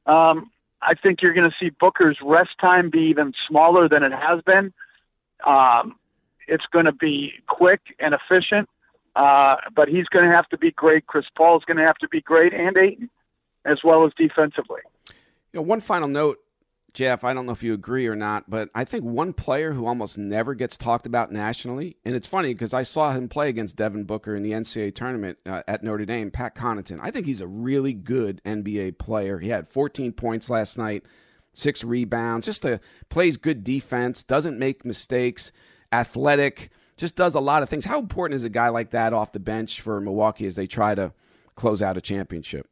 um, 0.07 0.52
I 0.83 0.95
think 0.95 1.22
you're 1.22 1.33
going 1.33 1.49
to 1.49 1.57
see 1.59 1.70
Booker's 1.70 2.18
rest 2.22 2.59
time 2.61 2.91
be 2.91 3.03
even 3.05 3.33
smaller 3.47 3.89
than 3.89 4.03
it 4.03 4.12
has 4.12 4.43
been. 4.43 4.72
Um, 5.45 5.97
it's 6.49 6.66
going 6.66 6.87
to 6.87 6.93
be 6.93 7.35
quick 7.47 7.80
and 7.99 8.14
efficient, 8.14 8.68
uh, 9.14 9.57
but 9.74 9.89
he's 9.89 10.07
going 10.07 10.28
to 10.28 10.35
have 10.35 10.49
to 10.49 10.59
be 10.59 10.72
great. 10.72 11.07
Chris 11.07 11.26
Paul's 11.37 11.64
going 11.64 11.76
to 11.76 11.87
have 11.87 11.99
to 11.99 12.09
be 12.09 12.20
great, 12.20 12.53
and 12.53 12.76
Ayton, 12.76 13.11
as 13.64 13.85
well 13.85 14.05
as 14.05 14.12
defensively. 14.16 14.80
You 15.53 15.61
know, 15.61 15.62
one 15.62 15.80
final 15.80 16.09
note, 16.09 16.39
Jeff. 16.95 17.24
I 17.24 17.32
don't 17.32 17.47
know 17.47 17.53
if 17.53 17.62
you 17.62 17.72
agree 17.72 18.07
or 18.07 18.16
not, 18.16 18.51
but 18.51 18.68
I 18.74 18.84
think 18.84 19.05
one 19.05 19.32
player 19.32 19.72
who 19.72 19.86
almost 19.86 20.18
never 20.18 20.55
gets 20.55 20.76
talked 20.76 21.07
about 21.07 21.32
nationally, 21.32 21.97
and 22.05 22.14
it's 22.14 22.26
funny 22.26 22.53
because 22.53 22.74
I 22.74 22.82
saw 22.82 23.12
him 23.12 23.28
play 23.28 23.49
against 23.49 23.76
Devin 23.76 24.05
Booker 24.05 24.34
in 24.34 24.43
the 24.43 24.53
NCAA 24.53 24.95
tournament 24.95 25.38
uh, 25.47 25.62
at 25.66 25.82
Notre 25.82 26.05
Dame. 26.05 26.30
Pat 26.30 26.55
Connaughton. 26.55 26.99
I 27.03 27.11
think 27.11 27.26
he's 27.26 27.40
a 27.40 27.47
really 27.47 27.95
good 27.95 28.43
NBA 28.45 28.99
player. 28.99 29.38
He 29.38 29.49
had 29.49 29.68
14 29.68 30.12
points 30.12 30.51
last 30.51 30.76
night, 30.76 31.05
six 31.53 31.82
rebounds. 31.82 32.45
Just 32.47 32.64
a 32.64 32.80
plays 33.09 33.36
good 33.36 33.64
defense, 33.64 34.22
doesn't 34.22 34.59
make 34.59 34.84
mistakes, 34.84 35.53
athletic, 35.93 36.70
just 36.97 37.16
does 37.16 37.34
a 37.34 37.40
lot 37.40 37.62
of 37.62 37.68
things. 37.68 37.84
How 37.84 37.99
important 37.99 38.36
is 38.36 38.45
a 38.45 38.51
guy 38.51 38.68
like 38.68 38.90
that 38.90 39.12
off 39.12 39.32
the 39.32 39.40
bench 39.40 39.80
for 39.80 40.01
Milwaukee 40.01 40.47
as 40.47 40.57
they 40.57 40.66
try 40.66 40.95
to 40.95 41.12
close 41.55 41.82
out 41.82 41.97
a 41.97 42.01
championship? 42.01 42.68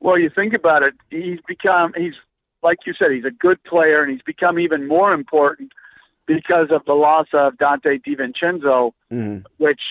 Well, 0.00 0.18
you 0.18 0.28
think 0.28 0.52
about 0.52 0.82
it, 0.82 0.94
he's 1.10 1.38
become 1.46 1.94
he's 1.96 2.14
like 2.64 2.86
you 2.86 2.94
said, 2.94 3.12
he's 3.12 3.26
a 3.26 3.30
good 3.30 3.62
player, 3.62 4.02
and 4.02 4.10
he's 4.10 4.22
become 4.22 4.58
even 4.58 4.88
more 4.88 5.12
important 5.12 5.72
because 6.26 6.70
of 6.70 6.84
the 6.86 6.94
loss 6.94 7.26
of 7.34 7.54
Donte 7.58 8.02
DiVincenzo, 8.02 8.92
mm-hmm. 9.12 9.38
which 9.58 9.82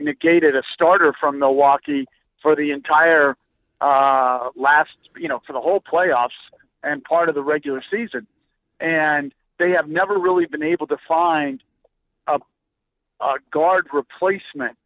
negated 0.00 0.56
a 0.56 0.62
starter 0.72 1.12
from 1.12 1.38
Milwaukee 1.38 2.06
for 2.40 2.56
the 2.56 2.70
entire 2.70 3.36
uh, 3.82 4.48
last, 4.56 4.96
you 5.16 5.28
know, 5.28 5.42
for 5.46 5.52
the 5.52 5.60
whole 5.60 5.80
playoffs 5.80 6.30
and 6.82 7.04
part 7.04 7.28
of 7.28 7.34
the 7.34 7.42
regular 7.42 7.82
season. 7.90 8.26
And 8.80 9.34
they 9.58 9.70
have 9.72 9.88
never 9.88 10.18
really 10.18 10.46
been 10.46 10.62
able 10.62 10.86
to 10.86 10.96
find 11.06 11.62
a, 12.26 12.38
a 13.20 13.34
guard 13.50 13.88
replacement. 13.92 14.76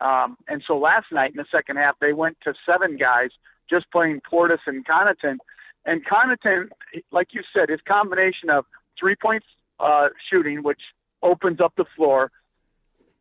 Um, 0.00 0.36
and 0.46 0.62
so 0.64 0.78
last 0.78 1.10
night 1.10 1.32
in 1.32 1.38
the 1.38 1.46
second 1.50 1.76
half, 1.76 1.96
they 2.00 2.12
went 2.12 2.36
to 2.44 2.54
seven 2.64 2.96
guys 2.96 3.30
just 3.68 3.90
playing 3.90 4.20
Portis 4.20 4.60
and 4.66 4.86
Connaughton 4.86 5.38
and 5.86 6.04
Connaughton, 6.04 6.68
like 7.12 7.32
you 7.32 7.42
said, 7.54 7.68
his 7.68 7.80
combination 7.86 8.50
of 8.50 8.66
three 8.98 9.14
point 9.14 9.44
uh, 9.78 10.08
shooting, 10.28 10.62
which 10.62 10.80
opens 11.22 11.60
up 11.60 11.72
the 11.76 11.84
floor. 11.96 12.30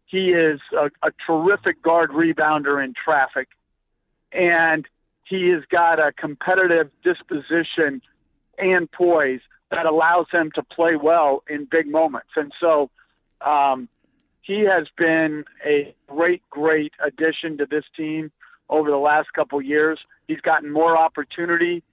He 0.08 0.32
is 0.32 0.60
a, 0.78 0.90
a 1.04 1.12
terrific 1.26 1.82
guard 1.82 2.10
rebounder 2.10 2.84
in 2.84 2.94
traffic, 2.94 3.50
and 4.32 4.88
he 5.24 5.50
has 5.50 5.64
got 5.70 6.00
a 6.00 6.12
competitive 6.12 6.90
disposition 7.04 8.02
and 8.58 8.92
poise 8.92 9.42
that 9.72 9.86
allows 9.86 10.28
him 10.32 10.52
to 10.56 10.64
play 10.64 10.96
well 10.96 11.44
in 11.50 11.66
big 11.66 11.88
moments. 11.88 12.30
And 12.36 12.52
so 12.60 12.90
um, 13.42 13.90
he 14.42 14.62
has 14.62 14.88
been 14.96 15.44
a 15.66 15.94
great, 16.08 16.42
great 16.50 16.94
addition 17.04 17.58
to 17.58 17.66
this 17.66 17.84
team 17.98 18.32
over 18.70 18.90
the 18.90 18.98
last 18.98 19.34
couple 19.34 19.62
years. 19.62 20.00
He's 20.28 20.42
gotten 20.42 20.72
more 20.72 20.98
opportunity 20.98 21.84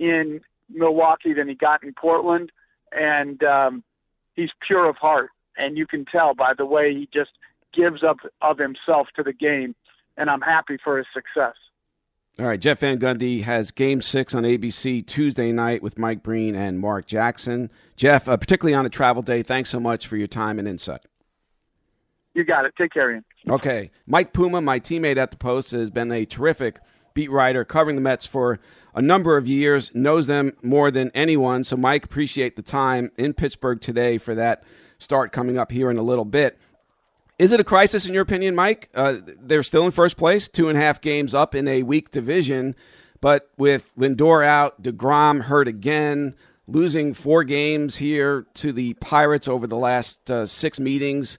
in 0.00 0.40
Milwaukee 0.70 1.34
than 1.34 1.46
he 1.46 1.54
got 1.54 1.84
in 1.84 1.92
Portland, 1.92 2.50
and 2.90 3.40
um, 3.44 3.84
he's 4.34 4.50
pure 4.66 4.88
of 4.88 4.96
heart, 4.96 5.30
and 5.56 5.78
you 5.78 5.86
can 5.86 6.04
tell 6.04 6.34
by 6.34 6.54
the 6.56 6.66
way 6.66 6.92
he 6.92 7.08
just 7.12 7.30
gives 7.72 8.02
up 8.02 8.16
of 8.42 8.58
himself 8.58 9.08
to 9.14 9.22
the 9.22 9.32
game, 9.32 9.76
and 10.16 10.28
I'm 10.28 10.40
happy 10.40 10.78
for 10.82 10.98
his 10.98 11.06
success. 11.14 11.54
All 12.38 12.46
right, 12.46 12.60
Jeff 12.60 12.78
Van 12.78 12.98
Gundy 12.98 13.42
has 13.42 13.70
Game 13.70 14.00
Six 14.00 14.34
on 14.34 14.44
ABC 14.44 15.06
Tuesday 15.06 15.52
night 15.52 15.82
with 15.82 15.98
Mike 15.98 16.22
Breen 16.22 16.54
and 16.54 16.80
Mark 16.80 17.06
Jackson. 17.06 17.70
Jeff, 17.96 18.28
uh, 18.28 18.36
particularly 18.36 18.74
on 18.74 18.86
a 18.86 18.88
travel 18.88 19.22
day, 19.22 19.42
thanks 19.42 19.68
so 19.68 19.78
much 19.78 20.06
for 20.06 20.16
your 20.16 20.26
time 20.26 20.58
and 20.58 20.66
insight. 20.66 21.02
You 22.32 22.44
got 22.44 22.64
it. 22.64 22.72
Take 22.78 22.92
care, 22.92 23.12
Ian. 23.12 23.24
Okay, 23.48 23.90
Mike 24.06 24.32
Puma, 24.32 24.60
my 24.60 24.80
teammate 24.80 25.16
at 25.16 25.32
the 25.32 25.36
Post, 25.36 25.72
has 25.72 25.90
been 25.90 26.10
a 26.12 26.24
terrific 26.24 26.78
beat 27.14 27.30
writer 27.30 27.64
covering 27.64 27.96
the 27.96 28.02
Mets 28.02 28.26
for 28.26 28.58
a 28.94 29.02
number 29.02 29.36
of 29.36 29.46
years, 29.46 29.94
knows 29.94 30.26
them 30.26 30.52
more 30.62 30.90
than 30.90 31.10
anyone. 31.14 31.64
So, 31.64 31.76
Mike, 31.76 32.04
appreciate 32.04 32.56
the 32.56 32.62
time 32.62 33.10
in 33.16 33.34
Pittsburgh 33.34 33.80
today 33.80 34.18
for 34.18 34.34
that 34.34 34.64
start 34.98 35.32
coming 35.32 35.58
up 35.58 35.72
here 35.72 35.90
in 35.90 35.96
a 35.96 36.02
little 36.02 36.24
bit. 36.24 36.58
Is 37.38 37.52
it 37.52 37.60
a 37.60 37.64
crisis 37.64 38.06
in 38.06 38.12
your 38.12 38.22
opinion, 38.22 38.54
Mike? 38.54 38.90
Uh, 38.94 39.16
they're 39.24 39.62
still 39.62 39.86
in 39.86 39.92
first 39.92 40.16
place, 40.16 40.46
two 40.46 40.68
and 40.68 40.76
a 40.76 40.80
half 40.80 41.00
games 41.00 41.34
up 41.34 41.54
in 41.54 41.66
a 41.68 41.82
weak 41.82 42.10
division, 42.10 42.74
but 43.20 43.50
with 43.56 43.92
Lindor 43.96 44.44
out, 44.44 44.82
Degrom 44.82 45.42
hurt 45.42 45.66
again, 45.66 46.34
losing 46.66 47.14
four 47.14 47.44
games 47.44 47.96
here 47.96 48.46
to 48.54 48.72
the 48.72 48.94
Pirates 48.94 49.48
over 49.48 49.66
the 49.66 49.76
last 49.76 50.30
uh, 50.30 50.44
six 50.44 50.78
meetings. 50.78 51.38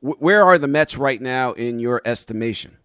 Where 0.00 0.44
are 0.44 0.58
the 0.58 0.68
Mets 0.68 0.96
right 0.96 1.20
now 1.20 1.52
in 1.52 1.80
your 1.80 2.02
estimation? 2.04 2.76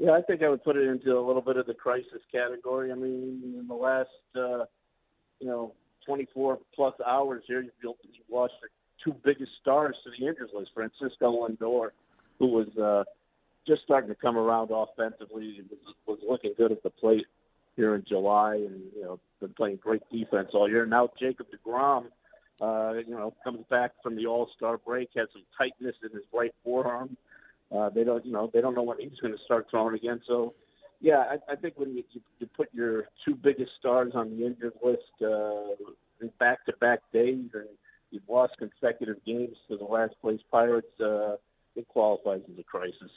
Yeah, 0.00 0.12
I 0.12 0.22
think 0.22 0.42
I 0.42 0.48
would 0.48 0.64
put 0.64 0.76
it 0.76 0.88
into 0.88 1.14
a 1.18 1.20
little 1.20 1.42
bit 1.42 1.58
of 1.58 1.66
the 1.66 1.74
crisis 1.74 2.22
category. 2.32 2.90
I 2.90 2.94
mean, 2.94 3.42
in 3.58 3.66
the 3.68 3.74
last, 3.74 4.08
uh, 4.34 4.64
you 5.40 5.46
know, 5.46 5.74
24 6.06 6.58
plus 6.74 6.94
hours 7.06 7.42
here, 7.46 7.60
you've, 7.60 7.74
you've 7.82 8.50
two 9.04 9.14
biggest 9.22 9.52
stars 9.60 9.94
to 10.04 10.10
the 10.10 10.26
injuries 10.26 10.52
list, 10.54 10.70
Francisco 10.72 11.46
Lindor, 11.46 11.90
who 12.38 12.46
was 12.46 12.68
uh, 12.82 13.04
just 13.66 13.82
starting 13.82 14.08
to 14.08 14.14
come 14.14 14.38
around 14.38 14.70
offensively, 14.70 15.60
was, 15.68 15.94
was 16.06 16.18
looking 16.26 16.54
good 16.56 16.72
at 16.72 16.82
the 16.82 16.88
plate 16.88 17.26
here 17.76 17.94
in 17.94 18.02
July, 18.08 18.54
and 18.54 18.80
you 18.96 19.02
know, 19.02 19.20
been 19.38 19.52
playing 19.52 19.80
great 19.82 20.02
defense 20.10 20.48
all 20.54 20.66
year. 20.66 20.86
Now 20.86 21.10
Jacob 21.20 21.48
Degrom, 21.54 22.06
uh, 22.62 22.94
you 23.06 23.14
know, 23.14 23.34
comes 23.44 23.66
back 23.68 23.92
from 24.02 24.16
the 24.16 24.26
All 24.26 24.48
Star 24.56 24.78
break, 24.78 25.10
has 25.14 25.28
some 25.34 25.44
tightness 25.58 25.96
in 26.02 26.10
his 26.10 26.24
right 26.32 26.54
forearm. 26.64 27.18
They 27.70 28.04
don't, 28.04 28.24
you 28.24 28.32
know, 28.32 28.50
they 28.52 28.60
don't 28.60 28.74
know 28.74 28.82
when 28.82 28.98
he's 28.98 29.18
going 29.20 29.36
to 29.36 29.42
start 29.44 29.66
throwing 29.70 29.94
again. 29.94 30.20
So, 30.26 30.54
yeah, 31.00 31.24
I, 31.30 31.52
I 31.52 31.56
think 31.56 31.74
when 31.76 31.96
you, 31.96 32.04
you, 32.12 32.20
you 32.38 32.46
put 32.56 32.68
your 32.72 33.04
two 33.24 33.34
biggest 33.34 33.72
stars 33.78 34.12
on 34.14 34.36
the 34.36 34.46
injured 34.46 34.74
list 34.84 35.02
uh, 35.22 35.74
in 36.20 36.30
back-to-back 36.38 37.00
days, 37.12 37.48
and 37.54 37.68
you've 38.10 38.28
lost 38.28 38.54
consecutive 38.58 39.24
games 39.24 39.56
to 39.68 39.76
the 39.76 39.84
last 39.84 40.14
place 40.20 40.40
Pirates, 40.50 40.88
uh, 41.00 41.36
it 41.76 41.86
qualifies 41.88 42.40
as 42.52 42.58
a 42.58 42.62
crisis. 42.62 43.10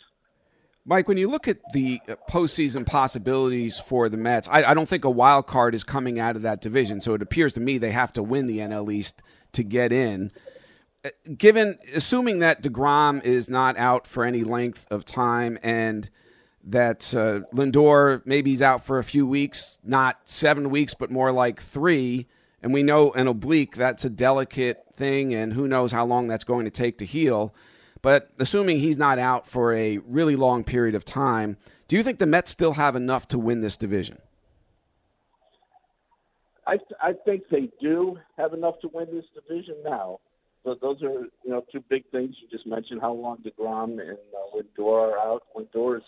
Mike, 0.86 1.08
when 1.08 1.18
you 1.18 1.30
look 1.30 1.48
at 1.48 1.60
the 1.72 2.02
postseason 2.30 2.86
possibilities 2.86 3.80
for 3.80 4.10
the 4.10 4.18
Mets, 4.18 4.50
I, 4.50 4.64
I, 4.64 4.74
don't 4.74 4.88
think 4.88 5.06
a 5.06 5.10
wild 5.10 5.48
card 5.48 5.74
is 5.76 5.84
coming 5.84 6.20
out 6.20 6.36
of 6.36 6.42
that 6.42 6.60
division. 6.60 7.00
So 7.00 7.14
it 7.14 7.22
appears 7.22 7.54
to 7.54 7.62
me 7.62 7.78
they 7.78 7.92
have 7.92 8.12
to 8.14 8.24
win 8.24 8.48
the 8.48 8.60
NL 8.60 8.94
East 8.94 9.22
to 9.54 9.64
get 9.64 9.94
in 9.94 10.32
given 11.38 11.78
assuming 11.94 12.40
that 12.40 12.64
Degrom 12.64 13.24
is 13.24 13.50
not 13.50 13.78
out 13.78 14.08
for 14.08 14.24
any 14.24 14.44
length 14.44 14.86
of 14.90 15.06
time 15.06 15.58
and 15.62 16.10
that 16.64 17.14
uh, 17.14 17.42
Lindor 17.54 18.22
maybe 18.26 18.52
he's 18.52 18.62
out 18.62 18.86
for 18.86 19.00
a 19.00 19.04
few 19.04 19.28
weeks, 19.28 19.80
not 19.84 20.22
seven 20.26 20.70
weeks, 20.70 20.94
but 20.94 21.12
more 21.12 21.32
like 21.32 21.62
three. 21.62 22.28
And 22.62 22.74
we 22.74 22.84
know 22.84 23.12
an 23.12 23.28
oblique 23.28 23.76
that's 23.76 24.06
a 24.06 24.10
delicate 24.10 24.86
thing, 24.96 25.34
and 25.34 25.52
who 25.52 25.68
knows 25.68 25.92
how 25.92 26.06
long 26.06 26.28
that's 26.28 26.46
going 26.46 26.64
to 26.64 26.72
take 26.72 26.98
to 27.00 27.06
heal. 27.06 27.54
But 28.02 28.30
assuming 28.40 28.80
he's 28.80 28.98
not 28.98 29.20
out 29.20 29.48
for 29.48 29.74
a 29.74 29.98
really 29.98 30.38
long 30.38 30.64
period 30.64 30.96
of 30.96 31.04
time, 31.04 31.58
do 31.90 31.98
you 31.98 32.04
think 32.04 32.20
the 32.20 32.26
Mets 32.26 32.52
still 32.52 32.74
have 32.74 32.96
enough 32.96 33.28
to 33.30 33.40
win 33.40 33.60
this 33.60 33.76
division? 33.76 34.20
I, 36.66 36.80
I 37.02 37.14
think 37.26 37.44
they 37.52 37.70
do 37.82 38.18
have 38.38 38.54
enough 38.54 38.80
to 38.82 38.88
win 38.94 39.08
this 39.14 39.26
division 39.34 39.76
now. 39.84 40.20
So 40.64 40.76
those 40.82 41.02
are 41.04 41.26
you 41.44 41.50
know 41.50 41.64
two 41.72 41.84
big 41.90 42.10
things 42.12 42.36
you 42.42 42.48
just 42.50 42.66
mentioned. 42.66 43.02
How 43.02 43.14
long 43.14 43.38
Degrom 43.38 44.00
and 44.00 44.18
uh, 44.34 44.58
Lindor 44.58 45.14
are 45.14 45.18
out. 45.18 45.44
Lindor's 45.56 46.04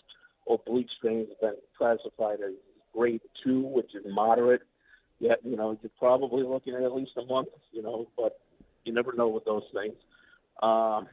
oblique 0.49 0.87
strain 0.97 1.27
has 1.27 1.37
been 1.41 1.55
classified 1.77 2.39
as 2.45 2.53
grade 2.93 3.21
two, 3.43 3.61
which 3.61 3.93
is 3.95 4.03
moderate. 4.09 4.61
Yet 5.19 5.39
you 5.43 5.57
know 5.57 5.77
you're 5.81 5.91
probably 5.99 6.43
looking 6.43 6.73
at 6.75 6.83
at 6.83 6.93
least 6.93 7.11
a 7.17 7.25
month. 7.25 7.49
You 7.71 7.83
know, 7.83 8.07
but 8.15 8.39
you 8.85 8.93
never 8.93 9.13
know 9.13 9.27
with 9.27 9.45
those 9.45 9.63
things. 9.73 9.95
Um, 10.63 11.07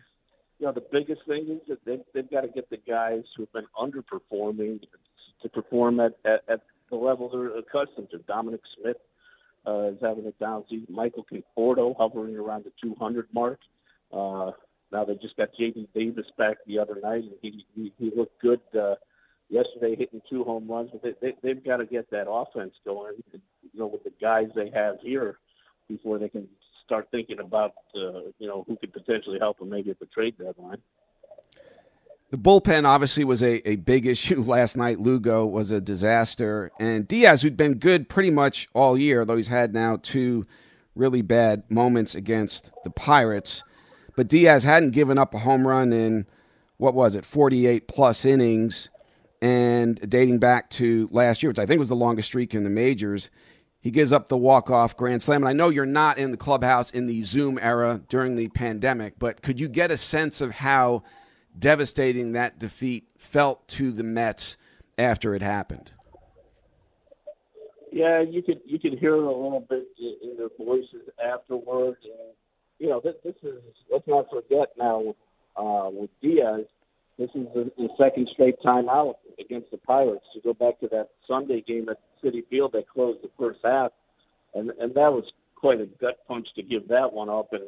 you 0.58 0.66
know, 0.66 0.72
the 0.72 0.84
biggest 0.92 1.22
thing 1.26 1.48
is 1.50 1.60
that 1.68 1.84
they, 1.84 1.98
they've 2.14 2.30
got 2.30 2.42
to 2.42 2.48
get 2.48 2.70
the 2.70 2.76
guys 2.76 3.24
who 3.36 3.42
have 3.42 3.52
been 3.52 3.66
underperforming 3.76 4.80
to 5.42 5.48
perform 5.48 5.98
at, 5.98 6.12
at, 6.24 6.42
at 6.48 6.60
the 6.88 6.96
level 6.96 7.28
they're 7.28 7.58
accustomed 7.58 8.08
to. 8.12 8.18
Dominic 8.28 8.60
Smith 8.80 8.98
uh, 9.66 9.90
is 9.90 9.98
having 10.02 10.26
a 10.26 10.32
down 10.32 10.64
season. 10.68 10.94
Michael 10.94 11.26
Conforto 11.30 11.94
hovering 11.96 12.36
around 12.36 12.64
the 12.64 12.72
200 12.82 13.28
mark. 13.32 13.60
Uh, 14.12 14.52
now 14.90 15.04
they 15.04 15.14
just 15.14 15.36
got 15.36 15.48
J.D. 15.58 15.88
Davis 15.94 16.26
back 16.36 16.58
the 16.66 16.78
other 16.78 16.96
night, 17.02 17.24
and 17.24 17.32
he 17.40 17.64
he, 17.74 17.92
he 17.98 18.12
looked 18.14 18.40
good 18.42 18.60
uh, 18.78 18.96
yesterday, 19.48 19.96
hitting 19.96 20.20
two 20.28 20.44
home 20.44 20.70
runs. 20.70 20.90
But 20.92 21.02
they, 21.02 21.14
they 21.20 21.34
they've 21.42 21.64
got 21.64 21.78
to 21.78 21.86
get 21.86 22.10
that 22.10 22.28
offense 22.28 22.74
going, 22.84 23.14
you 23.32 23.40
know, 23.74 23.86
with 23.86 24.04
the 24.04 24.12
guys 24.20 24.48
they 24.54 24.70
have 24.70 24.96
here 25.00 25.38
before 25.88 26.18
they 26.18 26.28
can 26.28 26.46
start 26.84 27.08
thinking 27.10 27.38
about 27.40 27.72
uh, 27.96 28.28
you 28.38 28.46
know 28.46 28.64
who 28.66 28.76
could 28.76 28.92
potentially 28.92 29.38
help 29.38 29.58
them 29.58 29.70
maybe 29.70 29.90
at 29.90 29.98
the 29.98 30.06
trade 30.06 30.36
deadline. 30.38 30.78
The 32.32 32.38
bullpen 32.38 32.86
obviously 32.86 33.24
was 33.24 33.42
a, 33.42 33.68
a 33.68 33.76
big 33.76 34.06
issue 34.14 34.40
last 34.40 34.74
night. 34.74 34.98
Lugo 34.98 35.44
was 35.44 35.70
a 35.70 35.82
disaster. 35.82 36.70
And 36.80 37.06
Diaz, 37.06 37.42
who'd 37.42 37.58
been 37.58 37.74
good 37.74 38.08
pretty 38.08 38.30
much 38.30 38.68
all 38.72 38.96
year, 38.96 39.26
though 39.26 39.36
he's 39.36 39.48
had 39.48 39.74
now 39.74 39.98
two 40.02 40.44
really 40.94 41.20
bad 41.20 41.70
moments 41.70 42.14
against 42.14 42.70
the 42.84 42.90
Pirates. 42.90 43.62
But 44.16 44.28
Diaz 44.28 44.64
hadn't 44.64 44.92
given 44.92 45.18
up 45.18 45.34
a 45.34 45.40
home 45.40 45.68
run 45.68 45.92
in, 45.92 46.26
what 46.78 46.94
was 46.94 47.14
it, 47.14 47.26
48 47.26 47.86
plus 47.86 48.24
innings. 48.24 48.88
and 49.42 50.08
dating 50.08 50.38
back 50.38 50.70
to 50.70 51.08
last 51.10 51.42
year, 51.42 51.50
which 51.50 51.58
I 51.58 51.66
think 51.66 51.80
was 51.80 51.88
the 51.90 51.96
longest 51.96 52.28
streak 52.28 52.54
in 52.54 52.64
the 52.64 52.70
majors. 52.70 53.28
He 53.80 53.90
gives 53.90 54.12
up 54.12 54.28
the 54.28 54.36
walk-off 54.38 54.96
grand 54.96 55.22
slam, 55.22 55.42
and 55.42 55.48
I 55.48 55.52
know 55.52 55.68
you're 55.68 55.84
not 55.84 56.16
in 56.16 56.30
the 56.30 56.36
clubhouse 56.36 56.90
in 56.92 57.06
the 57.06 57.22
Zoom 57.22 57.58
era 57.60 58.00
during 58.08 58.36
the 58.36 58.48
pandemic, 58.48 59.18
but 59.18 59.42
could 59.42 59.58
you 59.58 59.68
get 59.68 59.90
a 59.90 59.96
sense 59.96 60.40
of 60.40 60.52
how 60.52 61.02
devastating 61.58 62.32
that 62.32 62.58
defeat 62.58 63.08
felt 63.16 63.66
to 63.68 63.90
the 63.90 64.02
Mets 64.02 64.56
after 64.98 65.34
it 65.34 65.42
happened? 65.42 65.92
Yeah, 67.90 68.22
you 68.22 68.42
could 68.42 68.60
you 68.64 68.78
could 68.78 68.98
hear 68.98 69.14
it 69.16 69.22
a 69.22 69.26
little 69.26 69.66
bit 69.68 69.86
in 70.00 70.36
their 70.38 70.48
voices 70.58 71.08
afterwards. 71.22 71.98
And, 72.04 72.32
you 72.78 72.88
know, 72.88 73.00
this, 73.04 73.14
this 73.22 73.34
is 73.42 73.62
let's 73.92 74.06
not 74.08 74.26
forget 74.30 74.68
now 74.78 75.14
uh, 75.56 75.90
with 75.90 76.10
Diaz, 76.22 76.64
this 77.18 77.28
is 77.34 77.46
the, 77.54 77.70
the 77.76 77.88
second 77.98 78.28
straight 78.32 78.56
timeout 78.64 79.16
against 79.38 79.70
the 79.70 79.76
Pirates. 79.76 80.24
To 80.34 80.40
go 80.40 80.54
back 80.54 80.80
to 80.80 80.88
that 80.88 81.10
Sunday 81.28 81.60
game 81.60 81.88
at 81.90 81.98
Citi 82.24 82.46
Field 82.48 82.72
that 82.72 82.88
closed 82.88 83.22
the 83.22 83.30
first 83.38 83.60
half, 83.62 83.92
and 84.54 84.70
and 84.80 84.94
that 84.94 85.12
was 85.12 85.24
quite 85.54 85.80
a 85.80 85.86
gut 85.86 86.18
punch 86.26 86.48
to 86.56 86.62
give 86.62 86.88
that 86.88 87.12
one 87.12 87.28
up. 87.28 87.52
And 87.52 87.64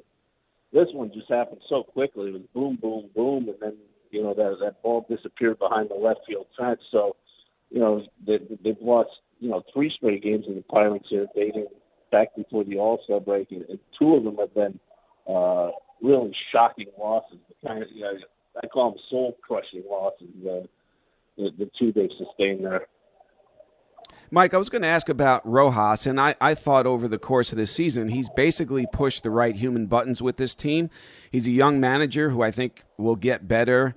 this 0.74 0.88
one 0.92 1.12
just 1.14 1.30
happened 1.30 1.60
so 1.68 1.84
quickly. 1.84 2.28
It 2.28 2.32
was 2.32 2.42
boom, 2.52 2.78
boom, 2.82 3.08
boom, 3.14 3.48
and 3.48 3.56
then 3.60 3.76
you 4.10 4.22
know 4.22 4.34
that 4.34 4.58
that 4.60 4.82
ball 4.82 5.06
disappeared 5.08 5.58
behind 5.58 5.88
the 5.88 5.94
left 5.94 6.20
field 6.26 6.46
fence. 6.58 6.80
So, 6.90 7.16
you 7.70 7.78
know 7.78 8.02
they, 8.26 8.38
they've 8.62 8.76
lost 8.82 9.10
you 9.38 9.50
know 9.50 9.62
three 9.72 9.92
straight 9.96 10.22
games 10.22 10.44
in 10.48 10.56
the 10.56 10.62
Pirates 10.62 11.06
here, 11.08 11.26
dating 11.34 11.68
back 12.10 12.34
before 12.36 12.64
the 12.64 12.78
All 12.78 13.00
Star 13.04 13.20
break, 13.20 13.52
and, 13.52 13.62
and 13.62 13.78
two 13.98 14.16
of 14.16 14.24
them 14.24 14.36
have 14.36 14.52
been 14.52 14.78
uh, 15.32 15.70
really 16.02 16.34
shocking 16.52 16.88
losses. 16.98 17.38
The 17.48 17.68
kind 17.68 17.82
of 17.82 17.88
you 17.92 18.02
know, 18.02 18.12
I 18.62 18.66
call 18.66 18.90
them 18.90 19.00
soul 19.08 19.38
crushing 19.40 19.84
losses. 19.88 20.28
Uh, 20.42 20.66
the, 21.36 21.50
the 21.58 21.70
two 21.78 21.92
they've 21.92 22.10
sustained 22.18 22.64
there. 22.64 22.86
Mike, 24.30 24.52
I 24.52 24.58
was 24.58 24.68
going 24.68 24.82
to 24.82 24.88
ask 24.88 25.08
about 25.08 25.46
Rojas, 25.46 26.06
and 26.06 26.20
I, 26.20 26.34
I 26.40 26.54
thought 26.54 26.86
over 26.86 27.06
the 27.06 27.18
course 27.18 27.52
of 27.52 27.58
this 27.58 27.70
season, 27.70 28.08
he's 28.08 28.28
basically 28.30 28.86
pushed 28.92 29.22
the 29.22 29.30
right 29.30 29.54
human 29.54 29.86
buttons 29.86 30.20
with 30.20 30.38
this 30.38 30.54
team. 30.54 30.90
He's 31.30 31.46
a 31.46 31.52
young 31.52 31.78
manager 31.78 32.30
who 32.30 32.42
I 32.42 32.50
think 32.50 32.82
will 32.96 33.16
get 33.16 33.46
better 33.46 33.94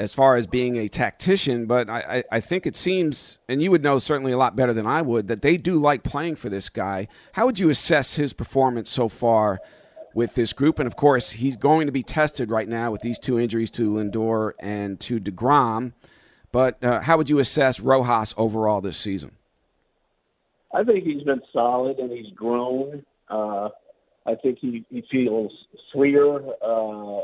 as 0.00 0.14
far 0.14 0.34
as 0.36 0.46
being 0.46 0.76
a 0.76 0.88
tactician, 0.88 1.66
but 1.66 1.90
I, 1.90 1.98
I, 2.00 2.24
I 2.32 2.40
think 2.40 2.66
it 2.66 2.74
seems, 2.74 3.38
and 3.48 3.62
you 3.62 3.70
would 3.70 3.82
know 3.82 3.98
certainly 3.98 4.32
a 4.32 4.38
lot 4.38 4.56
better 4.56 4.72
than 4.72 4.86
I 4.86 5.02
would, 5.02 5.28
that 5.28 5.42
they 5.42 5.58
do 5.58 5.78
like 5.78 6.02
playing 6.02 6.36
for 6.36 6.48
this 6.48 6.70
guy. 6.70 7.06
How 7.34 7.44
would 7.44 7.58
you 7.58 7.68
assess 7.68 8.14
his 8.14 8.32
performance 8.32 8.90
so 8.90 9.10
far 9.10 9.60
with 10.14 10.34
this 10.34 10.54
group? 10.54 10.78
And 10.78 10.86
of 10.86 10.96
course, 10.96 11.32
he's 11.32 11.54
going 11.54 11.86
to 11.86 11.92
be 11.92 12.02
tested 12.02 12.50
right 12.50 12.66
now 12.68 12.90
with 12.90 13.02
these 13.02 13.18
two 13.18 13.38
injuries 13.38 13.70
to 13.72 13.92
Lindor 13.92 14.52
and 14.58 14.98
to 15.00 15.20
DeGrom. 15.20 15.92
But 16.52 16.82
uh, 16.82 17.00
how 17.00 17.16
would 17.16 17.30
you 17.30 17.38
assess 17.38 17.80
Rojas 17.80 18.34
overall 18.36 18.80
this 18.80 18.96
season? 18.96 19.32
I 20.72 20.84
think 20.84 21.04
he's 21.04 21.22
been 21.22 21.42
solid 21.52 21.98
and 21.98 22.10
he's 22.10 22.32
grown. 22.34 23.04
Uh, 23.28 23.68
I 24.26 24.34
think 24.42 24.58
he, 24.60 24.84
he 24.90 25.04
feels 25.10 25.52
freer 25.92 26.40
uh, 26.62 27.20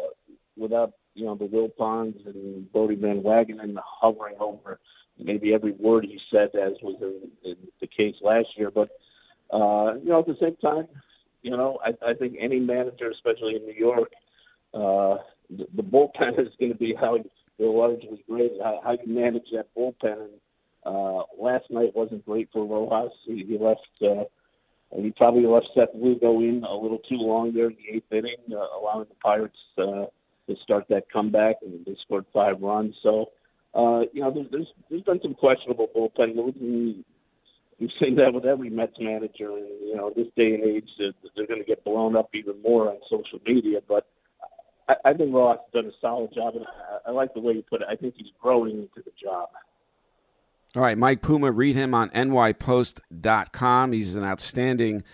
without 0.56 0.92
you 1.14 1.24
know 1.24 1.34
the 1.34 1.44
Wilpons 1.44 2.26
and 2.26 2.70
Brodie 2.72 2.96
Van 2.96 3.22
Wagenen 3.22 3.76
hovering 3.84 4.36
over 4.40 4.78
maybe 5.18 5.54
every 5.54 5.72
word 5.72 6.04
he 6.04 6.18
said, 6.30 6.50
as 6.54 6.72
was 6.82 6.96
in, 7.00 7.30
in 7.50 7.56
the 7.80 7.86
case 7.86 8.14
last 8.22 8.48
year. 8.56 8.70
But 8.70 8.90
uh, 9.52 9.94
you 10.02 10.10
know, 10.10 10.20
at 10.20 10.26
the 10.26 10.36
same 10.40 10.56
time, 10.56 10.86
you 11.42 11.50
know, 11.50 11.78
I, 11.84 12.10
I 12.10 12.14
think 12.14 12.36
any 12.40 12.58
manager, 12.58 13.10
especially 13.10 13.56
in 13.56 13.64
New 13.64 13.74
York, 13.74 14.10
uh, 14.74 15.22
the, 15.50 15.66
the 15.74 15.82
bullpen 15.82 16.40
is 16.40 16.52
going 16.58 16.72
to 16.72 16.78
be 16.78 16.94
how 16.98 17.16
they're 17.58 17.68
largely 17.68 18.22
great. 18.28 18.52
How, 18.62 18.80
how 18.84 18.92
you 18.92 19.12
manage 19.12 19.46
that 19.52 19.68
bullpen. 19.76 19.94
And 20.04 20.30
uh, 20.84 21.22
last 21.38 21.70
night 21.70 21.94
wasn't 21.94 22.24
great 22.24 22.48
for 22.52 22.64
Rojas. 22.64 23.12
He, 23.24 23.44
he 23.44 23.58
left. 23.58 23.88
Uh, 24.00 24.24
he 24.94 25.10
probably 25.10 25.46
left 25.46 25.66
Seth 25.74 25.88
Lugo 25.94 26.40
in 26.40 26.64
a 26.64 26.74
little 26.74 26.98
too 26.98 27.16
long 27.16 27.52
there 27.52 27.66
in 27.66 27.76
the 27.76 27.96
eighth 27.96 28.12
inning, 28.12 28.36
uh, 28.52 28.78
allowing 28.80 29.06
the 29.08 29.16
Pirates 29.16 29.58
uh, 29.78 30.06
to 30.46 30.56
start 30.62 30.84
that 30.90 31.10
comeback, 31.10 31.56
and 31.62 31.84
they 31.84 31.96
scored 32.02 32.24
five 32.32 32.60
runs. 32.62 32.94
So, 33.02 33.30
uh, 33.74 34.02
you 34.12 34.20
know, 34.20 34.30
there's, 34.30 34.46
there's 34.52 34.66
there's 34.88 35.02
been 35.02 35.20
some 35.22 35.34
questionable 35.34 35.88
bullpen 35.94 36.36
you 37.78 37.88
say 38.00 38.14
that 38.14 38.32
with 38.32 38.44
every 38.44 38.70
Mets 38.70 38.96
manager. 38.98 39.50
And 39.50 39.68
you 39.80 39.96
know, 39.96 40.12
this 40.14 40.28
day 40.36 40.54
and 40.54 40.64
age, 40.64 40.88
they're, 40.98 41.12
they're 41.34 41.46
going 41.46 41.60
to 41.60 41.66
get 41.66 41.84
blown 41.84 42.16
up 42.16 42.30
even 42.34 42.60
more 42.62 42.88
on 42.88 42.98
social 43.10 43.38
media. 43.46 43.80
But 43.86 44.06
I, 44.88 44.94
I 45.04 45.12
think 45.14 45.34
Ross 45.34 45.58
has 45.58 45.82
done 45.82 45.90
a 45.90 45.94
solid 46.00 46.32
job, 46.34 46.56
and 46.56 46.64
I, 46.66 47.10
I 47.10 47.10
like 47.12 47.34
the 47.34 47.40
way 47.40 47.54
you 47.54 47.62
put 47.62 47.82
it. 47.82 47.88
I 47.90 47.96
think 47.96 48.14
he's 48.16 48.32
growing 48.40 48.78
into 48.78 49.02
the 49.04 49.12
job. 49.20 49.48
All 50.74 50.82
right, 50.82 50.98
Mike 50.98 51.22
Puma, 51.22 51.50
read 51.52 51.74
him 51.74 51.94
on 51.94 52.10
nypost.com. 52.10 53.92
He's 53.92 54.14
an 54.14 54.26
outstanding 54.26 55.04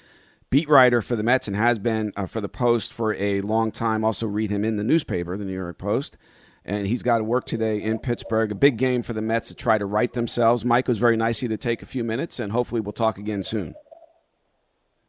beat 0.50 0.68
writer 0.68 1.00
for 1.00 1.14
the 1.16 1.22
Mets 1.22 1.46
and 1.46 1.56
has 1.56 1.78
been 1.78 2.12
uh, 2.16 2.26
for 2.26 2.40
the 2.40 2.48
Post 2.48 2.92
for 2.92 3.14
a 3.14 3.40
long 3.42 3.70
time. 3.70 4.04
Also, 4.04 4.26
read 4.26 4.50
him 4.50 4.64
in 4.64 4.76
the 4.76 4.84
newspaper, 4.84 5.36
the 5.36 5.44
New 5.44 5.54
York 5.54 5.78
Post. 5.78 6.18
And 6.64 6.86
he's 6.86 7.02
got 7.02 7.18
to 7.18 7.24
work 7.24 7.44
today 7.44 7.82
in 7.82 7.98
Pittsburgh. 7.98 8.52
A 8.52 8.54
big 8.54 8.76
game 8.76 9.02
for 9.02 9.12
the 9.12 9.22
Mets 9.22 9.48
to 9.48 9.54
try 9.54 9.78
to 9.78 9.86
right 9.86 10.12
themselves. 10.12 10.64
Mike 10.64 10.86
was 10.86 10.98
very 10.98 11.16
nice 11.16 11.38
of 11.38 11.44
you 11.44 11.48
to 11.48 11.56
take 11.56 11.82
a 11.82 11.86
few 11.86 12.04
minutes, 12.04 12.38
and 12.38 12.52
hopefully 12.52 12.80
we'll 12.80 12.92
talk 12.92 13.18
again 13.18 13.42
soon. 13.42 13.74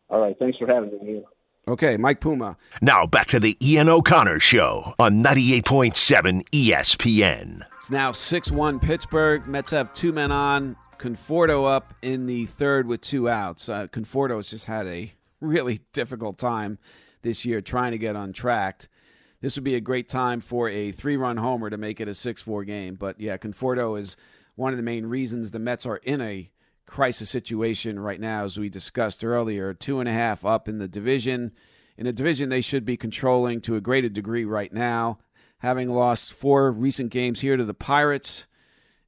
All 0.10 0.20
right. 0.20 0.36
Thanks 0.40 0.58
for 0.58 0.68
having 0.68 0.92
me. 1.04 1.24
Okay, 1.66 1.96
Mike 1.96 2.20
Puma. 2.20 2.58
Now 2.82 3.06
back 3.06 3.28
to 3.28 3.40
the 3.40 3.56
Ian 3.66 3.88
O'Connor 3.88 4.42
Show 4.42 4.94
on 5.00 5.24
98.7 5.24 6.44
ESPN. 6.50 7.66
It's 7.78 7.90
now 7.90 8.12
6 8.12 8.52
1 8.52 8.80
Pittsburgh. 8.82 9.48
Mets 9.48 9.72
have 9.72 9.94
two 9.94 10.12
men 10.12 10.32
on. 10.32 10.76
Conforto 10.98 11.66
up 11.66 11.94
in 12.02 12.26
the 12.26 12.48
third 12.48 12.86
with 12.86 13.00
two 13.00 13.30
outs. 13.30 13.70
Uh, 13.70 13.88
Conforto 13.88 14.36
has 14.36 14.50
just 14.50 14.66
had 14.66 14.88
a 14.88 15.14
really 15.40 15.80
difficult 15.94 16.38
time 16.38 16.80
this 17.22 17.46
year 17.46 17.62
trying 17.62 17.94
to 17.94 17.98
get 17.98 18.18
on 18.18 18.34
track. 18.34 18.90
This 19.40 19.56
would 19.56 19.64
be 19.64 19.76
a 19.76 19.82
great 19.82 20.10
time 20.10 20.42
for 20.42 20.68
a 20.68 20.92
three 20.92 21.16
run 21.16 21.38
homer 21.38 21.70
to 21.70 21.78
make 21.78 22.02
it 22.02 22.10
a 22.10 22.14
6 22.14 22.42
4 22.42 22.66
game. 22.66 22.96
But 22.96 23.22
yeah, 23.22 23.38
Conforto 23.38 23.98
is 23.98 24.18
one 24.56 24.74
of 24.74 24.78
the 24.78 24.84
main 24.84 25.06
reasons 25.06 25.52
the 25.52 25.60
Mets 25.60 25.86
are 25.86 25.98
in 25.98 26.20
a 26.20 26.52
crisis 26.86 27.30
situation 27.30 28.00
right 28.00 28.20
now, 28.20 28.44
as 28.44 28.58
we 28.58 28.70
discussed 28.70 29.24
earlier. 29.24 29.74
Two 29.74 30.00
and 30.00 30.10
a 30.10 30.14
half 30.14 30.46
up 30.46 30.68
in 30.68 30.78
the 30.78 30.88
division. 30.88 31.52
In 31.98 32.08
a 32.08 32.14
division 32.14 32.50
they 32.50 32.62
should 32.62 32.86
be 32.86 32.98
controlling 32.98 33.62
to 33.62 33.76
a 33.76 33.82
greater 33.82 34.10
degree 34.10 34.46
right 34.46 34.72
now, 34.72 35.20
having 35.60 35.90
lost 35.90 36.34
four 36.34 36.72
recent 36.72 37.12
games 37.12 37.42
here 37.42 37.58
to 37.58 37.66
the 37.66 37.74
Pirates 37.74 38.48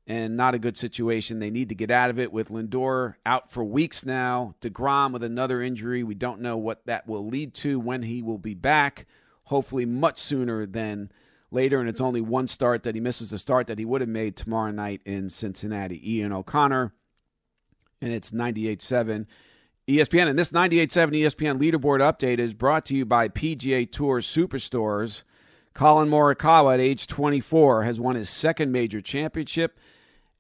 and 0.07 0.38
not 0.38 0.53
a 0.53 0.59
good 0.59 0.78
situation. 0.78 1.39
They 1.39 1.49
need 1.49 1.69
to 1.69 1.76
get 1.76 1.89
out 1.89 2.09
of 2.09 2.19
it 2.19 2.32
with 2.32 2.49
Lindor 2.49 3.15
out 3.26 3.51
for 3.51 3.63
weeks 3.63 4.05
now. 4.05 4.55
DeGrom 4.61 5.13
with 5.13 5.23
another 5.23 5.61
injury. 5.61 6.03
We 6.03 6.15
don't 6.15 6.41
know 6.41 6.57
what 6.57 6.86
that 6.86 7.07
will 7.07 7.28
lead 7.28 7.53
to, 7.55 7.80
when 7.80 8.03
he 8.03 8.21
will 8.21 8.38
be 8.38 8.53
back. 8.53 9.07
Hopefully, 9.45 9.86
much 9.86 10.19
sooner 10.19 10.65
than 10.65 11.11
later. 11.51 11.80
And 11.80 11.89
it's 11.89 12.01
only 12.01 12.21
one 12.21 12.47
start 12.47 12.84
that 12.84 12.95
he 12.95 13.01
misses 13.01 13.32
the 13.32 13.38
start 13.38 13.67
that 13.67 13.80
he 13.80 13.86
would 13.86 14.01
have 14.01 14.09
made 14.09 14.36
tomorrow 14.36 14.71
night 14.71 15.01
in 15.05 15.30
Cincinnati. 15.30 16.17
Ian 16.17 16.34
O'Connor, 16.34 16.93
and 18.05 18.13
it's 18.13 18.31
98.7 18.31 19.25
ESPN. 19.87 20.27
And 20.27 20.37
this 20.37 20.51
98.7 20.51 21.11
ESPN 21.11 21.59
leaderboard 21.59 21.99
update 21.99 22.37
is 22.37 22.53
brought 22.53 22.85
to 22.85 22.95
you 22.95 23.03
by 23.03 23.27
PGA 23.27 23.91
Tour 23.91 24.21
Superstores. 24.21 25.23
Collin 25.73 26.07
Morikawa 26.07 26.75
at 26.75 26.79
age 26.79 27.07
24 27.07 27.83
has 27.83 27.99
won 27.99 28.15
his 28.15 28.29
second 28.29 28.71
major 28.71 29.01
championship 29.01 29.77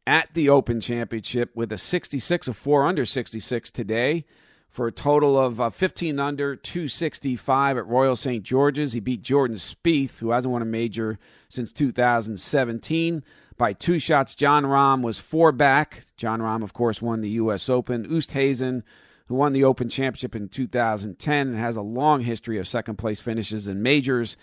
at 0.07 0.33
the 0.33 0.47
Open 0.47 0.79
Championship 0.79 1.55
with 1.55 1.71
a 1.71 1.77
66 1.77 2.47
of 2.47 2.55
4 2.55 2.85
under 2.85 3.03
66 3.03 3.71
today 3.71 4.25
for 4.69 4.87
a 4.87 4.91
total 4.91 5.37
of 5.39 5.59
uh, 5.59 5.69
15 5.69 6.19
under 6.19 6.55
265 6.55 7.77
at 7.77 7.87
Royal 7.87 8.15
St. 8.15 8.43
George's. 8.43 8.93
He 8.93 8.99
beat 8.99 9.23
Jordan 9.23 9.57
Spieth, 9.57 10.19
who 10.19 10.29
hasn't 10.29 10.51
won 10.51 10.61
a 10.61 10.65
major 10.65 11.17
since 11.49 11.73
2017, 11.73 13.23
by 13.57 13.73
two 13.73 13.99
shots. 13.99 14.35
Jon 14.35 14.63
Rahm 14.63 15.01
was 15.01 15.19
four 15.19 15.51
back. 15.51 16.05
Jon 16.17 16.39
Rahm, 16.39 16.63
of 16.63 16.73
course, 16.73 17.01
won 17.01 17.21
the 17.21 17.29
U.S. 17.29 17.69
Open. 17.69 18.07
Oosthuizen, 18.07 18.83
who 19.27 19.35
won 19.35 19.53
the 19.53 19.63
Open 19.63 19.89
Championship 19.89 20.35
in 20.35 20.49
2010 20.49 21.47
and 21.47 21.57
has 21.57 21.75
a 21.75 21.81
long 21.81 22.21
history 22.21 22.57
of 22.57 22.67
second 22.67 22.97
place 22.97 23.19
finishes 23.19 23.67
in 23.67 23.81
majors. 23.81 24.37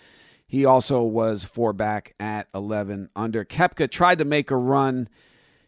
He 0.45 0.65
also 0.65 1.01
was 1.01 1.43
four 1.43 1.73
back 1.73 2.13
at 2.19 2.47
11 2.53 3.09
under. 3.15 3.45
Koepka 3.45 3.89
tried 3.89 4.19
to 4.19 4.25
make 4.25 4.51
a 4.51 4.57
run 4.57 5.07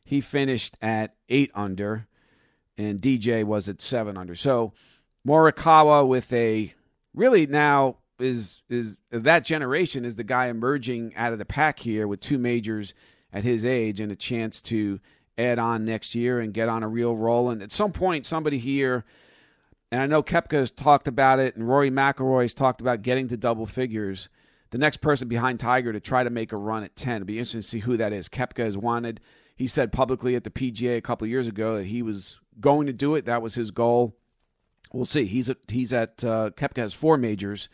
he 0.03 0.21
finished 0.21 0.77
at 0.81 1.15
eight 1.29 1.49
under, 1.55 2.07
and 2.77 3.01
DJ 3.01 3.43
was 3.43 3.67
at 3.67 3.81
seven 3.81 4.17
under. 4.17 4.35
So 4.35 4.73
Morikawa 5.27 6.07
with 6.07 6.31
a 6.31 6.73
really 7.15 7.47
now 7.47 7.97
is 8.19 8.61
is 8.69 8.97
that 9.09 9.43
generation 9.43 10.05
is 10.05 10.15
the 10.15 10.23
guy 10.23 10.47
emerging 10.47 11.13
out 11.15 11.33
of 11.33 11.39
the 11.39 11.45
pack 11.45 11.79
here 11.79 12.07
with 12.07 12.19
two 12.19 12.37
majors 12.37 12.93
at 13.35 13.43
his 13.43 13.63
age 13.63 13.99
and 13.99 14.11
a 14.11 14.15
chance 14.15 14.61
to 14.63 14.99
add 15.37 15.59
on 15.59 15.85
next 15.85 16.15
year 16.15 16.39
and 16.39 16.53
get 16.53 16.69
on 16.69 16.81
a 16.81 16.87
real 16.87 17.15
roll. 17.15 17.51
And 17.51 17.61
at 17.61 17.71
some 17.71 17.91
point, 17.91 18.25
somebody 18.25 18.57
here, 18.57 19.05
and 19.91 20.01
I 20.01 20.07
know 20.07 20.23
Koepka 20.23 20.53
has 20.53 20.71
talked 20.71 21.07
about 21.07 21.37
it, 21.39 21.55
and 21.55 21.67
Rory 21.67 21.91
McIlroy 21.91 22.43
has 22.43 22.53
talked 22.53 22.81
about 22.81 23.03
getting 23.03 23.27
to 23.27 23.37
double 23.37 23.67
figures. 23.67 24.29
The 24.71 24.79
next 24.79 24.97
person 24.97 25.27
behind 25.27 25.59
Tiger 25.59 25.93
to 25.93 25.99
try 25.99 26.23
to 26.23 26.29
make 26.31 26.51
a 26.51 26.57
run 26.57 26.83
at 26.83 26.95
10. 26.95 27.17
It'll 27.17 27.25
be 27.25 27.37
interesting 27.37 27.61
to 27.61 27.67
see 27.67 27.79
who 27.79 27.97
that 27.97 28.13
is. 28.13 28.27
Koepka 28.27 28.63
has 28.63 28.77
wanted 28.77 29.21
he 29.55 29.67
said 29.67 29.91
publicly 29.91 30.35
at 30.35 30.43
the 30.43 30.49
PGA 30.49 30.97
a 30.97 31.01
couple 31.01 31.25
years 31.27 31.47
ago 31.47 31.77
that 31.77 31.85
he 31.85 32.01
was 32.01 32.39
going 32.59 32.87
to 32.87 32.93
do 32.93 33.15
it. 33.15 33.25
That 33.25 33.41
was 33.41 33.55
his 33.55 33.71
goal. 33.71 34.17
We'll 34.91 35.05
see. 35.05 35.25
He's 35.25 35.49
at, 35.49 35.57
he's 35.69 35.93
at 35.93 36.23
uh, 36.23 36.51
Koepka 36.51 36.77
has 36.77 36.93
four 36.93 37.17
majors. 37.17 37.69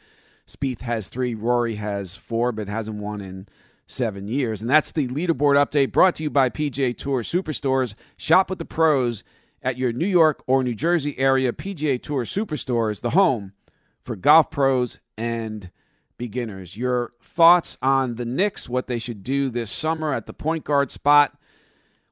Spieth 0.48 0.82
has 0.82 1.10
three. 1.10 1.34
Rory 1.34 1.76
has 1.76 2.16
four, 2.16 2.52
but 2.52 2.68
hasn't 2.68 2.98
won 2.98 3.22
in 3.22 3.48
seven 3.92 4.28
years. 4.28 4.62
And 4.62 4.70
that's 4.70 4.92
the 4.92 5.08
leaderboard 5.08 5.56
update 5.56 5.92
brought 5.92 6.16
to 6.16 6.24
you 6.24 6.30
by 6.30 6.50
PGA 6.50 6.98
Tour 6.98 7.24
Superstores. 7.24 7.94
Shop 8.18 8.50
with 8.50 8.60
the 8.60 8.66
pros 8.66 9.24
at 9.62 9.78
your 9.78 9.92
New 9.92 10.08
York 10.08 10.44
or 10.48 10.64
New 10.64 10.74
Jersey 10.74 11.18
area 11.20 11.54
PGA 11.54 12.02
Tour 12.02 12.26
Superstores, 12.26 13.02
the 13.02 13.12
home 13.12 13.54
for 14.02 14.16
golf 14.16 14.50
pros 14.50 15.00
and 15.18 15.70
beginners. 16.18 16.78
Your 16.78 17.12
thoughts 17.22 17.78
on 17.82 18.16
the 18.16 18.26
Knicks, 18.26 18.70
what 18.70 18.88
they 18.88 19.00
should 19.00 19.24
do 19.24 19.50
this 19.50 19.72
summer 19.72 20.14
at 20.14 20.26
the 20.26 20.34
point 20.34 20.64
guard 20.64 20.92
spot? 20.92 21.38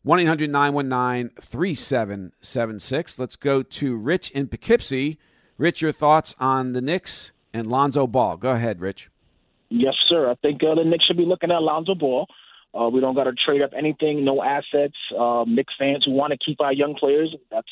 1 0.04 0.20
800 0.20 0.50
919 0.50 1.32
3776. 1.42 3.20
Let's 3.20 3.36
go 3.36 3.62
to 3.62 3.96
Rich 3.98 4.32
in 4.32 4.48
Poughkeepsie. 4.48 5.20
Rich, 5.58 5.82
your 5.82 5.92
thoughts 5.92 6.36
on 6.40 6.72
the 6.72 6.82
Knicks 6.82 7.34
and 7.54 7.68
Lonzo 7.68 8.08
Ball. 8.08 8.38
Go 8.38 8.52
ahead, 8.52 8.80
Rich. 8.80 9.10
Yes, 9.70 9.94
sir. 10.08 10.30
I 10.30 10.36
think 10.36 10.62
uh, 10.64 10.76
the 10.76 10.84
Knicks 10.84 11.06
should 11.06 11.18
be 11.18 11.26
looking 11.26 11.52
at 11.52 11.62
Lonzo 11.62 11.96
Ball. 11.96 12.28
Uh, 12.74 12.90
we 12.90 13.02
don't 13.02 13.16
got 13.16 13.24
to 13.26 13.34
trade 13.34 13.62
up 13.62 13.72
anything, 13.78 14.24
no 14.24 14.44
assets. 14.44 14.96
Uh, 15.18 15.44
Knicks 15.48 15.74
fans 15.78 16.04
who 16.06 16.12
want 16.12 16.34
to 16.34 16.38
keep 16.44 16.62
our 16.62 16.74
young 16.74 16.96
players, 16.96 17.36
that's 17.50 17.72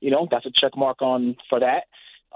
you 0.00 0.10
know 0.10 0.28
that's 0.30 0.46
a 0.46 0.50
check 0.60 0.76
mark 0.76 1.00
on 1.00 1.36
for 1.48 1.60
that. 1.60 1.84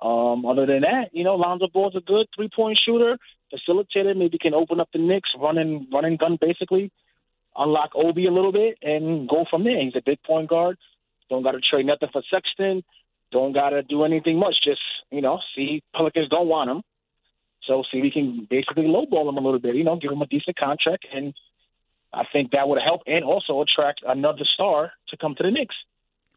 Um, 0.00 0.46
other 0.46 0.64
than 0.64 0.82
that, 0.82 1.10
you 1.12 1.24
know, 1.24 1.34
Lonzo 1.34 1.66
Ball's 1.72 1.96
a 1.96 2.00
good 2.00 2.26
three 2.34 2.48
point 2.54 2.78
shooter, 2.84 3.18
facilitator. 3.52 4.16
Maybe 4.16 4.38
can 4.38 4.54
open 4.54 4.80
up 4.80 4.88
the 4.92 5.00
Knicks, 5.00 5.30
running 5.38 5.86
running 5.92 6.16
gun 6.16 6.38
basically, 6.40 6.90
unlock 7.56 7.90
Obi 7.94 8.26
a 8.26 8.32
little 8.32 8.52
bit, 8.52 8.78
and 8.82 9.28
go 9.28 9.44
from 9.50 9.64
there. 9.64 9.82
He's 9.82 9.96
a 9.96 10.02
big 10.04 10.22
point 10.22 10.48
guard. 10.48 10.78
Don't 11.28 11.42
got 11.42 11.52
to 11.52 11.60
trade 11.60 11.86
nothing 11.86 12.08
for 12.10 12.22
Sexton. 12.30 12.82
Don't 13.32 13.52
got 13.52 13.70
to 13.70 13.82
do 13.82 14.04
anything 14.04 14.38
much. 14.38 14.54
Just 14.64 14.80
you 15.10 15.20
know, 15.20 15.40
see 15.54 15.82
Pelicans 15.94 16.30
don't 16.30 16.48
want 16.48 16.70
him. 16.70 16.82
So 17.68 17.84
see, 17.92 18.00
we 18.00 18.10
can 18.10 18.48
basically 18.50 18.84
lowball 18.84 19.28
him 19.28 19.36
a 19.36 19.40
little 19.40 19.60
bit. 19.60 19.76
You 19.76 19.84
know, 19.84 19.96
give 19.96 20.10
him 20.10 20.22
a 20.22 20.26
decent 20.26 20.58
contract, 20.58 21.06
and 21.14 21.34
I 22.12 22.24
think 22.32 22.50
that 22.52 22.68
would 22.68 22.80
help 22.84 23.02
and 23.06 23.24
also 23.24 23.60
attract 23.60 24.00
another 24.04 24.44
star 24.54 24.92
to 25.10 25.16
come 25.16 25.34
to 25.36 25.42
the 25.44 25.50
Knicks. 25.50 25.76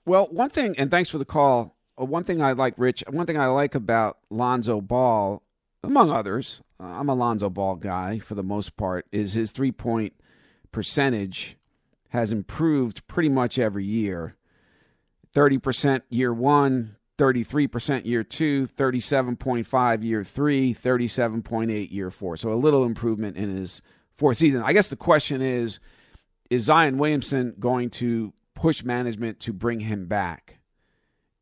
Well, 0.05 0.27
one 0.29 0.49
thing, 0.49 0.75
and 0.77 0.91
thanks 0.91 1.09
for 1.09 1.17
the 1.17 1.25
call. 1.25 1.75
Uh, 1.99 2.05
one 2.05 2.25
thing 2.25 2.41
I 2.41 2.51
like, 2.51 2.73
Rich. 2.77 3.03
One 3.09 3.25
thing 3.25 3.37
I 3.37 3.47
like 3.47 3.73
about 3.73 4.17
Lonzo 4.29 4.81
Ball, 4.81 5.41
among 5.83 6.11
others, 6.11 6.61
uh, 6.79 6.85
I'm 6.85 7.09
a 7.09 7.15
Lonzo 7.15 7.49
Ball 7.49 7.75
guy 7.75 8.19
for 8.19 8.35
the 8.35 8.43
most 8.43 8.75
part, 8.75 9.07
is 9.11 9.33
his 9.33 9.51
three 9.51 9.71
point 9.71 10.13
percentage 10.71 11.57
has 12.09 12.33
improved 12.33 13.07
pretty 13.07 13.29
much 13.29 13.57
every 13.57 13.85
year. 13.85 14.35
30% 15.33 16.01
year 16.09 16.33
one, 16.33 16.97
33% 17.17 18.05
year 18.05 18.23
two, 18.23 18.65
37.5 18.65 20.03
year 20.03 20.23
three, 20.23 20.73
37.8 20.73 21.91
year 21.91 22.09
four. 22.09 22.37
So 22.37 22.51
a 22.51 22.55
little 22.55 22.83
improvement 22.83 23.37
in 23.37 23.55
his 23.55 23.81
fourth 24.15 24.37
season. 24.37 24.61
I 24.63 24.73
guess 24.73 24.89
the 24.89 24.95
question 24.95 25.41
is 25.41 25.79
is 26.49 26.63
Zion 26.63 26.97
Williamson 26.97 27.55
going 27.59 27.89
to 27.91 28.33
push 28.55 28.83
management 28.83 29.39
to 29.41 29.53
bring 29.53 29.79
him 29.79 30.07
back? 30.07 30.59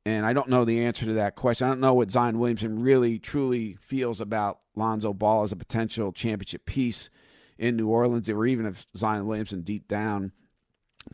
And 0.06 0.26
I 0.26 0.34
don't 0.34 0.50
know 0.50 0.66
the 0.66 0.86
answer 0.86 1.06
to 1.06 1.14
that 1.14 1.36
question. 1.36 1.68
I 1.68 1.72
don't 1.72 1.82
know 1.82 1.94
what 1.94 2.12
Zion 2.12 2.40
Williamson 2.40 2.82
really 2.82 3.20
truly 3.20 3.76
feels 3.82 4.22
about 4.22 4.60
Lonzo 4.76 5.14
Ball 5.14 5.44
as 5.44 5.52
a 5.52 5.58
potential 5.58 6.12
championship 6.12 6.66
piece 6.66 7.10
in 7.58 7.76
New 7.76 7.90
Orleans, 7.90 8.30
or 8.30 8.46
even 8.46 8.66
if 8.66 8.88
Zion 8.96 9.28
Williamson 9.28 9.62
deep 9.62 9.88
down 9.88 10.32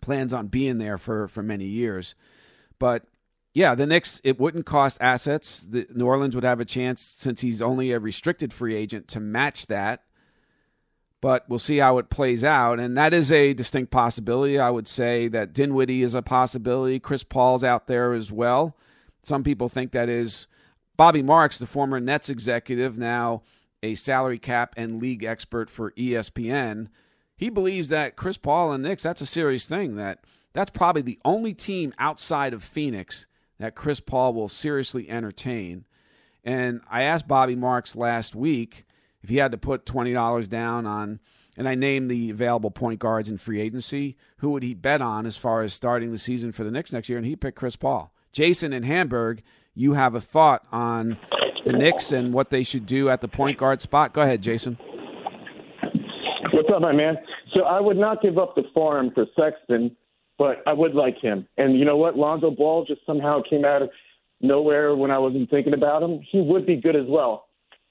plans 0.02 0.34
on 0.34 0.48
being 0.48 0.78
there 0.78 0.98
for, 0.98 1.28
for 1.28 1.42
many 1.42 1.66
years. 1.66 2.16
But 2.80 3.06
yeah, 3.56 3.74
the 3.74 3.88
Knicks, 3.88 4.20
it 4.26 4.38
wouldn't 4.38 4.66
cost 4.66 4.98
assets. 5.00 5.66
The, 5.68 5.88
New 5.96 6.06
Orleans 6.06 6.36
would 6.36 6.44
have 6.44 6.60
a 6.60 6.66
chance, 6.66 7.16
since 7.18 7.40
he's 7.40 7.62
only 7.62 7.94
a 7.94 8.00
restricted 8.00 8.52
free 8.52 8.76
agent, 8.76 9.08
to 9.08 9.22
match 9.22 9.68
that. 9.68 10.04
But 11.22 11.46
we'll 11.48 11.58
see 11.58 11.78
how 11.78 11.98
it 11.98 12.10
plays 12.10 12.44
out. 12.44 12.82
And 12.82 12.98
that 12.98 13.14
is 13.14 13.32
a 13.32 13.54
distinct 13.54 13.92
possibility. 13.92 14.60
I 14.60 14.70
would 14.70 14.90
say 14.90 15.30
that 15.30 15.54
Dinwiddie 15.54 16.04
is 16.04 16.14
a 16.14 16.22
possibility. 16.22 17.00
Chris 17.00 17.24
Paul's 17.24 17.64
out 17.64 17.88
there 17.88 18.12
as 18.12 18.30
well. 18.30 18.76
Some 19.24 19.42
people 19.42 19.70
think 19.70 19.94
that 19.94 20.10
is 20.10 20.48
Bobby 20.98 21.24
Marks, 21.24 21.58
the 21.58 21.66
former 21.66 22.02
Nets 22.02 22.28
executive, 22.28 22.98
now 22.98 23.42
a 23.82 23.96
salary 23.96 24.38
cap 24.38 24.74
and 24.76 25.02
league 25.02 25.24
expert 25.24 25.70
for 25.70 25.92
ESPN. 25.92 26.90
He 27.38 27.50
believes 27.50 27.88
that 27.88 28.18
Chris 28.18 28.38
Paul 28.38 28.74
and 28.74 28.84
Knicks, 28.84 29.04
that's 29.04 29.22
a 29.22 29.26
serious 29.26 29.66
thing. 29.66 29.96
That 29.96 30.26
that's 30.52 30.72
probably 30.72 31.04
the 31.04 31.20
only 31.24 31.54
team 31.54 31.94
outside 31.98 32.54
of 32.54 32.62
Phoenix 32.62 33.28
that 33.60 33.76
Chris 33.76 34.00
Paul 34.00 34.34
will 34.34 34.48
seriously 34.48 35.10
entertain. 35.10 35.86
And 36.44 36.82
I 36.90 37.04
asked 37.04 37.28
Bobby 37.28 37.56
Marks 37.56 37.96
last 37.96 38.36
week 38.36 38.86
if 39.24 39.30
he 39.30 39.38
had 39.38 39.52
to 39.52 39.58
put 39.58 39.86
$20 39.86 40.50
down 40.50 40.86
on, 40.86 41.20
and 41.58 41.68
I 41.68 41.76
named 41.76 42.12
the 42.12 42.30
available 42.30 42.70
point 42.70 43.00
guards 43.00 43.30
in 43.30 43.38
free 43.38 43.62
agency, 43.62 44.18
who 44.38 44.52
would 44.52 44.62
he 44.62 44.74
bet 44.74 45.02
on 45.02 45.26
as 45.26 45.38
far 45.38 45.62
as 45.62 45.74
starting 45.74 46.12
the 46.12 46.18
season 46.18 46.52
for 46.52 46.64
the 46.64 46.72
Knicks 46.72 46.94
next 46.94 47.10
year? 47.10 47.18
And 47.18 47.26
he 47.26 47.36
picked 47.36 47.58
Chris 47.58 47.76
Paul. 47.76 48.14
Jason 48.32 48.74
in 48.74 48.84
Hamburg, 48.84 49.42
you 49.74 49.94
have 49.94 50.14
a 50.14 50.22
thought 50.22 50.66
on 50.72 51.18
the 51.64 51.74
Knicks 51.74 52.12
and 52.12 52.34
what 52.34 52.50
they 52.50 52.64
should 52.64 52.86
do 52.86 53.10
at 53.10 53.22
the 53.22 53.28
point 53.28 53.58
guard 53.58 53.82
spot. 53.82 54.14
Go 54.14 54.22
ahead, 54.22 54.42
Jason. 54.42 54.78
What's 56.52 56.70
up, 56.74 56.82
my 56.82 56.92
man? 56.92 57.16
So 57.54 57.64
I 57.64 57.80
would 57.80 57.98
not 57.98 58.22
give 58.22 58.38
up 58.38 58.56
the 58.56 58.64
farm 58.74 59.12
for 59.16 59.26
Sexton 59.36 59.96
but 60.38 60.64
I 60.68 60.74
would 60.74 60.94
like 60.94 61.20
him. 61.20 61.48
And 61.58 61.78
you 61.78 61.86
know 61.86 61.98
what? 61.98 62.18
Lonzo 62.18 62.52
Ball 62.52 62.86
just 62.86 63.06
somehow 63.06 63.42
came 63.48 63.66
out 63.66 63.82
of 63.82 63.90
nowhere 64.42 64.96
when 64.96 65.12
I 65.12 65.18
wasn't 65.18 65.50
thinking 65.50 65.74
about 65.74 66.04
him. 66.04 66.22
He 66.30 66.42
would 66.42 66.66
be 66.66 66.76
good 66.76 66.96
as 66.96 67.08
well. 67.08 67.48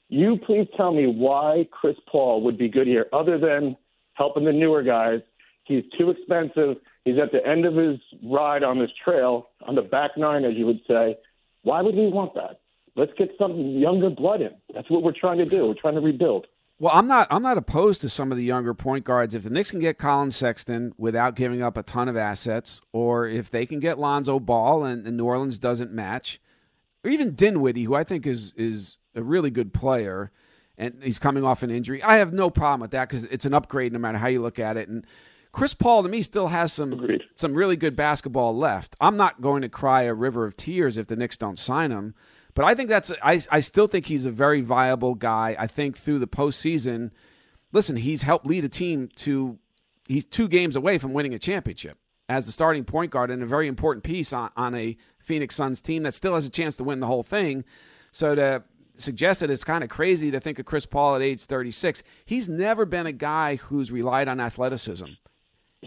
You 0.09 0.38
please 0.47 0.68
tell 0.76 0.92
me 0.92 1.07
why 1.07 1.66
Chris 1.70 1.97
Paul 2.11 2.42
would 2.42 2.59
be 2.59 2.68
good 2.68 2.86
here, 2.86 3.07
other 3.12 3.38
than 3.38 3.76
helping 4.12 4.45
the 4.45 4.53
newer 4.53 4.82
guys. 4.82 5.20
He's 5.64 5.84
too 5.99 6.11
expensive. 6.11 6.76
He's 7.05 7.18
at 7.18 7.32
the 7.32 7.45
end 7.47 7.64
of 7.64 7.74
his 7.74 7.99
ride 8.22 8.62
on 8.62 8.78
this 8.78 8.90
trail, 9.03 9.49
on 9.66 9.74
the 9.74 9.82
back 9.82 10.12
nine, 10.16 10.45
as 10.45 10.55
you 10.55 10.66
would 10.66 10.80
say. 10.86 11.16
Why 11.62 11.80
would 11.80 11.95
we 11.95 12.09
want 12.09 12.34
that? 12.34 12.61
Let's 12.97 13.12
get 13.18 13.30
some 13.38 13.59
younger 13.78 14.11
blood 14.11 14.40
in. 14.42 14.53
That's 14.72 14.88
what 14.90 15.03
we're 15.03 15.12
trying 15.18 15.38
to 15.38 15.47
do. 15.47 15.66
We're 15.66 15.74
trying 15.74 15.95
to 15.95 16.01
rebuild. 16.01 16.47
Well, 16.78 16.92
I'm 16.94 17.06
not. 17.06 17.28
I'm 17.30 17.42
not 17.42 17.56
opposed 17.56 18.00
to 18.00 18.08
some 18.08 18.32
of 18.32 18.38
the 18.38 18.44
younger 18.44 18.74
point 18.74 19.04
guards. 19.04 19.34
If 19.34 19.44
the 19.44 19.50
Knicks 19.50 19.70
can 19.70 19.80
get 19.80 19.96
Collin 19.96 20.32
Sexton 20.32 20.92
without 20.98 21.36
giving 21.36 21.62
up 21.62 21.76
a 21.76 21.82
ton 21.82 22.08
of 22.08 22.16
assets, 22.16 22.80
or 22.92 23.26
if 23.26 23.50
they 23.50 23.64
can 23.64 23.78
get 23.78 23.98
Lonzo 23.98 24.40
Ball 24.40 24.84
and, 24.84 25.06
and 25.06 25.16
New 25.16 25.24
Orleans 25.24 25.58
doesn't 25.58 25.92
match, 25.92 26.40
or 27.04 27.10
even 27.10 27.34
Dinwiddie, 27.34 27.84
who 27.84 27.94
I 27.94 28.02
think 28.02 28.26
is 28.26 28.52
is 28.56 28.96
a 29.14 29.22
really 29.22 29.50
good 29.50 29.72
player, 29.72 30.32
and 30.76 31.00
he's 31.00 31.20
coming 31.20 31.44
off 31.44 31.62
an 31.62 31.70
injury, 31.70 32.02
I 32.02 32.16
have 32.16 32.32
no 32.32 32.50
problem 32.50 32.80
with 32.80 32.90
that 32.90 33.08
because 33.08 33.24
it's 33.26 33.46
an 33.46 33.54
upgrade 33.54 33.92
no 33.92 34.00
matter 34.00 34.18
how 34.18 34.26
you 34.26 34.42
look 34.42 34.58
at 34.58 34.76
it. 34.76 34.88
And 34.88 35.06
Chris 35.52 35.74
Paul 35.74 36.02
to 36.02 36.08
me 36.08 36.22
still 36.22 36.48
has 36.48 36.72
some 36.72 36.94
Agreed. 36.94 37.22
some 37.34 37.54
really 37.54 37.76
good 37.76 37.94
basketball 37.94 38.56
left. 38.56 38.96
I'm 39.00 39.16
not 39.16 39.40
going 39.40 39.62
to 39.62 39.68
cry 39.68 40.02
a 40.02 40.12
river 40.12 40.44
of 40.44 40.56
tears 40.56 40.98
if 40.98 41.06
the 41.06 41.14
Knicks 41.14 41.36
don't 41.36 41.58
sign 41.58 41.92
him. 41.92 42.14
But 42.55 42.64
I 42.64 42.74
think 42.74 42.88
that's 42.88 43.12
I 43.22 43.40
I 43.50 43.61
still 43.61 43.86
think 43.88 44.07
he's 44.07 44.26
a 44.26 44.30
very 44.30 44.61
viable 44.61 45.14
guy. 45.14 45.57
I 45.59 45.66
think 45.66 45.96
through 45.98 46.20
the 46.20 46.26
postseason, 46.28 47.11
listen, 47.72 47.96
he's 47.96 48.22
helped 48.22 48.46
lead 48.46 48.64
a 48.64 48.68
team 48.68 49.09
to 49.16 49.59
he's 50.07 50.24
two 50.24 50.48
games 50.48 50.76
away 50.76 50.98
from 50.98 51.12
winning 51.12 51.34
a 51.34 51.38
championship 51.38 51.98
as 52.28 52.46
the 52.46 52.52
starting 52.52 52.84
point 52.84 53.11
guard 53.11 53.30
and 53.30 53.42
a 53.42 53.46
very 53.46 53.66
important 53.66 54.05
piece 54.05 54.32
on, 54.32 54.50
on 54.57 54.74
a 54.74 54.96
Phoenix 55.18 55.55
Suns 55.57 55.82
team 55.82 56.02
that 56.05 56.14
still 56.14 56.34
has 56.34 56.46
a 56.46 56.50
chance 56.50 56.76
to 56.76 56.84
win 56.84 57.00
the 57.00 57.07
whole 57.07 57.22
thing. 57.22 57.64
So 58.12 58.34
to 58.34 58.62
suggest 58.96 59.40
that 59.40 59.50
it's 59.50 59.64
kind 59.64 59.82
of 59.82 59.90
crazy 59.90 60.30
to 60.30 60.38
think 60.40 60.59
of 60.59 60.64
Chris 60.64 60.86
Paul 60.86 61.16
at 61.16 61.22
age 61.22 61.42
36, 61.44 62.02
he's 62.24 62.48
never 62.48 62.86
been 62.86 63.07
a 63.07 63.12
guy 63.12 63.57
who's 63.57 63.90
relied 63.90 64.28
on 64.28 64.40
athleticism. 64.40 65.07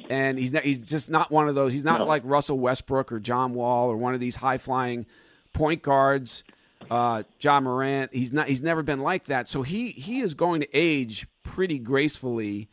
And 0.10 0.38
he's 0.38 0.52
he's 0.60 0.88
just 0.88 1.10
not 1.10 1.32
one 1.32 1.48
of 1.48 1.56
those. 1.56 1.74
He's 1.74 1.84
not 1.86 2.00
No. 2.02 2.06
like 2.06 2.22
Russell 2.26 2.60
Westbrook 2.60 3.12
or 3.12 3.20
John 3.20 3.54
Wall 3.54 3.90
or 3.90 3.98
one 3.98 4.14
of 4.14 4.20
these 4.20 4.36
high 4.36 4.58
flying 4.60 5.06
point 5.54 5.82
guards 5.82 6.44
uh, 6.90 7.24
Ja 7.40 7.60
Morant. 7.60 8.14
He's 8.14 8.32
not. 8.32 8.48
He's 8.48 8.62
never 8.62 8.84
been 8.84 9.02
like 9.02 9.26
that. 9.26 9.48
So 9.48 9.62
he 9.64 9.90
he 9.90 10.20
is 10.22 10.34
going 10.34 10.62
to 10.62 10.68
age 10.74 11.28
pretty 11.44 11.80
gracefully. 11.80 12.70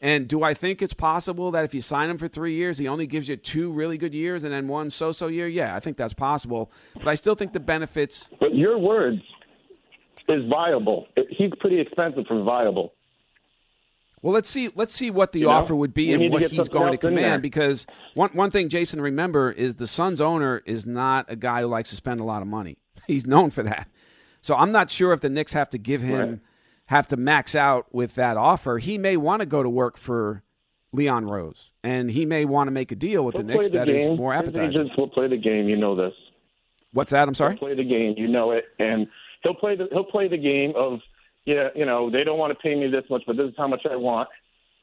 And 0.00 0.28
do 0.28 0.42
I 0.42 0.52
think 0.52 0.82
it's 0.82 0.92
possible 0.92 1.50
that 1.52 1.64
if 1.64 1.72
you 1.74 1.80
sign 1.80 2.10
him 2.10 2.18
for 2.18 2.28
three 2.28 2.54
years, 2.54 2.76
he 2.76 2.86
only 2.88 3.06
gives 3.06 3.26
you 3.26 3.36
two 3.36 3.72
really 3.72 3.96
good 3.96 4.14
years 4.14 4.44
and 4.44 4.52
then 4.52 4.68
one 4.68 4.90
so-so 4.90 5.28
year? 5.28 5.48
Yeah, 5.48 5.74
I 5.74 5.80
think 5.80 5.96
that's 5.96 6.12
possible. 6.12 6.70
But 6.94 7.08
I 7.08 7.14
still 7.14 7.34
think 7.34 7.54
the 7.54 7.60
benefits. 7.60 8.28
But 8.38 8.54
your 8.54 8.78
words 8.78 9.22
is 10.28 10.46
viable. 10.50 11.06
He's 11.30 11.52
pretty 11.58 11.80
expensive 11.80 12.26
for 12.26 12.42
viable. 12.42 12.92
Well, 14.20 14.34
let's 14.34 14.48
see. 14.48 14.68
Let's 14.74 14.92
see 14.94 15.10
what 15.10 15.32
the 15.32 15.40
You 15.40 15.46
know, 15.46 15.52
offer 15.52 15.74
would 15.74 15.94
be 15.94 16.12
and 16.12 16.30
what 16.30 16.42
he's 16.50 16.68
going 16.68 16.92
to 16.92 16.98
else 16.98 17.04
in 17.04 17.14
there. 17.14 17.24
command. 17.24 17.42
Because 17.42 17.86
one 18.14 18.30
one 18.30 18.50
thing, 18.50 18.68
Jason, 18.68 19.00
remember 19.00 19.52
is 19.52 19.76
the 19.76 19.86
Suns 19.86 20.20
owner 20.20 20.62
is 20.66 20.84
not 20.84 21.26
a 21.30 21.36
guy 21.36 21.60
who 21.62 21.66
likes 21.68 21.90
to 21.90 21.96
spend 21.96 22.20
a 22.20 22.24
lot 22.24 22.42
of 22.42 22.48
money. 22.48 22.76
He's 23.06 23.26
known 23.26 23.50
for 23.50 23.62
that. 23.62 23.88
So 24.42 24.54
I'm 24.54 24.72
not 24.72 24.90
sure 24.90 25.12
if 25.12 25.20
the 25.20 25.30
Knicks 25.30 25.52
have 25.52 25.70
to 25.70 25.78
give 25.78 26.02
him 26.02 26.18
Right. 26.30 26.38
have 26.86 27.08
to 27.08 27.16
max 27.16 27.54
out 27.54 27.86
with 27.94 28.14
that 28.16 28.36
offer. 28.36 28.78
He 28.78 28.98
may 28.98 29.16
want 29.16 29.40
to 29.40 29.46
go 29.46 29.62
to 29.62 29.70
work 29.70 29.96
for 29.96 30.42
Leon 30.92 31.24
Rose, 31.26 31.72
and 31.82 32.10
he 32.10 32.24
may 32.24 32.44
want 32.44 32.68
to 32.68 32.70
make 32.70 32.92
a 32.92 32.94
deal 32.96 33.24
with 33.24 33.34
He'll 33.34 33.42
the 33.44 33.52
Knicks 33.54 33.70
the 33.70 33.78
that 33.78 33.88
is 33.88 34.02
game. 34.06 34.16
more 34.16 34.32
appetizing. 34.34 34.64
agents 34.82 34.96
will 34.96 35.08
play 35.08 35.26
the 35.28 35.36
game. 35.36 35.68
You 35.68 35.76
know 35.76 35.96
this. 35.96 36.12
What's 36.92 37.10
that? 37.12 37.26
I'm 37.26 37.34
sorry. 37.34 37.52
He'll 37.54 37.58
play 37.68 37.74
the 37.74 37.84
game. 37.84 38.14
You 38.16 38.28
know 38.28 38.52
it, 38.52 38.64
and 38.78 39.08
he'll 39.42 39.54
play 39.56 39.74
the 39.76 39.88
he'll 39.90 40.04
play 40.04 40.28
the 40.28 40.36
game 40.38 40.72
of 40.76 41.00
yeah. 41.46 41.68
You 41.74 41.84
know 41.86 42.10
they 42.10 42.22
don't 42.22 42.38
want 42.38 42.52
to 42.52 42.58
pay 42.62 42.74
me 42.76 42.88
this 42.88 43.04
much, 43.10 43.22
but 43.26 43.36
this 43.36 43.48
is 43.48 43.54
how 43.56 43.66
much 43.66 43.84
I 43.90 43.96
want. 43.96 44.28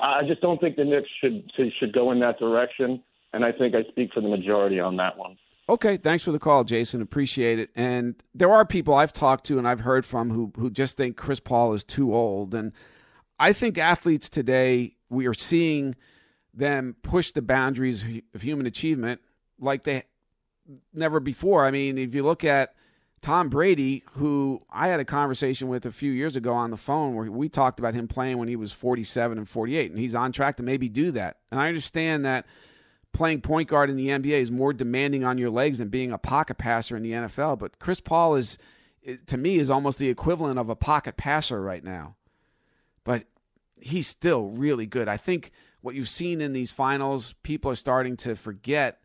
I 0.02 0.24
just 0.28 0.42
don't 0.42 0.60
think 0.60 0.76
the 0.76 0.84
Knicks 0.84 1.08
should 1.22 1.50
should 1.80 1.94
go 1.94 2.12
in 2.12 2.20
that 2.20 2.40
direction, 2.40 3.02
and 3.32 3.46
I 3.46 3.52
think 3.54 3.76
I 3.76 3.84
speak 3.92 4.12
for 4.14 4.20
the 4.20 4.28
majority 4.28 4.80
on 4.82 4.98
that 4.98 5.18
one. 5.18 5.38
Okay, 5.72 5.96
thanks 5.96 6.26
for 6.26 6.34
the 6.34 6.40
call, 6.40 6.66
Jason. 6.66 7.02
Appreciate 7.02 7.58
it. 7.58 7.70
And 7.78 8.22
there 8.36 8.52
are 8.52 8.66
people 8.66 8.94
I've 8.94 9.14
talked 9.14 9.46
to 9.46 9.58
and 9.58 9.66
I've 9.66 9.80
heard 9.80 10.06
from 10.06 10.30
who 10.30 10.52
who 10.58 10.70
just 10.70 10.98
think 10.98 11.16
Chris 11.16 11.40
Paul 11.40 11.74
is 11.74 11.86
too 11.86 12.14
old. 12.14 12.54
And 12.54 12.74
I 13.40 13.54
think 13.54 13.78
athletes 13.78 14.28
today 14.28 14.98
we 15.10 15.28
are 15.28 15.34
seeing 15.34 15.96
them 16.54 16.98
push 17.04 17.32
the 17.32 17.42
boundaries 17.42 18.04
of 18.34 18.42
human 18.42 18.66
achievement 18.66 19.22
like 19.60 19.84
they 19.84 20.04
never 20.94 21.22
before. 21.22 21.66
I 21.66 21.72
mean, 21.72 21.98
if 21.98 22.14
you 22.14 22.24
look 22.24 22.44
at 22.44 22.76
Tom 23.22 23.48
Brady, 23.48 24.04
who 24.16 24.60
I 24.70 24.90
had 24.90 25.00
a 25.00 25.06
conversation 25.06 25.70
with 25.70 25.86
a 25.86 25.92
few 25.92 26.12
years 26.12 26.36
ago 26.36 26.52
on 26.54 26.72
the 26.72 26.76
phone 26.76 27.16
where 27.16 27.32
we 27.32 27.48
talked 27.48 27.80
about 27.80 27.94
him 27.94 28.10
playing 28.10 28.40
when 28.40 28.50
he 28.50 28.58
was 28.58 28.74
47 28.74 29.38
and 29.38 29.48
48, 29.48 29.92
and 29.92 30.00
he's 30.02 30.16
on 30.16 30.34
track 30.34 30.58
to 30.58 30.64
maybe 30.64 30.90
do 30.90 31.12
that. 31.12 31.38
And 31.50 31.62
I 31.62 31.70
understand 31.70 32.26
that 32.26 32.46
playing 33.14 33.42
point 33.42 33.68
guard 33.68 33.90
in 33.90 33.98
the 33.98 34.08
NBA 34.08 34.42
is 34.42 34.52
more 34.52 34.74
demanding 34.74 35.24
on 35.24 35.38
your 35.38 35.50
legs 35.50 35.80
than 35.80 35.90
being 35.90 36.12
a 36.12 36.18
pocket 36.18 36.58
passer 36.58 36.96
in 36.96 37.04
the 37.04 37.12
NFL, 37.12 37.60
but 37.60 37.80
Chris 37.80 38.00
Paul 38.00 38.36
is 38.36 38.58
to 39.26 39.38
me 39.38 39.58
is 39.58 39.72
almost 39.72 40.00
the 40.00 40.10
equivalent 40.10 40.60
of 40.60 40.70
a 40.70 40.76
pocket 40.76 41.18
passer 41.18 41.62
right 41.62 41.84
now. 41.84 42.16
But 43.04 43.24
he's 43.76 44.08
still 44.08 44.50
really 44.50 44.86
good. 44.86 45.08
I 45.08 45.18
think 45.18 45.52
what 45.82 45.96
you've 45.96 46.10
seen 46.10 46.40
in 46.40 46.54
these 46.54 46.72
finals, 46.72 47.34
people 47.44 47.72
are 47.72 47.76
starting 47.76 48.16
to 48.18 48.36
forget 48.36 49.02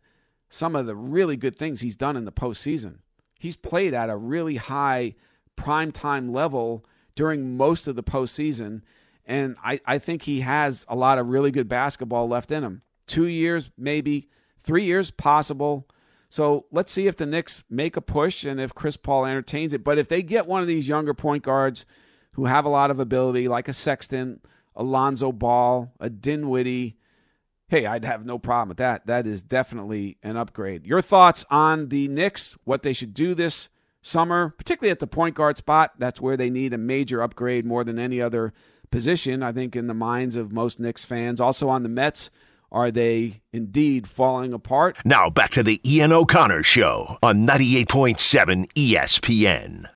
some 0.49 0.75
of 0.75 0.85
the 0.85 0.95
really 0.95 1.35
good 1.35 1.55
things 1.55 1.81
he's 1.81 1.97
done 1.97 2.15
in 2.15 2.25
the 2.25 2.31
postseason. 2.31 2.99
He's 3.39 3.55
played 3.55 3.93
at 3.93 4.09
a 4.09 4.15
really 4.15 4.55
high 4.55 5.15
primetime 5.57 6.31
level 6.33 6.85
during 7.15 7.57
most 7.57 7.87
of 7.87 7.95
the 7.95 8.03
postseason. 8.03 8.81
And 9.25 9.55
I, 9.63 9.79
I 9.85 9.97
think 9.97 10.21
he 10.21 10.41
has 10.41 10.85
a 10.87 10.95
lot 10.95 11.17
of 11.17 11.27
really 11.27 11.51
good 11.51 11.67
basketball 11.67 12.27
left 12.27 12.51
in 12.51 12.63
him. 12.63 12.83
Two 13.07 13.25
years, 13.25 13.71
maybe. 13.77 14.29
Three 14.59 14.83
years, 14.83 15.11
possible. 15.11 15.87
So 16.29 16.65
let's 16.71 16.91
see 16.91 17.07
if 17.07 17.15
the 17.15 17.25
Knicks 17.25 17.63
make 17.69 17.95
a 17.95 18.01
push 18.01 18.43
and 18.43 18.59
if 18.59 18.75
Chris 18.75 18.97
Paul 18.97 19.25
entertains 19.25 19.73
it. 19.73 19.83
But 19.83 19.97
if 19.97 20.09
they 20.09 20.21
get 20.21 20.45
one 20.45 20.61
of 20.61 20.67
these 20.67 20.87
younger 20.87 21.13
point 21.13 21.43
guards 21.43 21.85
who 22.33 22.45
have 22.45 22.65
a 22.65 22.69
lot 22.69 22.91
of 22.91 22.99
ability, 22.99 23.47
like 23.47 23.67
a 23.67 23.73
Sexton, 23.73 24.41
a 24.75 24.83
Lonzo 24.83 25.31
Ball, 25.31 25.91
a 25.99 26.09
Dinwiddie, 26.09 26.97
hey, 27.69 27.85
I'd 27.85 28.05
have 28.05 28.25
no 28.25 28.37
problem 28.37 28.67
with 28.67 28.77
that. 28.77 29.07
That 29.07 29.25
is 29.25 29.41
definitely 29.41 30.17
an 30.21 30.37
upgrade. 30.37 30.85
Your 30.85 31.01
thoughts 31.01 31.45
on 31.49 31.89
the 31.89 32.07
Knicks, 32.07 32.57
what 32.65 32.83
they 32.83 32.93
should 32.93 33.13
do 33.13 33.33
this 33.33 33.69
summer, 34.01 34.53
particularly 34.57 34.91
at 34.91 34.99
the 34.99 35.07
point 35.07 35.35
guard 35.35 35.57
spot? 35.57 35.93
That's 35.97 36.21
where 36.21 36.37
they 36.37 36.49
need 36.49 36.73
a 36.73 36.77
major 36.77 37.21
upgrade 37.21 37.65
more 37.65 37.83
than 37.83 37.99
any 37.99 38.21
other 38.21 38.53
position, 38.91 39.43
I 39.43 39.51
think, 39.51 39.75
in 39.75 39.87
the 39.87 39.93
minds 39.93 40.35
of 40.35 40.51
most 40.51 40.79
Knicks 40.79 41.05
fans. 41.05 41.41
Also 41.41 41.69
on 41.69 41.83
the 41.83 41.89
Mets, 41.89 42.29
are 42.71 42.91
they 42.91 43.41
indeed 43.51 44.07
falling 44.07 44.53
apart? 44.53 44.97
Now 45.05 45.29
back 45.29 45.51
to 45.51 45.63
the 45.63 45.81
Ian 45.89 46.11
O'Connor 46.11 46.63
Show 46.63 47.17
on 47.23 47.47
98.7 47.47 48.71
ESPN. 48.73 49.87